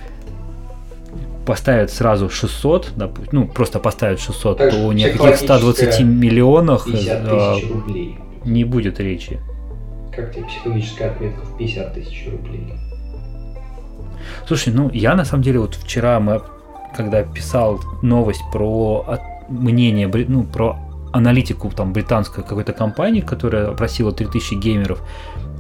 поставят 1.46 1.92
сразу 1.92 2.30
600, 2.30 2.94
допу- 2.96 3.28
ну, 3.32 3.48
просто 3.48 3.80
поставят 3.80 4.20
600, 4.20 4.58
Так 4.58 4.72
то 4.72 4.94
ни 4.94 5.04
о 5.04 5.12
каких 5.12 5.36
120 5.38 5.90
психологическая 5.90 6.06
миллионах 6.06 6.86
50 6.86 7.28
э, 7.28 7.68
рублей. 7.74 8.18
не 8.46 8.64
будет 8.64 9.00
речи. 9.00 9.40
Как 10.16 10.34
тебе 10.34 10.46
психологическая 10.46 11.12
отметка 11.12 11.46
в 11.46 11.58
50 11.58 11.94
тысяч 11.94 12.28
рублей? 12.32 12.74
Слушай, 14.48 14.74
ну, 14.74 14.90
я 14.92 15.16
на 15.16 15.26
самом 15.26 15.44
деле 15.44 15.60
вот 15.60 15.76
вчера 15.76 16.20
мы, 16.20 16.42
когда 16.96 17.24
писал 17.24 17.80
новость 18.02 18.44
про 18.52 19.20
мнение, 19.50 20.10
ну, 20.28 20.44
про 20.44 20.78
аналитику 21.14 21.70
там 21.70 21.94
британской 21.94 22.44
какой-то 22.44 22.74
компании, 22.74 23.22
которая 23.22 23.70
опросила 23.70 24.12
3000 24.12 24.56
геймеров, 24.56 25.02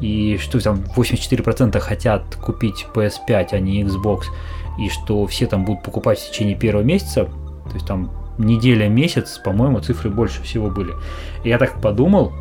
и 0.02 0.38
что 0.42 0.60
там 0.60 0.84
84% 0.96 1.80
хотят 1.80 2.36
купить 2.36 2.86
PS5, 2.94 3.48
а 3.52 3.60
не 3.60 3.84
Xbox, 3.84 4.26
и 4.80 4.90
что 4.90 5.26
все 5.26 5.48
там 5.48 5.66
будут 5.66 5.84
покупать 5.84 6.20
в 6.20 6.30
течение 6.30 6.56
первого 6.56 6.84
месяца, 6.84 7.26
то 7.26 7.74
есть 7.74 7.88
там 7.88 8.12
неделя, 8.38 8.88
месяц, 8.88 9.40
по-моему, 9.44 9.80
цифры 9.80 10.10
больше 10.10 10.44
всего 10.44 10.70
были. 10.70 10.94
И 11.44 11.50
я 11.50 11.58
так 11.58 11.82
подумал 11.82 12.34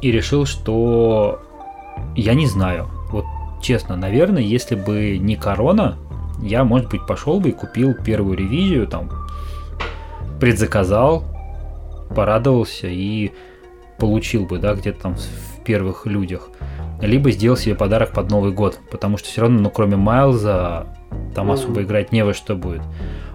и 0.00 0.10
решил, 0.10 0.46
что 0.46 1.40
я 2.16 2.34
не 2.34 2.46
знаю. 2.46 2.88
Честно, 3.62 3.96
наверное, 3.96 4.42
если 4.42 4.74
бы 4.74 5.18
не 5.18 5.36
корона, 5.36 5.96
я, 6.42 6.64
может 6.64 6.90
быть, 6.90 7.06
пошел 7.06 7.38
бы 7.38 7.50
и 7.50 7.52
купил 7.52 7.94
первую 7.94 8.36
ревизию, 8.36 8.88
там, 8.88 9.08
предзаказал, 10.40 11.22
порадовался 12.14 12.88
и 12.88 13.30
получил 13.98 14.46
бы, 14.46 14.58
да, 14.58 14.74
где-то 14.74 15.02
там 15.02 15.14
в 15.14 15.64
первых 15.64 16.06
людях. 16.06 16.48
Либо 17.00 17.30
сделал 17.30 17.56
себе 17.56 17.76
подарок 17.76 18.12
под 18.12 18.30
Новый 18.30 18.50
год, 18.50 18.80
потому 18.90 19.16
что 19.16 19.28
все 19.28 19.42
равно, 19.42 19.60
ну, 19.60 19.70
кроме 19.70 19.96
Майлза, 19.96 20.86
там 21.34 21.52
особо 21.52 21.82
играть 21.82 22.10
не 22.10 22.24
во 22.24 22.34
что 22.34 22.56
будет. 22.56 22.82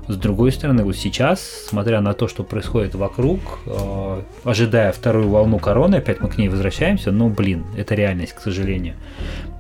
С 0.08 0.16
другой 0.16 0.52
стороны, 0.54 0.84
вот 0.86 0.96
сейчас, 0.96 1.42
смотря 1.68 2.00
на 2.00 2.14
то, 2.14 2.28
что 2.30 2.44
происходит 2.44 2.96
вокруг, 2.96 3.40
э, 3.66 4.22
ожидая 4.46 4.92
вторую 4.94 5.28
волну 5.30 5.60
короны, 5.60 5.96
опять 5.98 6.22
мы 6.22 6.30
к 6.30 6.38
ней 6.38 6.48
возвращаемся, 6.48 7.12
ну, 7.12 7.28
блин, 7.30 7.66
это 7.76 7.94
реальность, 7.94 8.34
к 8.34 8.40
сожалению. 8.40 8.96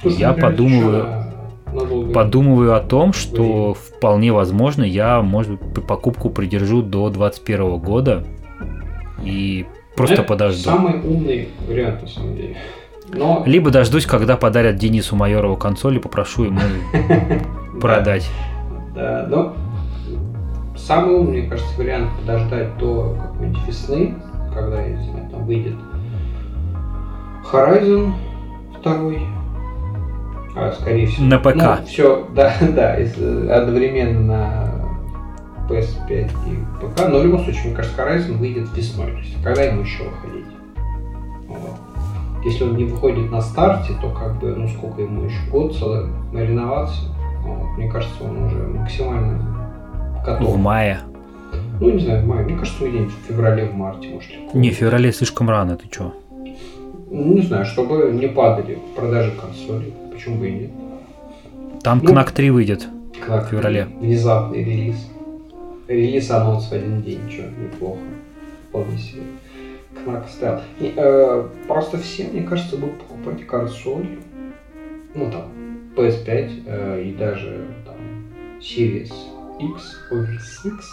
Слушай, 0.01 0.19
Я 0.19 0.33
подумываю- 0.33 1.25
надолго? 1.73 2.13
Подумываю 2.13 2.75
о 2.75 2.79
том, 2.79 3.11
что 3.11 3.73
вполне 3.73 4.31
возможно 4.31 4.83
я, 4.83 5.21
может 5.21 5.61
быть, 5.61 5.85
покупку 5.85 6.29
придержу 6.29 6.81
до 6.81 7.09
21 7.09 7.77
года 7.77 8.23
и 9.23 9.65
просто 9.97 10.15
Это 10.15 10.23
подожду. 10.23 10.63
Самый 10.63 10.93
умный 11.01 11.49
вариант, 11.67 12.03
на 12.03 12.07
самом 12.07 12.35
деле. 12.37 12.55
Но 13.09 13.43
Либо 13.45 13.69
дождусь, 13.69 14.05
когда 14.05 14.37
подарят 14.37 14.77
Денису 14.77 15.15
Майорову 15.17 15.57
консоль 15.57 15.97
и 15.97 15.99
попрошу 15.99 16.45
ему 16.45 16.59
продать. 17.81 18.29
Да, 18.95 19.27
но 19.29 19.55
самый 20.88 21.15
умный, 21.15 21.41
мне 21.41 21.49
кажется, 21.49 21.77
вариант 21.77 22.09
подождать 22.17 22.77
до 22.77 23.17
какой-нибудь 23.21 23.67
весны, 23.67 24.15
когда, 24.53 24.81
я 24.81 24.95
не 24.95 25.03
знаю, 25.03 25.29
там 25.29 25.45
выйдет 25.45 25.75
Horizon 27.51 28.13
второй, 28.79 29.21
а 30.55 30.71
скорее 30.71 31.07
всего... 31.07 31.25
На 31.25 31.39
ПК. 31.39 31.85
все, 31.85 32.25
да, 32.35 32.53
да, 32.61 32.93
одновременно 32.93 34.21
на 34.21 35.69
PS5 35.69 36.31
и 36.47 36.85
ПК, 36.85 37.09
но 37.09 37.19
в 37.19 37.25
любом 37.25 37.43
случае, 37.43 37.65
мне 37.65 37.75
кажется, 37.75 38.01
Horizon 38.01 38.38
выйдет 38.38 38.69
весной, 38.73 39.11
то 39.11 39.17
есть 39.17 39.43
когда 39.43 39.63
ему 39.63 39.81
еще 39.81 40.03
выходить? 40.05 40.45
Вот. 41.49 41.77
Если 42.45 42.63
он 42.63 42.77
не 42.77 42.85
выходит 42.85 43.29
на 43.29 43.41
старте, 43.41 43.93
то 43.99 44.09
как 44.11 44.39
бы, 44.39 44.55
ну 44.55 44.69
сколько 44.69 45.01
ему 45.01 45.23
еще, 45.23 45.49
год 45.51 45.75
целый 45.75 46.05
мариноваться, 46.31 47.01
Вот, 47.43 47.77
мне 47.77 47.91
кажется, 47.91 48.23
он 48.23 48.45
уже 48.45 48.57
максимально 48.67 49.57
готов. 50.28 50.55
В 50.55 50.57
мае. 50.57 50.99
Ну, 51.80 51.91
не 51.91 51.99
знаю, 51.99 52.23
в 52.23 52.28
мае. 52.28 52.43
Мне 52.45 52.57
кажется, 52.57 52.88
где-нибудь 52.88 53.13
в 53.13 53.28
феврале, 53.28 53.65
в 53.65 53.73
марте, 53.73 54.09
может. 54.09 54.53
Не, 54.53 54.71
в 54.71 54.73
феврале 54.73 55.11
слишком 55.11 55.49
рано, 55.49 55.78
ты 55.78 55.88
чё? 55.89 56.13
Ну, 57.09 57.34
не 57.34 57.41
знаю, 57.41 57.65
чтобы 57.65 58.11
не 58.11 58.28
падали 58.28 58.80
продажи 58.95 59.32
консолей. 59.32 59.93
Почему 60.11 60.39
бы 60.39 60.49
и 60.49 60.51
нет? 60.51 60.71
Там 61.84 62.01
Ну, 62.03 62.11
Knack 62.11 62.34
3 62.34 62.49
выйдет. 62.49 62.88
Как 63.25 63.47
В 63.47 63.51
феврале. 63.51 63.88
Внезапный 63.99 64.63
релиз. 64.63 65.09
Релиз 65.88 66.30
анонс 66.32 66.69
в 66.69 66.73
один 66.73 67.01
день, 67.01 67.21
что, 67.30 67.43
неплохо. 67.43 67.99
Вполне 68.69 68.97
себе. 68.97 69.21
Кнак 70.03 70.28
стайл. 70.30 70.59
Э, 70.80 71.47
просто 71.67 71.97
все, 71.97 72.25
мне 72.25 72.43
кажется, 72.43 72.78
будут 72.78 72.99
покупать 72.99 73.47
консоль. 73.47 74.19
Ну 75.15 75.32
там, 75.32 75.45
PS5 75.95 76.63
э, 76.65 77.03
и 77.05 77.13
даже 77.13 77.65
там 77.86 77.95
Series 78.59 79.13
X, 79.60 79.99
Series 80.12 80.76
X. 80.76 80.86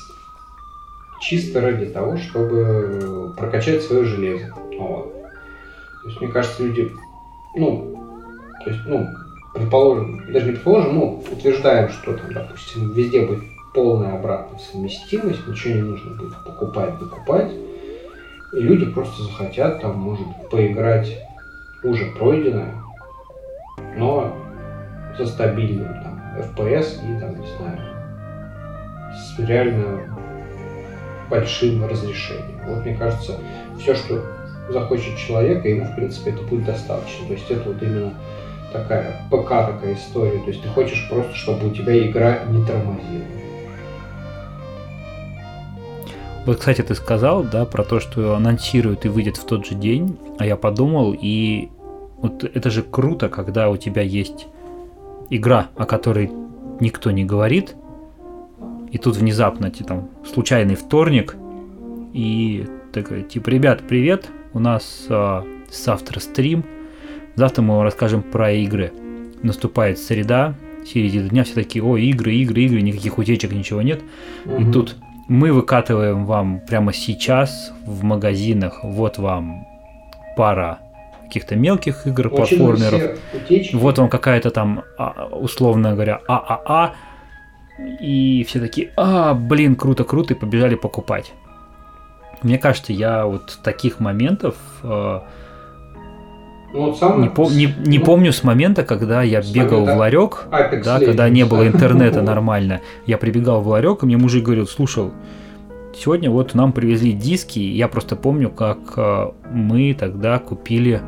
Чисто 1.20 1.60
ради 1.60 1.86
того, 1.86 2.16
чтобы 2.16 3.32
прокачать 3.36 3.82
свое 3.82 4.04
железо. 4.04 4.52
Вот. 4.78 5.12
То 6.02 6.08
есть, 6.08 6.20
мне 6.20 6.30
кажется, 6.30 6.64
люди, 6.64 6.92
ну, 7.56 7.94
то 8.62 8.70
есть, 8.70 8.82
ну, 8.86 9.06
предположим, 9.54 10.32
даже 10.32 10.46
не 10.46 10.52
предположим, 10.52 10.94
ну, 10.96 11.24
утверждаем, 11.30 11.88
что 11.88 12.14
там, 12.14 12.32
допустим, 12.32 12.92
везде 12.92 13.26
будет 13.26 13.44
полная 13.72 14.16
обратная 14.16 14.58
совместимость, 14.58 15.46
ничего 15.46 15.74
не 15.74 15.82
нужно 15.82 16.14
будет 16.16 16.36
покупать, 16.44 16.98
докупать. 16.98 17.52
И 18.52 18.60
люди 18.60 18.86
просто 18.86 19.22
захотят 19.22 19.80
там, 19.80 19.96
может, 19.96 20.26
поиграть 20.50 21.18
уже 21.82 22.06
пройденное, 22.12 22.74
но 23.96 24.34
со 25.16 25.26
стабильным 25.26 25.88
там 26.02 26.20
FPS 26.38 26.98
и 27.02 27.20
там, 27.20 27.40
не 27.40 27.46
знаю, 27.56 27.93
с 29.16 29.38
реально 29.38 30.16
большим 31.30 31.84
разрешением. 31.86 32.60
Вот 32.66 32.84
мне 32.84 32.94
кажется, 32.96 33.38
все, 33.78 33.94
что 33.94 34.22
захочет 34.70 35.16
человека, 35.16 35.68
ему, 35.68 35.84
в 35.84 35.96
принципе, 35.96 36.30
это 36.30 36.42
будет 36.42 36.64
достаточно. 36.64 37.26
То 37.26 37.32
есть 37.32 37.50
это 37.50 37.68
вот 37.68 37.82
именно 37.82 38.14
такая 38.72 39.20
ПК 39.30 39.48
такая 39.48 39.94
история. 39.94 40.38
То 40.40 40.50
есть 40.50 40.62
ты 40.62 40.68
хочешь 40.68 41.08
просто, 41.08 41.34
чтобы 41.34 41.68
у 41.68 41.70
тебя 41.70 42.06
игра 42.06 42.40
не 42.48 42.64
тормозила. 42.64 43.24
Вот, 46.46 46.58
кстати, 46.58 46.82
ты 46.82 46.94
сказал, 46.94 47.42
да, 47.42 47.64
про 47.64 47.84
то, 47.84 48.00
что 48.00 48.34
анонсируют 48.34 49.06
и 49.06 49.08
выйдет 49.08 49.38
в 49.38 49.46
тот 49.46 49.64
же 49.64 49.74
день, 49.74 50.18
а 50.38 50.44
я 50.44 50.56
подумал, 50.56 51.16
и 51.18 51.70
вот 52.18 52.44
это 52.44 52.70
же 52.70 52.82
круто, 52.82 53.30
когда 53.30 53.70
у 53.70 53.78
тебя 53.78 54.02
есть 54.02 54.46
игра, 55.30 55.68
о 55.74 55.86
которой 55.86 56.30
никто 56.80 57.10
не 57.12 57.24
говорит, 57.24 57.74
и 58.94 58.98
тут 58.98 59.16
внезапно 59.16 59.70
тебе 59.72 59.86
там 59.86 60.08
случайный 60.24 60.76
вторник, 60.76 61.34
и 62.12 62.64
такой, 62.92 63.24
типа, 63.24 63.48
ребят, 63.50 63.82
привет, 63.88 64.28
у 64.52 64.60
нас 64.60 65.06
а, 65.08 65.44
завтра 65.68 66.20
стрим, 66.20 66.64
завтра 67.34 67.62
мы 67.62 67.74
вам 67.74 67.82
расскажем 67.82 68.22
про 68.22 68.52
игры. 68.52 68.92
Наступает 69.42 69.98
среда, 69.98 70.54
середина 70.86 71.28
дня, 71.28 71.42
все 71.42 71.54
такие, 71.54 71.84
о, 71.84 71.96
игры, 71.96 72.34
игры, 72.34 72.62
игры, 72.62 72.82
никаких 72.82 73.18
утечек, 73.18 73.50
ничего 73.50 73.82
нет. 73.82 74.00
И 74.44 74.48
Мгм. 74.48 74.72
тут 74.72 74.94
мы 75.26 75.52
выкатываем 75.52 76.24
вам 76.24 76.60
прямо 76.60 76.92
сейчас 76.92 77.72
в 77.84 78.04
магазинах, 78.04 78.84
вот 78.84 79.18
вам 79.18 79.66
пара 80.36 80.78
каких-то 81.24 81.56
мелких 81.56 82.06
игр, 82.06 82.28
Учитывая 82.32 82.76
платформеров, 82.76 83.18
вот 83.72 83.98
вам 83.98 84.08
какая-то 84.08 84.50
там, 84.52 84.84
а, 84.98 85.26
условно 85.32 85.94
говоря, 85.94 86.20
ААА, 86.28 86.92
и 87.78 88.44
все 88.48 88.60
такие, 88.60 88.90
а, 88.96 89.34
блин, 89.34 89.74
круто, 89.76 90.04
круто, 90.04 90.34
и 90.34 90.36
побежали 90.36 90.74
покупать. 90.74 91.32
Мне 92.42 92.58
кажется, 92.58 92.92
я 92.92 93.26
вот 93.26 93.58
таких 93.62 94.00
моментов 94.00 94.54
э, 94.82 95.20
ну, 96.72 96.80
вот 96.86 96.98
самое- 96.98 97.22
не, 97.22 97.28
пом- 97.28 97.54
не- 97.54 97.74
не 97.88 97.98
ну, 97.98 98.04
помню 98.04 98.32
с 98.32 98.42
момента, 98.44 98.84
когда 98.84 99.22
я 99.22 99.40
бегал 99.40 99.84
в 99.84 99.96
ларек, 99.96 100.46
Apex 100.50 100.82
да, 100.84 100.98
когда 101.00 101.28
не 101.28 101.44
было 101.44 101.66
интернета 101.68 102.20
нормально. 102.20 102.80
Я 103.06 103.16
прибегал 103.16 103.62
в 103.62 103.68
ларек, 103.68 104.02
и 104.02 104.06
мне 104.06 104.16
мужик 104.16 104.44
говорил, 104.44 104.66
слушай, 104.66 105.10
сегодня 105.96 106.30
вот 106.30 106.54
нам 106.54 106.72
привезли 106.72 107.12
диски, 107.12 107.60
и 107.60 107.76
я 107.76 107.88
просто 107.88 108.16
помню, 108.16 108.50
как 108.50 108.78
э, 108.96 109.30
мы 109.50 109.94
тогда 109.94 110.38
купили 110.38 111.00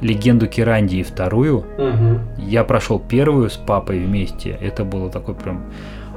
легенду 0.00 0.46
Кирандии 0.46 1.02
вторую. 1.02 1.64
Мгм. 1.76 2.20
Я 2.38 2.64
прошел 2.64 2.98
первую 3.00 3.50
с 3.50 3.56
папой 3.56 3.98
вместе. 3.98 4.56
Это 4.60 4.84
было 4.84 5.10
такой 5.10 5.34
прям 5.34 5.64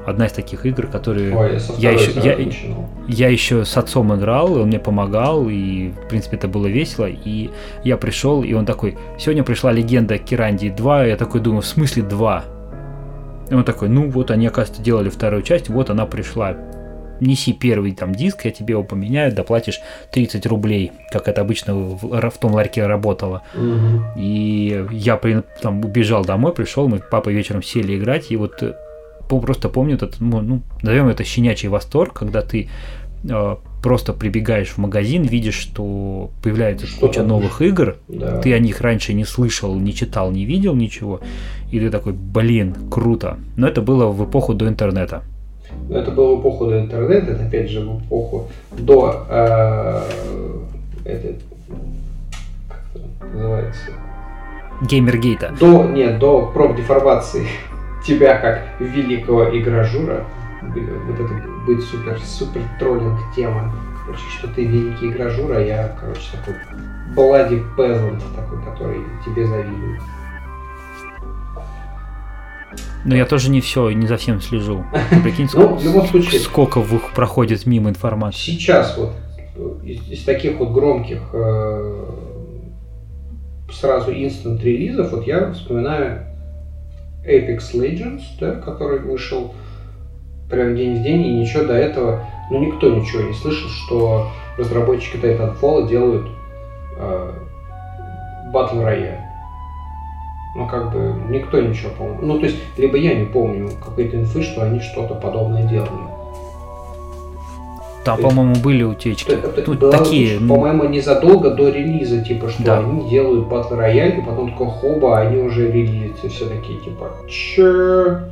одна 0.05 0.25
из 0.25 0.31
таких 0.31 0.65
игр, 0.65 0.87
которые 0.87 1.35
Ой, 1.35 1.59
я 1.77 1.91
я 1.91 1.97
еще- 1.99 2.11
я- 2.19 2.37
начинал. 2.37 2.89
я 3.07 3.29
еще 3.29 3.65
с 3.65 3.77
отцом 3.77 4.13
играл, 4.15 4.57
и 4.57 4.59
он 4.61 4.67
мне 4.67 4.79
помогал, 4.79 5.47
и, 5.49 5.89
в 5.91 6.07
принципе, 6.09 6.37
это 6.37 6.47
было 6.47 6.67
весело. 6.67 7.07
И 7.09 7.49
я 7.83 7.97
пришел, 7.97 8.43
и 8.43 8.53
он 8.53 8.65
такой, 8.65 8.97
сегодня 9.19 9.43
пришла 9.43 9.71
легенда 9.71 10.17
Кирандии 10.17 10.69
2, 10.69 11.05
и 11.05 11.09
я 11.09 11.17
такой 11.17 11.41
думаю, 11.41 11.61
в 11.61 11.67
смысле 11.67 12.03
2? 12.03 12.43
И 13.49 13.53
он 13.53 13.63
такой, 13.63 13.89
ну 13.89 14.09
вот 14.09 14.31
они, 14.31 14.47
оказывается, 14.47 14.81
делали 14.83 15.09
вторую 15.09 15.41
часть, 15.43 15.69
вот 15.69 15.89
она 15.89 16.05
пришла. 16.05 16.55
Неси 17.19 17.53
первый 17.53 17.91
там 17.91 18.15
диск, 18.15 18.45
я 18.45 18.51
тебе 18.51 18.71
его 18.71 18.83
поменяю, 18.83 19.31
доплатишь 19.31 19.79
30 20.11 20.47
рублей, 20.47 20.91
как 21.11 21.27
это 21.27 21.41
обычно 21.41 21.75
в, 21.75 21.97
в 22.29 22.37
том 22.39 22.53
ларьке 22.53 22.87
работало. 22.87 23.43
Мгм. 23.53 24.05
И 24.17 24.87
я 24.91 25.17
при- 25.17 25.43
там 25.61 25.85
убежал 25.85 26.25
домой, 26.25 26.51
пришел, 26.51 26.87
мы 26.87 26.97
с 26.97 27.01
папой 27.01 27.33
вечером 27.35 27.61
сели 27.61 27.95
играть, 27.95 28.31
и 28.31 28.37
вот 28.37 28.63
э, 28.63 28.73
просто 29.39 29.69
помню 29.69 29.95
этот, 29.95 30.19
ну, 30.19 30.41
ну, 30.41 30.61
назовем 30.81 31.07
это 31.07 31.23
щенячий 31.23 31.69
восторг, 31.69 32.13
когда 32.13 32.41
ты 32.41 32.67
э, 33.23 33.55
просто 33.83 34.13
прибегаешь 34.13 34.69
в 34.69 34.77
магазин, 34.77 35.23
видишь, 35.23 35.55
что 35.55 36.29
появляется 36.43 36.87
Что 36.87 37.07
куча 37.07 37.23
новых 37.23 37.61
игр, 37.61 37.95
Да. 38.07 38.39
ты 38.41 38.53
о 38.53 38.59
них 38.59 38.81
раньше 38.81 39.13
не 39.13 39.25
слышал, 39.25 39.75
не 39.75 39.93
читал, 39.93 40.31
не 40.31 40.45
видел 40.45 40.75
ничего, 40.75 41.21
и 41.71 41.79
ты 41.79 41.89
такой, 41.89 42.13
блин, 42.13 42.75
круто. 42.91 43.37
Но 43.55 43.67
это 43.67 43.81
было 43.81 44.07
в 44.07 44.23
эпоху 44.29 44.53
до 44.53 44.67
интернета. 44.67 45.23
Но 45.89 45.97
Это 45.97 46.11
было 46.11 46.35
в 46.35 46.41
эпоху 46.41 46.65
до 46.65 46.79
интернета, 46.81 47.31
это 47.31 47.45
опять 47.45 47.69
же 47.69 47.79
в 47.81 47.99
эпоху 48.05 48.49
до 48.77 49.25
э, 49.29 50.01
этой, 51.05 51.35
как 52.67 52.83
это 52.93 53.25
называется, 53.33 53.81
Геймергейта. 54.81 55.53
до, 55.59 55.83
нет, 55.85 56.19
до 56.19 56.47
профдеформации 56.53 57.45
тебя 58.05 58.37
как 58.37 58.79
великого 58.79 59.57
игражура. 59.57 60.25
Б- 60.61 60.81
Вот 61.07 61.19
это 61.19 61.33
будет 61.65 61.83
супер, 61.83 62.19
супер 62.19 62.61
троллинг 62.79 63.19
тема. 63.35 63.73
Короче, 64.05 64.23
что 64.37 64.47
ты 64.47 64.65
великий 64.65 65.09
игражур, 65.09 65.51
а 65.51 65.59
я, 65.59 65.95
короче, 65.99 66.21
такой 66.37 66.55
блади 67.15 67.61
пезант 67.77 68.23
такой, 68.35 68.63
который 68.63 69.01
тебе 69.25 69.45
завидует. 69.45 70.01
Но 73.03 73.15
я 73.15 73.25
тоже 73.25 73.49
не 73.49 73.61
все, 73.61 73.89
не 73.91 74.05
за 74.07 74.17
всем 74.17 74.39
слежу. 74.41 74.85
Прикинь, 75.23 75.47
Ну, 75.53 75.75
в 75.75 75.83
любом 75.83 76.07
случае, 76.07 76.39
сколько 76.39 76.79
в- 76.81 77.13
проходит 77.13 77.65
мимо 77.65 77.89
информации. 77.89 78.37
Сейчас 78.51 78.95
вот 78.97 79.13
э, 79.55 79.85
из, 79.85 80.07
из 80.11 80.23
таких 80.23 80.57
вот 80.57 80.71
громких 80.71 81.19
э, 81.33 82.05
сразу 83.71 84.11
инстант 84.11 84.63
релизов, 84.63 85.11
вот 85.11 85.25
я 85.25 85.51
вспоминаю 85.53 86.27
Apex 87.25 87.73
Legends, 87.73 88.23
да, 88.39 88.55
который 88.55 88.99
вышел 88.99 89.53
прям 90.49 90.75
день 90.75 90.99
в 90.99 91.03
день, 91.03 91.21
и 91.21 91.39
ничего 91.39 91.63
до 91.63 91.73
этого, 91.73 92.25
ну 92.49 92.59
никто 92.59 92.89
ничего 92.89 93.23
не 93.23 93.33
слышал, 93.33 93.69
что 93.69 94.27
разработчики 94.57 95.17
Titanfall 95.17 95.87
делают 95.87 96.27
э, 96.97 97.33
Battle 98.53 98.83
Royale. 98.83 99.21
Ну, 100.53 100.67
как 100.67 100.91
бы, 100.91 101.15
никто 101.29 101.61
ничего, 101.61 101.91
по-моему. 101.91 102.19
Ну, 102.23 102.39
то 102.39 102.45
есть, 102.45 102.57
либо 102.77 102.97
я 102.97 103.15
не 103.15 103.25
помню 103.25 103.69
какой-то 103.81 104.17
инфы, 104.17 104.41
что 104.41 104.63
они 104.63 104.81
что-то 104.81 105.15
подобное 105.15 105.63
делали. 105.63 106.10
Там, 108.03 108.17
есть- 108.17 108.27
по-моему, 108.29 108.55
были 108.63 108.83
утечки. 108.83 109.31
Это 109.31 109.63
Ну, 109.67 109.73
была, 109.75 109.91
такие, 109.97 110.39
ну, 110.39 110.55
по-моему, 110.55 110.85
незадолго 110.85 111.51
до 111.51 111.69
релиза, 111.69 112.23
типа, 112.23 112.49
что 112.49 112.63
Да. 112.63 112.79
они 112.79 113.09
делают 113.09 113.47
батл 113.47 113.75
рояль, 113.75 114.17
и 114.17 114.21
потом 114.21 114.51
такой 114.51 114.67
хоба, 114.67 115.19
они 115.19 115.37
уже 115.37 115.71
релизятся, 115.71 116.29
все 116.29 116.45
такие, 116.45 116.79
типа, 116.79 117.11
че? 117.29 118.23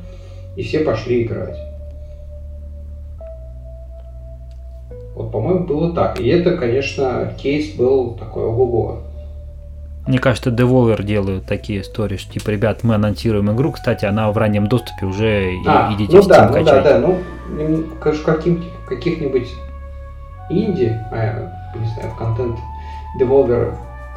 И 0.55 0.63
все 0.63 0.79
пошли 0.79 1.23
играть. 1.23 1.57
Вот, 5.15 5.31
по-моему, 5.31 5.65
было 5.65 5.93
так. 5.93 6.19
И 6.19 6.27
это, 6.29 6.57
конечно, 6.57 7.33
кейс 7.37 7.75
был 7.75 8.11
такой 8.13 8.43
ого-го. 8.45 8.99
Мне 10.09 10.17
кажется, 10.17 10.49
Devolver 10.49 11.03
делают 11.03 11.45
такие 11.45 11.81
истории, 11.81 12.17
что 12.17 12.33
типа, 12.33 12.49
ребят, 12.49 12.83
мы 12.83 12.95
анонсируем 12.95 13.51
игру, 13.51 13.73
кстати, 13.73 14.05
она 14.05 14.31
в 14.31 14.37
раннем 14.39 14.65
доступе 14.65 15.05
уже, 15.05 15.53
и 15.53 15.57
А, 15.67 15.93
идите 15.93 16.15
ну 16.15 16.23
в 16.23 16.25
Steam 16.25 16.29
да, 16.29 16.47
ну 16.47 16.53
да, 16.53 16.59
качайте. 16.59 16.89
да, 16.89 16.99
ну, 16.99 17.83
конечно, 18.01 18.33
каким, 18.33 18.65
каких-нибудь 18.87 19.47
инди, 20.49 20.97
а, 21.11 21.51
не 21.75 21.85
знаю, 21.85 22.15
контент 22.17 22.57
деволверов, 23.19 23.75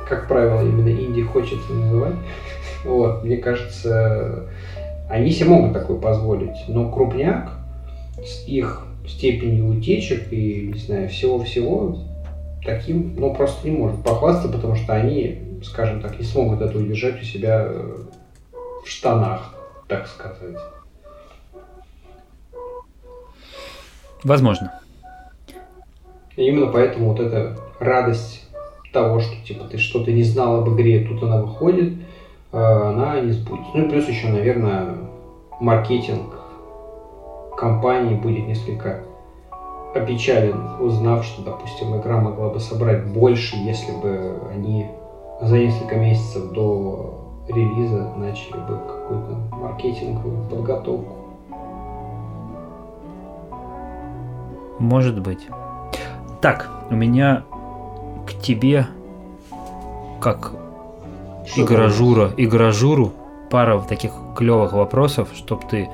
как 0.09 0.29
правило, 0.29 0.63
именно 0.63 0.89
инди 0.89 1.23
хочется 1.23 1.71
называть. 1.73 2.15
Вот, 2.85 3.23
мне 3.23 3.37
кажется, 3.37 4.49
Они 5.11 5.31
себе 5.31 5.51
могут 5.51 5.75
такое 5.75 5.99
позволить, 5.99 6.57
но 6.69 6.91
крупняк 6.91 7.51
с 8.25 8.49
их 8.49 8.87
степенью 9.07 9.69
утечек 9.69 10.33
и, 10.33 10.73
не 10.73 10.79
знаю, 10.79 11.11
всего-всего 11.11 11.99
таким, 12.65 13.15
ну, 13.17 13.35
просто 13.35 13.69
не 13.69 13.77
может 13.77 14.03
похвастаться, 14.03 14.49
потому 14.51 14.75
что 14.75 14.95
они, 14.95 15.39
скажем 15.65 16.01
так, 16.01 16.19
не 16.19 16.25
смогут 16.25 16.61
это 16.61 16.79
удержать 16.79 17.21
у 17.21 17.25
себя 17.25 17.65
э, 17.67 17.97
в 18.85 18.89
штанах, 18.89 19.55
так 19.89 20.07
сказать. 20.07 20.57
Возможно. 24.25 24.81
И 26.37 26.47
именно 26.47 26.67
поэтому 26.67 27.11
вот 27.11 27.21
эта 27.21 27.59
радость 27.79 28.49
того, 28.93 29.21
что 29.21 29.35
типа 29.45 29.65
ты 29.65 29.79
что-то 29.79 30.13
не 30.13 30.23
знал 30.23 30.63
об 30.63 30.69
игре, 30.75 31.05
тут 31.07 31.23
она 31.23 31.43
выходит, 31.43 31.95
э, 32.53 32.59
она 32.59 33.21
не 33.21 33.33
сбудется. 33.33 33.71
Ну 33.75 33.87
и 33.87 33.89
плюс 33.91 34.09
еще, 34.09 34.29
наверное, 34.29 34.97
маркетинг 35.61 36.35
компании 37.57 38.15
будет 38.15 38.47
несколько 38.47 39.03
опечален, 39.95 40.81
узнав, 40.81 41.25
что, 41.25 41.43
допустим, 41.43 41.99
игра 42.01 42.19
могла 42.19 42.49
бы 42.49 42.61
собрать 42.61 43.07
больше, 43.07 43.57
если 43.57 43.93
бы 43.93 44.41
они 44.53 44.89
за 45.43 45.59
несколько 45.59 45.97
месяцев 45.97 46.53
до 46.53 47.43
релиза 47.49 48.13
начали 48.17 48.59
бы 48.59 48.79
какую-то 48.87 49.57
маркетинговую 49.57 50.49
подготовку. 50.49 51.17
Может 54.79 55.21
быть. 55.21 55.47
Так, 56.41 56.71
у 56.91 56.95
меня 56.95 57.45
к 58.27 58.35
тебе, 58.41 58.87
как 60.21 60.53
игражура, 61.57 62.31
игражуру, 62.37 63.13
пара 63.51 63.81
таких 63.81 64.13
клевых 64.37 64.73
вопросов, 64.73 65.29
чтобы 65.35 65.63
ты 65.69 65.89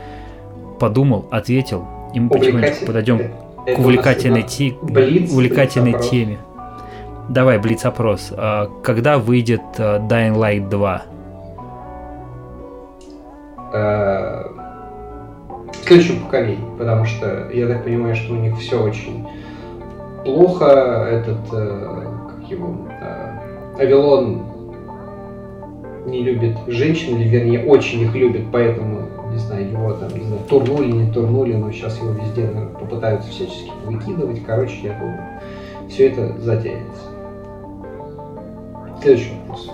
подумал, 0.78 1.26
ответил, 1.30 1.86
и 2.14 2.20
мы 2.20 2.30
потихонечку 2.30 2.86
подойдем 2.86 3.18
к 3.18 3.78
увлекательной, 3.78 4.42
те... 4.42 4.72
увлекательной 4.72 6.00
теме. 6.00 6.38
Давай, 7.28 7.58
блиц-опрос. 7.58 8.32
А, 8.36 8.70
Когда 8.82 9.18
выйдет 9.18 9.60
а, 9.78 9.98
Dying 9.98 10.34
Light 10.34 10.68
2? 10.68 11.02
Э, 13.72 14.44
в 15.72 15.76
следующем 15.86 16.24
поколении, 16.24 16.78
потому 16.78 17.04
что 17.04 17.50
я 17.52 17.68
так 17.68 17.84
понимаю, 17.84 18.16
что 18.16 18.32
у 18.32 18.36
них 18.36 18.56
все 18.58 18.82
очень 18.82 19.26
плохо. 20.24 21.06
Этот, 21.10 21.38
э, 21.52 22.04
как 22.28 22.50
его, 22.50 22.88
э, 23.00 23.78
Авилон 23.78 24.42
не 26.06 26.22
любит 26.22 26.56
женщин, 26.66 27.16
или 27.16 27.28
вернее 27.28 27.64
очень 27.66 28.00
их 28.00 28.14
любит, 28.14 28.44
поэтому, 28.50 29.02
не 29.30 29.38
знаю, 29.38 29.70
его 29.70 29.92
там, 29.92 30.08
не 30.18 30.24
знаю, 30.24 30.42
турнули, 30.48 30.90
не 30.90 31.12
турнули, 31.12 31.52
но 31.54 31.70
сейчас 31.72 31.98
его 31.98 32.12
везде 32.12 32.46
наверное, 32.46 32.74
попытаются 32.74 33.30
всячески 33.30 33.70
выкидывать. 33.84 34.42
Короче, 34.46 34.78
я 34.82 34.94
думаю, 34.94 35.20
все 35.90 36.08
это 36.08 36.40
затянется. 36.40 37.07
Следующий 39.02 39.32
вопрос. 39.40 39.70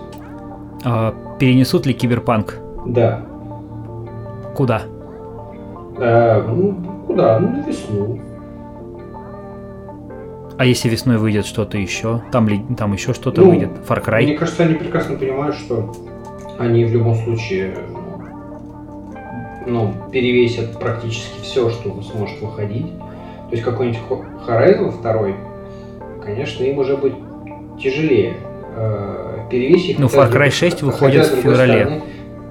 А, 0.85 1.15
Перенесут 1.39 1.87
ли 1.87 1.93
киберпанк? 1.95 2.59
Да. 2.87 3.23
Куда? 4.55 4.83
Э, 5.99 6.43
ну, 6.43 6.75
куда? 7.07 7.39
Ну, 7.41 7.49
на 7.51 7.63
весну. 7.67 8.21
А 10.57 10.65
если 10.65 10.89
весной 10.89 11.17
выйдет 11.19 11.47
что-то 11.47 11.79
еще? 11.79 12.23
Там 12.31 12.49
ли 12.49 12.63
там 12.77 12.93
еще 12.93 13.13
что-то 13.13 13.41
Ну, 13.41 13.51
выйдет? 13.51 13.71
Far 13.89 14.05
Cry? 14.05 14.23
Мне 14.25 14.39
кажется, 14.39 14.63
они 14.63 14.75
прекрасно 14.75 15.17
понимают, 15.17 15.57
что 15.57 15.93
они 16.59 16.85
в 16.85 16.93
любом 16.93 17.15
случае 17.17 17.75
ну, 19.67 19.93
перевесят 20.13 20.79
практически 20.79 21.41
все, 21.43 21.71
что 21.71 22.01
сможет 22.03 22.41
выходить. 22.41 22.87
То 22.99 23.51
есть 23.53 23.63
какой-нибудь 23.65 24.01
Ho- 24.09 24.25
Horizon 24.47 25.03
2, 25.03 26.23
конечно, 26.25 26.63
им 26.65 26.79
уже 26.79 26.97
будет 26.97 27.15
тяжелее 27.81 28.35
э, 28.77 29.39
перевесить. 29.51 29.99
Ну, 29.99 30.07
Far 30.07 30.33
Cry 30.33 30.51
6 30.51 30.83
выходит 30.83 31.27
в 31.27 31.37
феврале. 31.37 32.03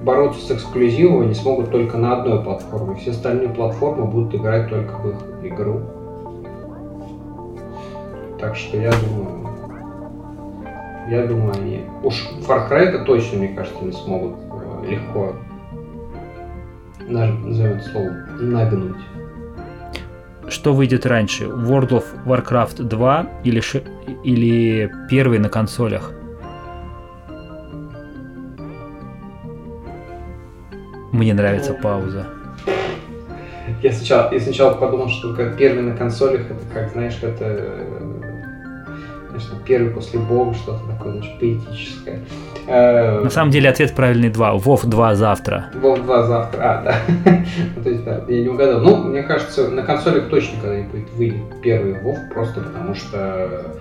бороться 0.02 0.40
с 0.40 0.50
эксклюзивом 0.50 1.22
они 1.22 1.34
смогут 1.34 1.70
только 1.70 1.96
на 1.96 2.18
одной 2.18 2.42
платформе. 2.42 2.96
Все 2.96 3.10
остальные 3.10 3.48
платформы 3.50 4.04
будут 4.06 4.34
играть 4.34 4.68
только 4.68 4.92
в 4.92 5.10
их 5.10 5.52
игру. 5.52 5.80
Так 8.38 8.56
что 8.56 8.76
я 8.76 8.90
думаю, 8.90 9.48
я 11.08 11.26
думаю, 11.26 11.52
они... 11.54 11.84
Уж 12.02 12.28
Far 12.46 12.68
Cry 12.68 12.88
это 12.88 13.04
точно, 13.04 13.38
мне 13.38 13.48
кажется, 13.48 13.84
не 13.84 13.92
смогут 13.92 14.34
э, 14.84 14.90
легко, 14.90 15.32
назовем 17.08 17.76
это 17.76 17.88
словом, 17.88 18.16
нагнуть. 18.40 18.96
Что 20.54 20.72
выйдет 20.72 21.04
раньше? 21.04 21.46
World 21.46 21.88
of 21.88 22.04
Warcraft 22.26 22.84
2 22.84 23.26
или, 23.42 23.60
или 24.22 24.92
первый 25.10 25.40
на 25.40 25.48
консолях? 25.48 26.12
Мне 31.10 31.34
нравится 31.34 31.74
пауза. 31.74 32.28
Я 33.82 33.92
сначала, 33.92 34.32
я 34.32 34.38
сначала 34.38 34.74
подумал, 34.74 35.08
что 35.08 35.34
как 35.34 35.56
первый 35.56 35.82
на 35.82 35.96
консолях, 35.96 36.42
это 36.42 36.60
как, 36.72 36.92
знаешь, 36.92 37.18
это 37.20 37.44
э, 37.44 38.20
конечно, 39.30 39.58
первый 39.66 39.90
после 39.90 40.20
Бога, 40.20 40.54
что-то 40.54 40.86
такое, 40.86 41.14
значит, 41.14 41.40
поэтическое. 41.40 42.20
Э, 42.66 43.20
На 43.20 43.30
самом 43.30 43.50
деле 43.50 43.68
ответ 43.68 43.94
правильный 43.94 44.30
2. 44.30 44.56
WoW 44.56 44.86
2 44.86 45.14
завтра. 45.14 45.70
Вов 45.74 46.00
2 46.02 46.22
завтра. 46.24 46.60
А, 46.62 46.82
да. 46.82 46.96
Ну, 47.76 47.82
То 47.82 47.90
есть, 47.90 48.04
да, 48.04 48.24
я 48.28 48.40
не 48.42 48.48
угадал. 48.48 48.80
Ну, 48.80 48.96
мне 49.04 49.22
кажется, 49.22 49.68
на 49.70 49.82
консолях 49.82 50.28
точно 50.28 50.60
когда-нибудь 50.60 51.10
выйдет 51.12 51.60
первый 51.62 52.00
Вов, 52.00 52.18
просто 52.32 52.60
потому 52.60 52.94
что 52.94 53.76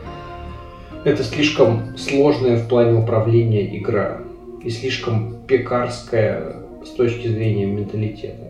это 1.06 1.24
слишком 1.24 1.98
сложная 1.98 2.58
в 2.58 2.68
плане 2.68 3.00
управления 3.00 3.78
игра 3.78 4.20
и 4.64 4.70
слишком 4.70 5.36
пекарская 5.48 6.56
с 6.86 6.90
точки 6.90 7.28
зрения 7.28 7.66
менталитета. 7.66 8.48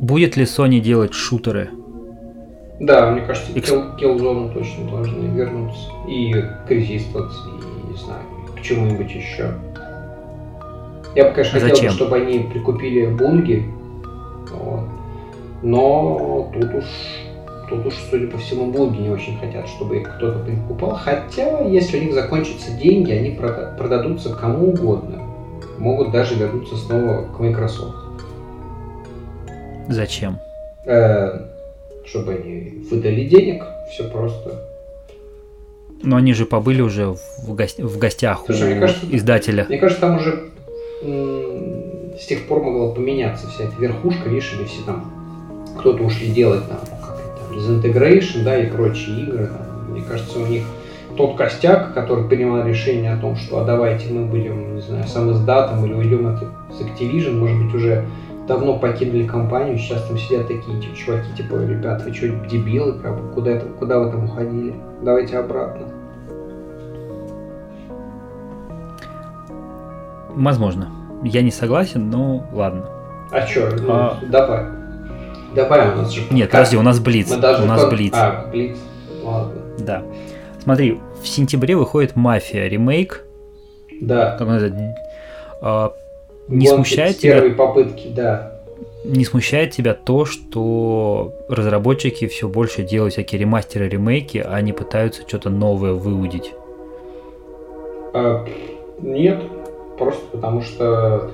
Будет 0.00 0.36
ли 0.36 0.44
Sony 0.44 0.80
делать 0.80 1.14
шутеры? 1.14 1.70
Да, 2.80 3.10
мне 3.10 3.22
кажется, 3.22 3.52
Икс- 3.52 3.68
Kill, 3.70 3.96
Killzone 3.98 4.52
точно 4.52 4.90
должны 4.90 5.26
вернуться. 5.28 5.90
И 6.08 6.32
к 6.32 6.70
Resistance, 6.70 7.32
и 7.46 7.92
не 7.92 7.96
знаю, 7.96 8.22
к 8.56 8.60
чему-нибудь 8.62 9.10
еще. 9.14 9.52
Я 11.14 11.26
бы, 11.26 11.30
конечно, 11.30 11.58
А 11.58 11.60
хотел, 11.60 11.68
бы, 11.70 11.76
зачем? 11.76 11.92
чтобы 11.92 12.16
они 12.16 12.38
прикупили 12.40 13.06
бунги. 13.06 13.64
вот. 14.52 14.88
Но 15.62 16.50
тут 16.52 16.74
уж, 16.74 16.84
тут 17.70 17.86
уж, 17.86 17.94
судя 18.10 18.26
по 18.26 18.36
всему, 18.38 18.70
бунги 18.72 18.98
не 19.02 19.08
очень 19.10 19.38
хотят, 19.38 19.68
чтобы 19.68 19.98
их 19.98 20.16
кто-то 20.16 20.40
прикупал. 20.40 20.90
Хотя, 20.96 21.60
если 21.60 21.98
у 22.00 22.02
них 22.02 22.12
закончатся 22.14 22.72
деньги, 22.72 23.12
они 23.12 23.30
прода- 23.30 23.76
продадутся 23.78 24.34
кому 24.34 24.70
угодно. 24.70 25.22
Могут 25.78 26.10
даже 26.10 26.34
вернуться 26.34 26.76
снова 26.76 27.22
к 27.34 27.38
Microsoft. 27.38 27.96
Зачем? 29.88 30.38
Э, 30.86 31.38
чтобы 32.06 32.34
они 32.34 32.84
выдали 32.90 33.24
денег, 33.24 33.64
все 33.90 34.04
просто. 34.08 34.60
Но 36.02 36.16
они 36.16 36.34
же 36.34 36.44
побыли 36.46 36.82
уже 36.82 37.06
в, 37.06 37.54
гос- 37.54 37.82
в 37.82 37.98
гостях 37.98 38.42
Слушай, 38.46 38.64
у 38.64 38.70
мне 38.72 38.80
кажется, 38.80 39.06
издателя. 39.10 39.66
Мне 39.68 39.78
кажется, 39.78 40.00
там 40.02 40.16
уже 40.16 40.50
с 41.02 42.26
тех 42.26 42.46
пор 42.46 42.62
могла 42.62 42.92
поменяться 42.92 43.48
вся 43.48 43.64
эта 43.64 43.74
верхушка, 43.80 44.28
видишь, 44.28 44.54
или 44.58 44.66
все 44.66 44.82
там 44.84 45.12
кто-то 45.78 46.02
ушли 46.02 46.28
делать 46.30 46.62
там, 46.68 46.78
как 46.78 47.18
там 47.18 47.58
Disintegration, 47.58 48.44
да, 48.44 48.58
и 48.58 48.66
прочие 48.70 49.22
игры. 49.22 49.46
там. 49.48 49.90
Мне 49.92 50.02
кажется, 50.02 50.38
у 50.38 50.46
них 50.46 50.64
тот 51.16 51.36
костяк, 51.36 51.94
который 51.94 52.28
принимал 52.28 52.66
решение 52.66 53.12
о 53.12 53.16
том, 53.16 53.36
что 53.36 53.60
а 53.60 53.64
давайте 53.64 54.12
мы 54.12 54.26
будем, 54.26 54.76
не 54.76 54.80
знаю, 54.80 55.06
сам 55.06 55.30
издатом 55.32 55.84
или 55.84 55.94
уйдем 55.94 56.26
от, 56.26 56.42
с 56.74 56.80
Activision, 56.80 57.32
может 57.32 57.64
быть, 57.64 57.74
уже 57.74 58.04
давно 58.46 58.78
покинули 58.78 59.26
компанию, 59.26 59.78
сейчас 59.78 60.02
там 60.06 60.18
сидят 60.18 60.48
такие 60.48 60.80
типа, 60.80 60.96
чуваки, 60.96 61.26
типа, 61.36 61.54
ребят, 61.64 62.02
вы 62.04 62.12
что, 62.12 62.28
дебилы, 62.28 62.98
как 63.00 63.20
бы, 63.20 63.32
куда, 63.32 63.52
это, 63.52 63.66
куда 63.66 63.98
вы 63.98 64.10
там 64.10 64.24
уходили? 64.24 64.74
Давайте 65.02 65.38
обратно. 65.38 65.86
Возможно. 70.30 70.88
Я 71.22 71.42
не 71.42 71.50
согласен, 71.50 72.10
но 72.10 72.44
ладно. 72.52 72.86
А 73.30 73.46
что, 73.46 73.70
ну, 73.80 73.92
А. 73.92 74.18
давай. 74.28 74.64
Давай, 75.54 75.92
у 75.92 75.96
нас 75.98 76.10
же 76.10 76.20
Нет, 76.22 76.50
подкаст. 76.50 76.50
подожди, 76.52 76.76
у 76.76 76.82
нас 76.82 77.00
Блиц. 77.00 77.30
Мы 77.30 77.36
даже 77.40 77.62
У 77.62 77.66
нас 77.66 77.80
кон- 77.82 77.90
Блиц. 77.90 78.12
А, 78.16 78.46
Блиц. 78.50 78.76
Ладно. 79.22 79.54
Да. 79.78 80.02
Смотри, 80.60 81.00
в 81.22 81.26
сентябре 81.28 81.76
выходит 81.76 82.16
Мафия 82.16 82.66
ремейк. 82.68 83.24
Да. 84.00 84.32
Как 84.32 84.40
он 84.48 84.54
называется? 84.54 84.94
Не 86.48 86.66
Гонки 86.68 86.88
смущает 86.88 87.18
тебя? 87.18 87.34
первой 87.34 87.54
попытки, 87.54 88.08
да. 88.08 88.60
Не 89.04 89.24
смущает 89.24 89.72
тебя 89.72 89.94
то, 89.94 90.24
что 90.24 91.34
разработчики 91.48 92.26
все 92.26 92.48
больше 92.48 92.82
делают 92.82 93.14
всякие 93.14 93.40
ремастеры, 93.40 93.88
ремейки, 93.88 94.38
а 94.38 94.54
они 94.54 94.72
пытаются 94.72 95.22
что-то 95.26 95.50
новое 95.50 95.92
выудить? 95.92 96.52
А, 98.14 98.46
нет. 99.00 99.42
Просто 99.98 100.22
потому 100.32 100.62
что 100.62 101.30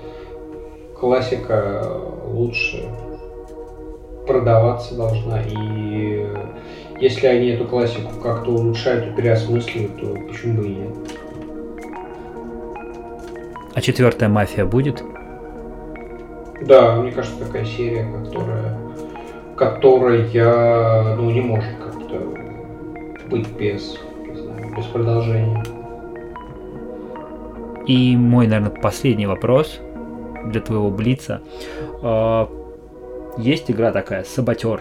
классика 0.98 1.86
лучше 2.26 2.84
продаваться 4.26 4.94
должна. 4.94 5.42
И 5.42 6.26
если 7.00 7.26
они 7.26 7.48
эту 7.48 7.64
классику 7.64 8.10
как-то 8.22 8.50
улучшают 8.50 9.08
и 9.08 9.16
переосмысливают, 9.16 10.00
то 10.00 10.14
почему 10.28 10.62
бы 10.62 10.66
и 10.66 10.74
нет? 10.74 10.88
А 13.74 13.80
четвертая 13.80 14.28
мафия 14.28 14.64
будет? 14.64 15.02
Да, 16.62 16.96
мне 16.96 17.12
кажется, 17.12 17.44
такая 17.44 17.64
серия, 17.64 18.06
которая, 18.24 18.76
которая 19.56 20.26
ну, 21.16 21.30
не 21.30 21.40
может 21.40 21.70
как-то 21.78 22.20
быть 23.30 23.48
без, 23.58 23.96
знаю, 24.34 24.76
без 24.76 24.84
продолжения. 24.86 25.64
И 27.86 28.16
мой, 28.16 28.46
наверное, 28.46 28.70
последний 28.70 29.26
вопрос 29.26 29.80
для 30.44 30.60
твоего 30.60 30.90
Блица. 30.90 31.40
А, 32.02 32.50
есть 33.38 33.70
игра 33.70 33.92
такая, 33.92 34.24
Саботер. 34.24 34.80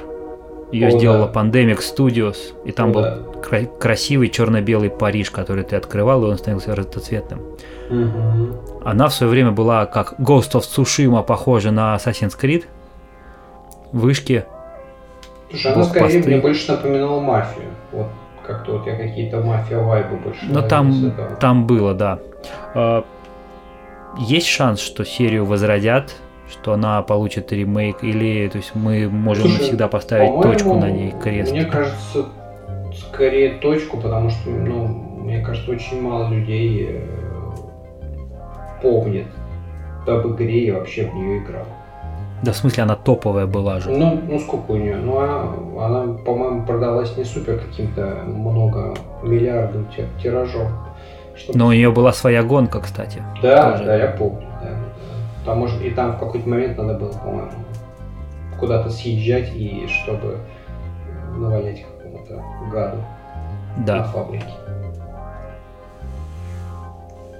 Ее 0.71 0.87
О, 0.87 0.91
сделала 0.91 1.27
да. 1.27 1.41
Pandemic 1.41 1.79
Studios, 1.79 2.37
и 2.63 2.71
там 2.71 2.91
О, 2.91 2.93
был 2.93 3.01
да. 3.01 3.17
кра- 3.41 3.65
красивый 3.65 4.29
черно-белый 4.29 4.89
Париж, 4.89 5.31
который 5.31 5.63
ты 5.63 5.75
открывал, 5.75 6.23
и 6.23 6.27
он 6.27 6.37
становился 6.37 6.75
разноцветным. 6.75 7.41
Угу. 7.89 8.81
Она 8.85 9.07
в 9.07 9.13
свое 9.13 9.31
время 9.31 9.51
была 9.51 9.85
как 9.85 10.19
Ghost 10.19 10.53
of 10.53 10.61
Tsushima, 10.61 11.23
похожа 11.23 11.71
на 11.71 11.95
Assassin's 11.95 12.37
Creed. 12.39 12.65
Вышки. 13.91 14.45
Слушай, 15.49 15.73
она 15.73 15.83
скорее 15.85 16.23
мне 16.23 16.37
больше 16.37 16.71
напоминала 16.71 17.19
мафию. 17.19 17.69
Вот 17.91 18.07
как-то 18.45 18.73
вот 18.73 18.87
я 18.87 18.95
какие-то 18.95 19.41
мафия 19.41 19.79
вайбы 19.79 20.17
больше. 20.17 20.45
Но 20.47 20.61
там, 20.61 21.13
там 21.39 21.65
было, 21.65 21.93
да. 21.95 22.19
А, 22.75 23.03
есть 24.17 24.47
шанс, 24.47 24.79
что 24.79 25.03
серию 25.05 25.45
возродят, 25.45 26.15
что 26.49 26.73
она 26.73 27.01
получит 27.01 27.51
ремейк, 27.51 28.03
или 28.03 28.49
то 28.49 28.57
есть 28.57 28.71
мы 28.75 29.07
можем 29.07 29.43
Слушай, 29.43 29.59
навсегда 29.59 29.87
поставить 29.87 30.41
точку 30.41 30.75
на 30.75 30.89
ней, 30.89 31.11
крест? 31.11 31.51
Мне 31.51 31.65
кажется, 31.65 32.25
скорее 32.93 33.59
точку, 33.59 33.97
потому 33.97 34.29
что, 34.29 34.49
ну, 34.49 34.87
мне 34.87 35.41
кажется, 35.41 35.71
очень 35.71 36.01
мало 36.01 36.29
людей 36.29 36.87
э, 36.89 37.01
помнит 38.81 39.27
об 40.07 40.27
игре 40.33 40.67
и 40.67 40.71
вообще 40.71 41.05
в 41.05 41.13
нее 41.13 41.39
играл. 41.43 41.65
Да, 42.41 42.53
в 42.53 42.55
смысле, 42.55 42.83
она 42.83 42.95
топовая 42.95 43.45
была 43.45 43.79
же. 43.79 43.91
Ну, 43.91 44.21
ну 44.27 44.39
сколько 44.39 44.71
у 44.71 44.77
нее? 44.77 44.95
Ну, 44.95 45.19
она, 45.19 45.41
она 45.85 46.13
по-моему, 46.13 46.65
продалась 46.65 47.17
не 47.17 47.25
супер 47.25 47.59
каким-то 47.59 48.23
много 48.25 48.95
миллиардов 49.23 49.83
тиражом. 50.21 50.71
Но 51.53 51.67
у 51.67 51.71
нее 51.71 51.91
была 51.91 52.13
своя 52.13 52.43
гонка, 52.43 52.79
кстати. 52.79 53.21
Да, 53.41 53.71
тоже. 53.71 53.85
да, 53.85 53.95
я 53.95 54.07
помню. 54.07 54.48
Там 55.45 55.59
может, 55.59 55.81
и 55.81 55.91
там 55.91 56.13
в 56.13 56.19
какой-то 56.19 56.47
момент 56.47 56.77
надо 56.77 56.95
было, 56.95 57.11
по-моему, 57.11 57.51
куда-то 58.59 58.89
съезжать 58.89 59.51
и 59.55 59.87
чтобы 59.87 60.39
навалять 61.35 61.85
какому-то 61.85 62.43
гаду 62.71 62.97
да. 63.77 63.95
на 63.97 64.03
фабрике. 64.03 64.45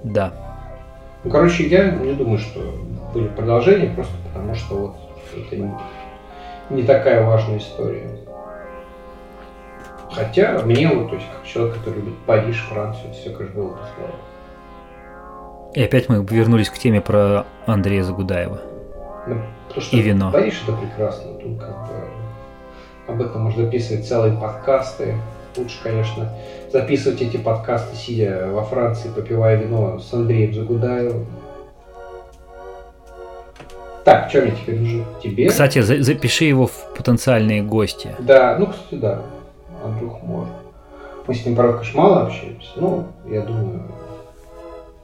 Да. 0.04 0.32
Ну, 1.24 1.32
короче, 1.32 1.68
я 1.68 1.92
не 1.92 2.14
думаю, 2.14 2.40
что 2.40 2.62
были 3.14 3.28
продолжения, 3.28 3.94
просто 3.94 4.14
потому 4.28 4.56
что 4.56 4.76
вот 4.76 4.96
это 5.36 5.58
не, 5.58 5.74
не 6.70 6.84
такая 6.84 7.26
важная 7.26 7.58
история. 7.58 8.10
Хотя 10.12 10.62
мне 10.64 10.88
вот, 10.88 11.10
то 11.10 11.16
есть, 11.16 11.28
как 11.32 11.46
человек, 11.46 11.76
который 11.78 11.96
любит 11.96 12.18
Париж, 12.26 12.66
Францию, 12.70 13.14
все, 13.14 13.30
конечно, 13.32 13.62
было 13.62 13.70
бы 13.72 13.80
слава. 13.96 14.16
И 15.74 15.84
опять 15.84 16.10
мы 16.10 16.26
вернулись 16.26 16.70
к 16.70 16.78
теме 16.78 17.00
про 17.00 17.46
Андрея 17.68 18.04
Загудаева. 18.04 18.60
Ну, 19.28 19.42
что 19.82 19.96
и 19.96 20.02
вино. 20.02 20.32
Париж 20.32 20.64
это 20.64 20.76
прекрасно. 20.76 21.34
Тут 21.34 21.60
как 21.60 21.88
бы 21.88 21.94
об 23.08 23.22
этом 23.22 23.44
можно 23.44 23.66
записывать 23.66 24.08
целые 24.08 24.36
подкасты. 24.36 25.16
Лучше, 25.56 25.78
конечно, 25.84 26.30
записывать 26.72 27.22
эти 27.22 27.38
подкасты, 27.38 27.96
сидя 27.96 28.50
во 28.52 28.64
Франции, 28.64 29.10
попивая 29.16 29.58
вино 29.58 30.00
с 30.00 30.12
Андреем 30.14 30.54
Загудаевым. 30.54 31.26
Так, 34.06 34.30
что 34.30 34.42
мне 34.42 34.52
теперь 34.52 34.80
нужно? 34.80 35.06
Тебе? 35.22 35.50
Кстати, 35.50 35.82
за 35.82 36.02
запиши 36.02 36.46
его 36.46 36.66
в 36.66 36.94
потенциальные 36.98 37.62
гости. 37.62 38.10
Да, 38.20 38.58
ну, 38.58 38.68
кстати, 38.68 38.96
да. 38.96 39.22
А 39.84 39.88
вдруг 39.88 40.24
можно. 40.24 40.54
Мы 41.28 41.36
с 41.36 41.46
ним, 41.46 41.56
правда, 41.56 41.74
конечно, 41.74 42.02
мало 42.02 42.24
общаемся, 42.24 42.70
но 42.78 43.08
я 43.28 43.42
думаю, 43.42 43.84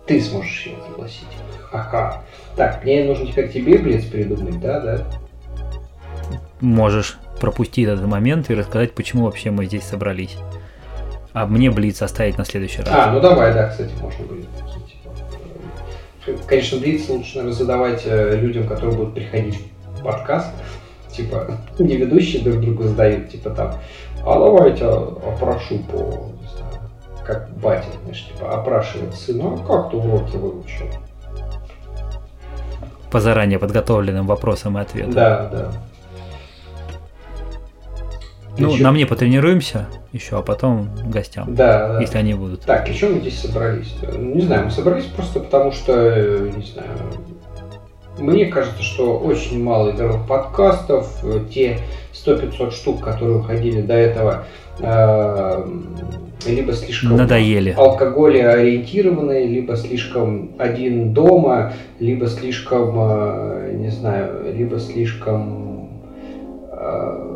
ты 0.08 0.22
сможешь 0.22 0.68
его 0.68 0.78
пригласить. 0.86 1.28
Ага. 1.72 2.24
Так, 2.56 2.84
мне 2.84 3.04
нужно 3.04 3.28
теперь 3.28 3.52
тебе, 3.52 3.78
блиц, 3.78 4.06
придумать, 4.06 4.60
да, 4.60 4.80
да? 4.80 5.06
Можешь 6.62 7.18
пропустить 7.40 7.88
этот 7.88 8.06
момент 8.06 8.50
и 8.50 8.56
рассказать, 8.56 8.94
почему 8.94 9.26
вообще 9.26 9.52
мы 9.52 9.66
здесь 9.66 9.84
собрались. 9.84 10.38
А 11.34 11.46
мне 11.46 11.70
Блиц 11.70 12.02
оставить 12.02 12.38
на 12.38 12.46
следующий 12.46 12.80
раз. 12.80 12.90
А, 12.90 13.12
ну 13.12 13.20
давай, 13.20 13.54
да, 13.54 13.68
кстати, 13.68 13.92
можно 14.02 14.26
будет. 14.26 14.46
Конечно, 16.48 16.80
Блиц 16.80 17.10
лучше, 17.10 17.38
наверное, 17.38 17.54
задавать 17.54 18.04
э, 18.06 18.38
людям, 18.38 18.68
которые 18.68 18.96
будут 18.96 19.16
приходить 19.16 19.60
в 20.00 20.04
подкаст. 20.04 20.48
Типа, 21.12 21.60
не 21.80 21.98
ведущие 21.98 22.42
друг 22.42 22.62
другу 22.62 22.84
задают, 22.84 23.30
типа 23.30 23.50
там, 23.50 23.74
а 24.26 24.40
давайте 24.40 24.86
опрошу 24.86 25.80
по 25.80 26.35
как 27.26 27.50
батя, 27.58 27.88
знаешь, 28.04 28.26
типа 28.26 28.54
опрашивает 28.54 29.14
сына, 29.16 29.54
а 29.54 29.58
как 29.58 29.92
ты 29.92 29.98
уроки 29.98 30.36
выучил? 30.36 30.88
По 33.12 33.20
заранее 33.20 33.60
подготовленным 33.60 34.28
вопросам 34.28 34.78
и 34.78 34.82
ответам. 34.82 35.14
Да, 35.14 35.50
да. 35.52 35.72
Ну, 38.58 38.72
еще... 38.72 38.84
на 38.84 38.92
мне 38.92 39.06
потренируемся 39.06 39.88
еще, 40.14 40.38
а 40.38 40.42
потом 40.42 40.90
гостям. 41.06 41.54
Да, 41.56 41.90
да. 41.90 42.02
Если 42.02 42.18
они 42.18 42.34
будут. 42.34 42.62
Так, 42.62 42.88
еще 42.88 43.10
мы 43.10 43.20
здесь 43.20 43.40
собрались? 43.40 43.94
Не 44.18 44.42
знаю, 44.42 44.66
мы 44.66 44.72
собрались 44.72 45.06
просто 45.06 45.42
потому, 45.42 45.72
что, 45.72 45.92
не 46.56 46.64
знаю, 46.64 46.90
мне 48.18 48.46
кажется, 48.46 48.82
что 48.82 49.18
очень 49.20 49.62
мало 49.62 49.92
игровых 49.92 50.26
подкастов. 50.28 51.08
Те 51.54 51.80
100-500 52.14 52.72
штук, 52.72 53.04
которые 53.04 53.38
уходили 53.40 53.82
до 53.82 53.94
этого, 53.94 54.32
э, 54.34 54.65
либо 56.48 56.74
слишком 56.74 57.18
надоели 57.18 57.74
ориентированные, 58.38 59.48
либо 59.48 59.76
слишком 59.76 60.52
один 60.58 61.14
дома, 61.14 61.74
либо 62.00 62.28
слишком, 62.28 62.96
э, 62.98 63.76
не 63.78 63.90
знаю, 63.90 64.54
либо 64.54 64.80
слишком 64.80 65.90
э, 66.72 67.36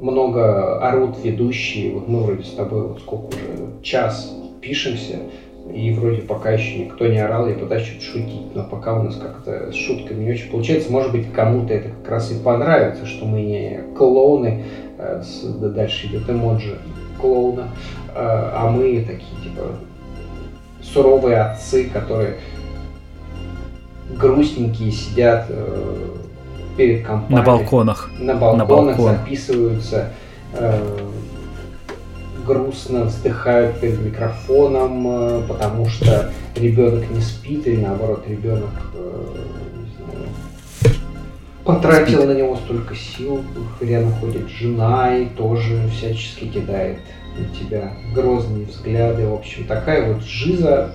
много 0.00 0.78
орут 0.78 1.16
ведущие. 1.22 1.94
Вот 1.94 2.08
мы 2.08 2.20
вроде 2.20 2.44
с 2.44 2.52
тобой 2.52 2.88
вот 2.88 3.00
сколько 3.00 3.28
уже 3.28 3.82
час 3.82 4.36
пишемся, 4.60 5.18
и 5.72 5.92
вроде 5.92 6.22
пока 6.22 6.50
еще 6.50 6.78
никто 6.78 7.06
не 7.06 7.18
орал, 7.18 7.48
я 7.48 7.54
пытаюсь 7.54 7.84
что-то 7.84 8.04
шутить, 8.04 8.54
но 8.54 8.64
пока 8.64 8.98
у 8.98 9.02
нас 9.02 9.16
как-то 9.16 9.72
с 9.72 9.74
шутками 9.74 10.24
не 10.24 10.30
очень 10.30 10.50
получается. 10.50 10.92
Может 10.92 11.12
быть, 11.12 11.32
кому-то 11.32 11.74
это 11.74 11.90
как 11.90 12.10
раз 12.10 12.30
и 12.30 12.38
понравится, 12.38 13.06
что 13.06 13.26
мы 13.26 13.42
не 13.42 13.80
клоуны, 13.96 14.64
э, 14.98 15.22
с, 15.22 15.42
да 15.42 15.68
дальше 15.68 16.06
идет 16.06 16.28
эмоджи 16.30 16.78
клоуна, 17.20 17.68
а, 18.14 18.52
а 18.54 18.70
мы 18.70 19.04
такие, 19.06 19.42
типа, 19.42 19.62
суровые 20.82 21.40
отцы, 21.40 21.90
которые 21.90 22.36
грустненькие 24.10 24.92
сидят 24.92 25.46
э, 25.48 26.08
перед 26.76 27.04
компанией. 27.04 27.38
На 27.38 27.42
балконах. 27.42 28.10
На 28.18 28.34
балконах 28.34 28.68
На 28.68 28.74
балкон. 28.94 29.12
записываются, 29.16 30.10
э, 30.54 30.80
грустно 32.46 33.04
вздыхают 33.04 33.80
перед 33.80 34.00
микрофоном, 34.00 35.06
э, 35.06 35.42
потому 35.48 35.86
что 35.88 36.32
ребенок 36.54 37.10
не 37.10 37.20
спит, 37.20 37.66
или 37.66 37.80
наоборот, 37.80 38.24
ребенок 38.26 38.70
потратил 41.66 42.18
Спит. 42.18 42.28
на 42.28 42.32
него 42.32 42.56
столько 42.56 42.94
сил, 42.94 43.42
рядом 43.80 44.12
ходит 44.12 44.48
жена 44.48 45.18
и 45.18 45.26
тоже 45.26 45.88
всячески 45.88 46.46
кидает 46.46 46.98
на 47.36 47.44
тебя 47.54 47.92
грозные 48.14 48.66
взгляды. 48.66 49.26
В 49.26 49.34
общем, 49.34 49.64
такая 49.64 50.12
вот 50.12 50.22
жиза, 50.22 50.92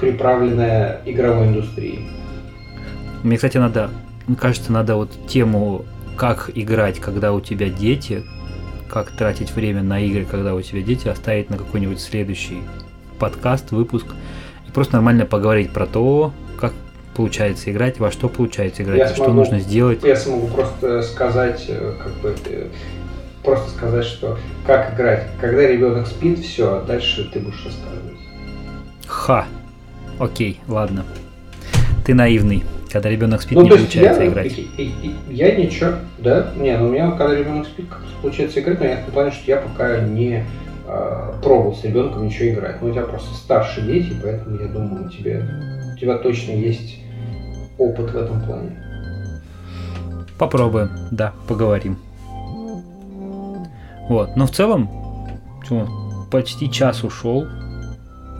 приправленная 0.00 1.00
игровой 1.04 1.48
индустрией. 1.48 2.08
Мне, 3.22 3.36
кстати, 3.36 3.58
надо, 3.58 3.90
мне 4.26 4.36
кажется, 4.36 4.72
надо 4.72 4.94
вот 4.94 5.10
тему, 5.26 5.84
как 6.16 6.50
играть, 6.54 7.00
когда 7.00 7.32
у 7.32 7.40
тебя 7.40 7.68
дети, 7.68 8.22
как 8.88 9.10
тратить 9.10 9.52
время 9.52 9.82
на 9.82 10.00
игры, 10.00 10.24
когда 10.24 10.54
у 10.54 10.60
тебя 10.60 10.82
дети, 10.82 11.08
оставить 11.08 11.50
на 11.50 11.58
какой-нибудь 11.58 12.00
следующий 12.00 12.62
подкаст, 13.18 13.70
выпуск, 13.70 14.06
и 14.66 14.70
просто 14.70 14.94
нормально 14.94 15.26
поговорить 15.26 15.72
про 15.72 15.86
то, 15.86 16.32
как 16.58 16.72
получается 17.14 17.70
играть, 17.70 17.98
во 17.98 18.10
что 18.10 18.28
получается 18.28 18.82
играть, 18.82 18.98
я 18.98 19.06
что 19.08 19.16
смогу, 19.16 19.32
нужно 19.32 19.60
сделать. 19.60 20.02
Я 20.04 20.16
смогу 20.16 20.46
просто 20.48 21.02
сказать, 21.02 21.64
э, 21.68 21.94
как 22.02 22.12
бы, 22.20 22.34
э, 22.46 22.68
просто 23.42 23.70
сказать, 23.70 24.04
что 24.04 24.38
как 24.66 24.94
играть. 24.94 25.26
Когда 25.40 25.66
ребенок 25.66 26.06
спит, 26.06 26.38
все, 26.40 26.76
а 26.76 26.82
дальше 26.82 27.28
ты 27.32 27.40
будешь 27.40 27.64
рассказывать. 27.64 28.18
Ха! 29.06 29.46
Окей, 30.18 30.60
ладно. 30.68 31.04
Ты 32.04 32.14
наивный. 32.14 32.64
Когда 32.90 33.10
ребенок 33.10 33.42
спит, 33.42 33.52
Ну, 33.58 33.62
не 33.62 33.70
получается 33.70 34.22
я, 34.22 34.28
играть. 34.28 34.46
и- 34.58 35.14
я 35.28 35.54
ничего, 35.56 35.92
да? 36.18 36.52
Не, 36.56 36.76
ну 36.78 36.86
у 36.86 36.90
меня, 36.90 37.10
когда 37.12 37.34
ребенок 37.34 37.66
спит, 37.66 37.86
как 37.88 38.00
получается 38.22 38.60
играть, 38.60 38.80
но 38.80 38.86
я 38.86 38.96
в 38.96 39.04
том 39.04 39.12
плане, 39.12 39.30
что 39.30 39.42
я 39.46 39.56
пока 39.58 40.00
не 40.00 40.44
э, 40.90 41.32
пробовал 41.42 41.76
с 41.76 41.84
ребенком 41.84 42.24
ничего 42.26 42.48
играть. 42.48 42.80
Ну, 42.80 42.88
у 42.88 42.92
тебя 42.92 43.02
просто 43.02 43.34
старшие 43.34 43.86
дети, 43.86 44.16
поэтому 44.22 44.58
я 44.58 44.68
думаю, 44.68 45.04
у 45.06 45.08
тебя, 45.10 45.42
у 45.94 45.98
тебя 45.98 46.16
точно 46.16 46.52
есть 46.52 46.96
опыт 47.76 48.10
в 48.10 48.16
этом 48.16 48.40
плане. 48.40 48.70
Попробуем, 50.38 50.88
да, 51.10 51.34
поговорим. 51.46 51.98
Вот, 54.08 54.34
но 54.36 54.46
в 54.46 54.50
целом, 54.50 54.88
почти 56.30 56.70
час 56.70 57.04
ушел. 57.04 57.46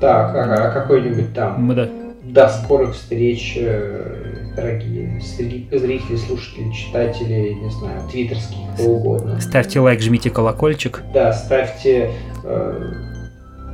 Так, 0.00 0.34
ага, 0.34 0.68
а 0.68 0.70
какой-нибудь 0.70 1.34
там 1.34 1.62
Мы 1.62 1.74
да, 1.74 1.88
До 2.22 2.48
скорых 2.48 2.94
встреч, 2.94 3.58
э, 3.60 4.37
дорогие 4.62 5.20
зри- 5.20 5.68
зрители, 5.78 6.16
слушатели, 6.16 6.70
читатели, 6.72 7.54
не 7.54 7.70
знаю, 7.70 8.00
твиттерские, 8.10 8.66
кто 8.74 8.84
угодно. 8.84 9.40
ставьте 9.40 9.80
лайк, 9.80 10.00
жмите 10.00 10.30
колокольчик. 10.30 11.02
Да, 11.14 11.32
ставьте, 11.32 12.10
э, 12.44 12.92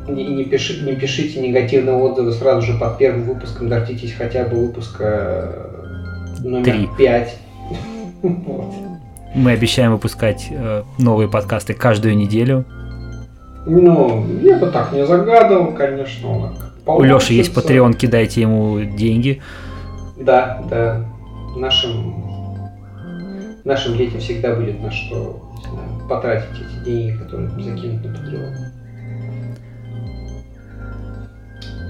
не, 0.09 0.24
не 0.26 0.45
пиши- 0.45 0.85
не 0.85 0.95
пишите 0.95 1.41
негативные 1.41 1.97
отзывы 1.97 2.32
сразу 2.32 2.62
же 2.62 2.78
под 2.78 2.99
первым 2.99 3.24
выпуском, 3.24 3.68
дождитесь 3.68 4.12
хотя 4.12 4.45
бы 4.45 4.57
выпуска 4.66 5.05
э, 6.43 6.43
номер 6.49 6.64
Три. 6.64 6.89
5. 6.99 7.37
Вот. 8.22 8.72
Мы 9.35 9.51
обещаем 9.53 9.93
выпускать 9.93 10.47
э, 10.51 10.82
новые 10.99 11.28
подкасты 11.28 11.74
каждую 11.74 12.16
неделю. 12.16 12.64
Ну, 13.66 14.24
я 14.43 14.59
бы 14.59 14.66
так 14.68 14.93
не 14.93 15.05
загадывал, 15.07 15.72
конечно. 15.74 16.53
У 16.87 17.03
Леши 17.03 17.32
есть. 17.35 17.53
Patreon, 17.55 17.95
кидайте 17.95 18.43
ему 18.43 18.80
деньги. 18.80 19.41
Да, 20.16 20.62
да. 20.70 21.04
Нашим, 21.56 22.14
нашим 23.64 23.96
детям 23.96 24.20
всегда 24.20 24.54
будет 24.54 24.80
на 24.80 24.90
что 24.90 25.44
знаю, 25.70 26.08
потратить 26.08 26.60
эти 26.60 26.84
деньги, 26.84 27.16
которые 27.16 27.48
закинут 27.50 28.04
на 28.04 28.08
Patreon. 28.08 28.54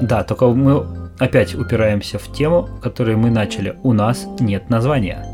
Да, 0.03 0.25
только 0.25 0.49
мы 0.49 0.87
опять 1.19 1.55
упираемся 1.55 2.19
в 2.19 2.33
тему, 2.33 2.69
которую 2.83 3.19
мы 3.19 3.31
начали. 3.31 3.77
У 3.83 3.93
нас 3.93 4.27
нет 4.41 4.69
названия. 4.71 5.25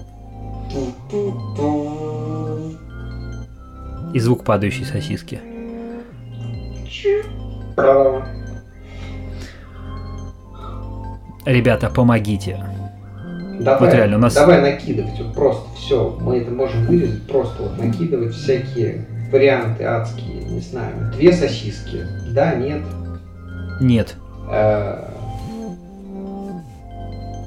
И 4.13 4.19
звук 4.19 4.45
падающей 4.45 4.85
сосиски. 4.85 5.41
Ребята, 11.47 11.89
помогите. 11.89 12.63
Давай, 13.61 13.81
Вот 13.89 13.95
реально, 13.95 14.17
у 14.17 14.21
нас- 14.21 14.35
давай 14.35 14.61
накидывать, 14.63 15.19
вот 15.21 15.35
просто 15.35 15.69
все. 15.77 16.17
Мы 16.21 16.39
это 16.39 16.51
можем 16.51 16.87
вырезать, 16.87 17.27
просто 17.27 17.63
вот 17.63 17.79
накидывать 17.79 18.35
всякие 18.35 19.05
варианты 19.31 19.85
адские, 19.85 20.45
не 20.45 20.61
знаю. 20.61 21.13
Две 21.15 21.33
сосиски. 21.33 22.07
Да, 22.33 22.55
нет. 22.55 22.81
Нет. 23.81 24.17
Э, 24.51 25.05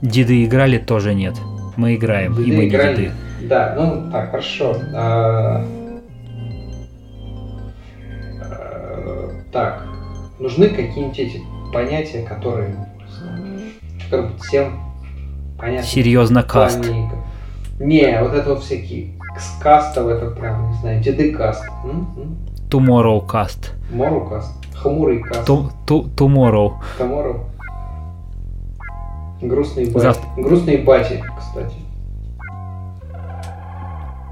Деды 0.03 0.43
играли, 0.45 0.78
тоже 0.78 1.16
нет. 1.16 1.34
Мы 1.78 1.95
играем, 1.95 2.34
и 2.39 2.43
Деды 2.43 2.57
мы 2.57 2.64
не 2.66 2.70
играли. 2.70 2.95
деды. 2.95 3.11
Да, 3.49 3.74
ну 3.78 4.11
так, 4.11 4.30
хорошо. 4.32 4.76
А, 4.93 5.66
э, 8.41 9.30
Так, 9.51 9.86
нужны 10.39 10.68
какие-нибудь 10.70 11.18
эти 11.20 11.41
понятия, 11.74 12.24
которые, 12.24 12.76
знаю, 13.20 13.59
которые 14.03 14.32
всем 14.41 14.80
понятны. 15.64 15.88
Серьезно, 15.88 16.43
каст. 16.43 16.80
Не, 17.80 18.22
вот 18.22 18.34
это 18.34 18.49
вот 18.53 18.64
всякие 18.64 19.14
с 19.39 19.59
кастов, 19.61 20.07
это 20.07 20.30
прям, 20.32 20.70
не 20.72 20.78
знаю, 20.78 21.36
каст. 21.38 21.64
М? 21.86 22.38
Tomorrow 22.70 23.26
cast. 23.26 23.72
Мору 23.91 24.28
каст. 24.30 24.51
Хмурый 24.76 25.20
каст. 25.20 25.45
Ту- 25.45 25.70
ту- 25.88 26.07
Tomorrow. 26.16 26.74
Tomorrow. 26.99 27.45
Грустные 29.41 29.88
бати. 29.88 29.99
Завтра. 30.03 30.30
Грустные 30.38 30.78
бати, 30.80 31.24
кстати. 31.38 31.76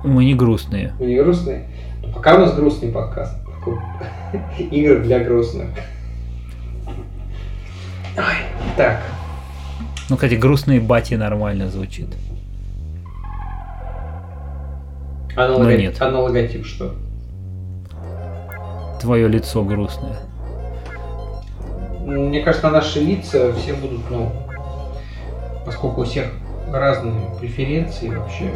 Мы 0.04 0.26
не 0.26 0.34
грустные. 0.34 0.94
Мы 1.00 1.06
не 1.06 1.18
грустные? 1.18 1.68
Ну, 2.02 2.12
пока 2.14 2.36
у 2.36 2.40
нас 2.40 2.56
грустный 2.56 2.92
подкаст. 2.92 3.38
Игры 4.72 5.00
для 5.02 5.20
грустных. 5.20 5.68
Ой, 8.18 8.24
так. 8.76 9.02
Ну, 10.12 10.18
кстати, 10.18 10.34
грустные 10.34 10.82
бати 10.82 11.14
нормально 11.14 11.70
звучит. 11.70 12.08
А 15.38 15.48
на, 15.48 15.56
лого- 15.56 15.78
нет. 15.78 15.96
а 16.02 16.12
на 16.12 16.20
логотип 16.20 16.66
что? 16.66 16.96
Твое 19.00 19.30
лицо 19.30 19.64
грустное. 19.64 20.18
Мне 22.02 22.42
кажется, 22.42 22.68
на 22.68 22.74
наши 22.74 23.00
лица 23.00 23.54
все 23.54 23.74
будут, 23.74 24.02
ну, 24.10 24.34
поскольку 25.66 26.02
у 26.02 26.04
всех 26.04 26.26
разные 26.70 27.30
преференции 27.40 28.10
вообще, 28.10 28.52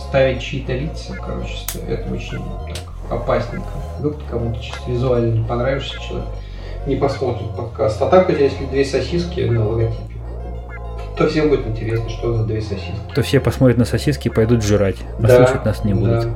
ставить 0.00 0.40
чьи-то 0.40 0.72
лица, 0.72 1.12
короче, 1.16 1.54
это 1.86 2.10
очень 2.10 2.42
так, 2.66 2.94
опасненько. 3.10 3.68
Вдруг 3.98 4.16
ты 4.16 4.24
кому-то 4.30 4.58
чисто 4.58 4.90
визуально 4.90 5.34
не 5.34 5.46
понравишься 5.46 6.00
человек, 6.00 6.28
не 6.86 6.96
посмотрит 6.96 7.54
подкаст. 7.54 8.00
А 8.00 8.06
так, 8.06 8.30
вот 8.30 8.40
если 8.40 8.64
две 8.64 8.86
сосиски 8.86 9.40
на 9.40 9.68
логотипе, 9.68 10.11
то 11.16 11.28
всем 11.28 11.48
будет 11.50 11.66
интересно, 11.66 12.08
что 12.08 12.34
за 12.34 12.44
две 12.44 12.60
сосиски. 12.60 12.94
То 13.14 13.22
все 13.22 13.40
посмотрят 13.40 13.78
на 13.78 13.84
сосиски 13.84 14.28
и 14.28 14.30
пойдут 14.30 14.62
жрать. 14.62 14.96
А 15.18 15.22
Да, 15.22 15.36
слушать 15.46 15.64
нас 15.64 15.84
не 15.84 15.94
да. 15.94 16.00
будут. 16.00 16.28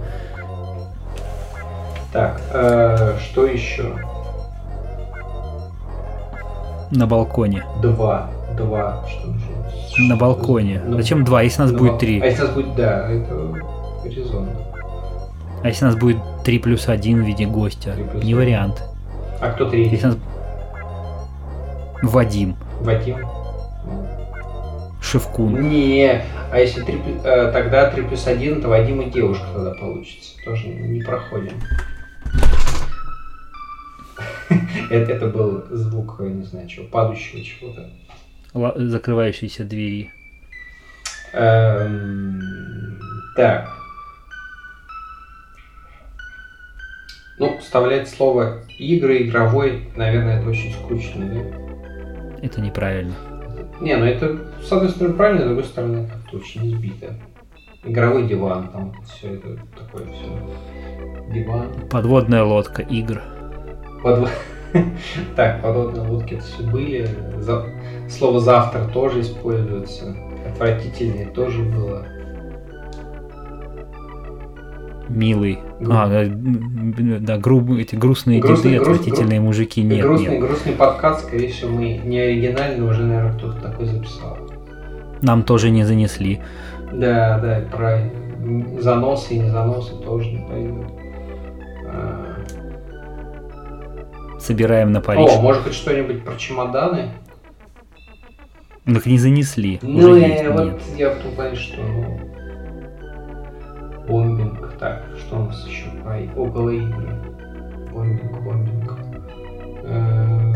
Так, 2.13 2.41
э, 2.53 3.17
что 3.21 3.47
еще? 3.47 3.93
На 6.91 7.07
балконе. 7.07 7.65
Два. 7.83 8.31
Два. 8.57 9.05
Что? 9.09 9.35
На 10.03 10.17
балконе. 10.17 10.81
Ну, 10.87 10.97
Зачем 10.97 11.25
два, 11.25 11.43
если 11.43 11.63
нас 11.63 11.73
на 11.73 11.79
будет 11.79 11.91
бал- 11.93 11.99
три? 11.99 12.21
А 12.21 12.27
если 12.27 12.43
нас 12.43 12.51
будет, 12.53 12.75
да, 12.75 13.09
это 13.11 13.55
резонно. 14.05 14.51
А 15.63 15.69
если 15.69 15.85
нас 15.87 15.97
будет 15.97 16.19
3 16.45 16.59
плюс 16.61 16.89
1 16.89 17.23
в 17.23 17.27
виде 17.27 17.45
гостя? 17.47 17.93
Три 17.95 18.05
Не 18.05 18.19
один. 18.21 18.37
вариант. 18.37 18.85
А 19.41 19.51
кто 19.51 19.69
третий? 19.69 19.91
Если 19.91 20.07
нас... 20.07 20.17
Вадим, 22.03 22.57
Вадим? 22.83 23.17
Шевкун. 25.07 25.69
Не, 25.69 26.21
а 26.51 26.59
если 26.59 26.83
три, 26.83 26.97
плю- 26.97 27.23
э, 27.23 27.53
тогда 27.53 27.89
3 27.89 28.03
плюс 28.03 28.27
1, 28.27 28.61
то 28.61 28.69
Вадим 28.69 29.01
и 29.03 29.09
девушка 29.11 29.47
тогда 29.55 29.71
получится. 29.73 30.33
Тоже 30.45 30.67
не 30.67 31.01
проходим. 31.01 31.53
Это, 34.91 35.13
это 35.13 35.27
был 35.27 35.65
звук, 35.71 36.21
не 36.21 36.45
знаю 36.45 36.69
чего, 36.69 36.87
падающего 36.87 37.43
чего-то. 37.43 37.91
Закрывающиеся 38.77 39.65
двери. 39.65 40.13
Эм, 41.33 42.41
так. 43.37 43.69
Ну, 47.39 47.59
вставлять 47.59 48.09
слово 48.09 48.63
игры, 48.79 49.23
игровой, 49.25 49.91
наверное, 49.97 50.39
это 50.41 50.49
очень 50.49 50.73
скучно, 50.73 51.27
да? 51.27 52.39
Это 52.43 52.61
неправильно. 52.61 53.15
Не, 53.81 53.97
ну 53.97 54.05
это, 54.05 54.39
с 54.63 54.73
одной 54.73 54.91
стороны, 54.91 55.15
правильно, 55.15 55.43
с 55.43 55.47
другой 55.47 55.65
стороны, 55.65 56.07
как-то 56.09 56.37
очень 56.39 56.67
избито. 56.73 57.15
Игровой 57.85 58.27
диван, 58.27 58.69
там 58.69 58.93
все 59.05 59.35
это 59.35 59.59
такое 59.79 60.07
все. 60.07 61.33
Диван. 61.33 61.69
Подводная 61.91 62.43
лодка, 62.43 62.83
игр. 62.83 63.21
Подво- 64.03 64.29
Так, 65.37 65.63
подводные 65.63 66.07
лодки 66.09 66.35
это 66.35 66.43
все 66.45 66.63
были. 66.65 67.09
За- 67.39 67.67
Слово 68.09 68.41
завтра 68.41 68.85
тоже 68.93 69.21
используется. 69.21 70.17
Отвратительное 70.49 71.27
тоже 71.31 71.63
было. 71.63 72.07
Милый. 75.09 75.61
Гру- 75.81 75.93
А, 75.95 76.25
да, 77.21 77.37
грубые, 77.39 77.83
эти 77.83 77.95
грустные 77.95 78.41
Грустный- 78.41 78.73
деды, 78.73 78.85
груст- 78.85 79.01
отвратительные 79.01 79.41
мужики. 79.41 79.81
И 79.81 79.85
Нет, 79.85 80.03
грустный, 80.03 80.33
нет. 80.33 80.41
грустный 80.41 80.73
подкаст, 80.73 81.27
скорее 81.29 81.49
всего, 81.53 81.71
мы 81.71 82.01
не 82.05 82.19
оригинальный, 82.19 82.85
уже, 82.85 83.05
наверное, 83.05 83.33
кто-то 83.39 83.61
такой 83.61 83.87
записал. 83.87 84.37
Нам 85.23 85.43
тоже 85.45 85.71
не 85.71 85.85
занесли. 85.85 86.41
Да, 86.93 87.39
да, 87.39 87.61
про 87.75 88.01
заносы 88.81 89.35
и 89.35 89.39
не 89.39 89.51
заносы 89.51 89.95
тоже 89.97 90.31
не 90.33 90.47
пойдут. 90.47 90.87
А, 91.89 92.37
Собираем 94.39 94.93
на 94.93 95.01
Париж. 95.01 95.31
О, 95.31 95.41
может 95.41 95.65
быть, 95.65 95.75
что-нибудь 95.75 96.25
про 96.25 96.37
чемоданы? 96.37 97.11
Ну, 98.85 98.97
их 98.99 99.07
не 99.07 99.19
занесли. 99.19 99.79
Ну, 99.83 99.99
Уже 100.11 100.21
я, 100.21 100.51
вот 100.53 100.81
я 100.97 101.11
в 101.11 101.17
том 101.17 101.33
плане, 101.33 101.57
что 101.57 101.81
ну, 101.83 102.21
бомбинг. 104.07 104.77
Так, 104.79 105.05
что 105.19 105.37
у 105.41 105.45
нас 105.47 105.67
еще 105.67 105.91
про 106.03 106.19
и- 106.21 106.29
около 106.35 106.71
игры? 106.71 107.11
Бомбинг, 107.93 108.43
бомбинг. 108.43 108.99
Э. 109.85 110.53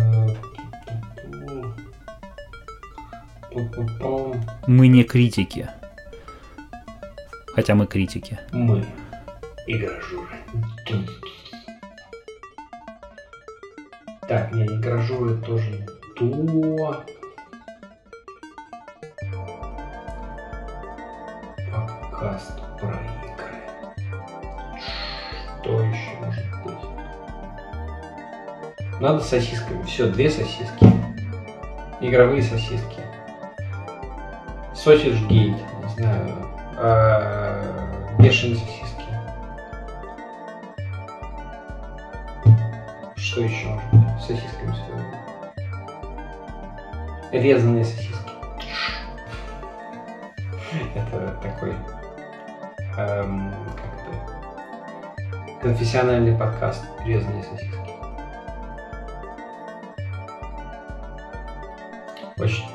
Мы 4.66 4.88
не 4.88 5.02
критики. 5.04 5.68
Хотя 7.54 7.74
мы 7.74 7.86
критики. 7.86 8.38
Мы. 8.52 8.84
Игражуры. 9.66 10.28
Так, 14.28 14.52
не, 14.54 14.64
игражуры 14.64 15.36
тоже 15.42 15.70
не 15.70 15.86
то. 16.16 17.04
Надо 29.00 29.20
сосисками. 29.20 29.82
Все, 29.84 30.06
две 30.08 30.28
сосиски. 30.30 30.86
Игровые 32.00 32.42
сосиски. 32.42 33.00
Sausage 34.74 35.26
Gate, 35.28 35.56
не 35.82 35.88
знаю. 35.96 36.36
а, 36.76 37.62
Бешеные 38.18 38.56
сосиски. 38.56 39.04
Что 43.16 43.40
еще? 43.42 43.80
С 44.20 44.26
сосисками 44.26 44.74
связано. 44.74 45.16
Резаные 47.32 47.84
сосиски. 47.84 48.30
Это 50.94 51.36
такой 51.42 51.74
эм, 52.96 53.52
как 53.76 53.92
это, 53.96 55.60
конфессиональный 55.60 56.36
подкаст 56.36 56.84
«Резаные 57.04 57.42
сосиски». 57.42 57.69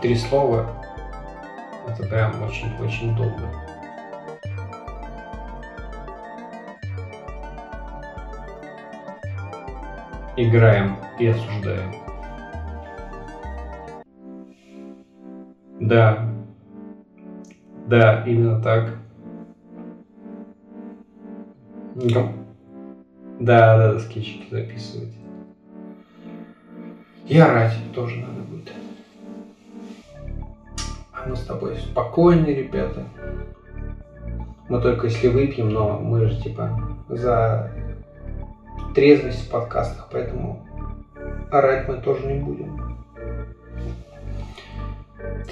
Три 0.06 0.14
слова. 0.14 0.68
Это 1.88 2.08
прям 2.08 2.44
очень-очень 2.44 3.16
долго. 3.16 3.50
Играем 10.38 10.98
и 11.18 11.26
осуждаем. 11.26 11.92
Да. 15.80 16.30
Да, 17.88 18.24
именно 18.28 18.62
так. 18.62 19.00
Да, 21.96 22.32
да, 23.40 23.94
да, 23.94 24.00
скетчики 24.00 24.52
записывать. 24.52 25.14
И 27.28 27.40
орать 27.40 27.76
тоже 27.96 28.18
надо 28.18 28.35
спокойные 31.96 32.54
ребята. 32.54 33.04
Мы 34.68 34.82
только 34.82 35.08
если 35.08 35.30
выпьем, 35.30 35.70
но 35.70 35.98
мы 35.98 36.26
же 36.26 36.42
типа 36.42 36.78
за 37.08 37.72
трезвость 38.94 39.48
в 39.48 39.50
подкастах, 39.50 40.10
поэтому 40.12 40.62
орать 41.52 41.88
мы 41.88 42.02
тоже 42.02 42.28
не 42.28 42.42
будем. 42.42 42.98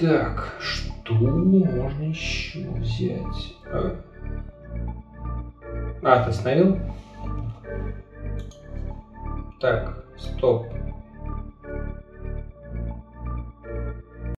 Так, 0.01 0.55
что 0.59 1.13
можно 1.13 2.03
еще 2.03 2.67
взять? 2.71 3.55
А, 3.71 3.95
А, 6.01 6.23
ты 6.25 6.29
остановил? 6.31 6.77
Так, 9.61 10.03
стоп. 10.17 10.62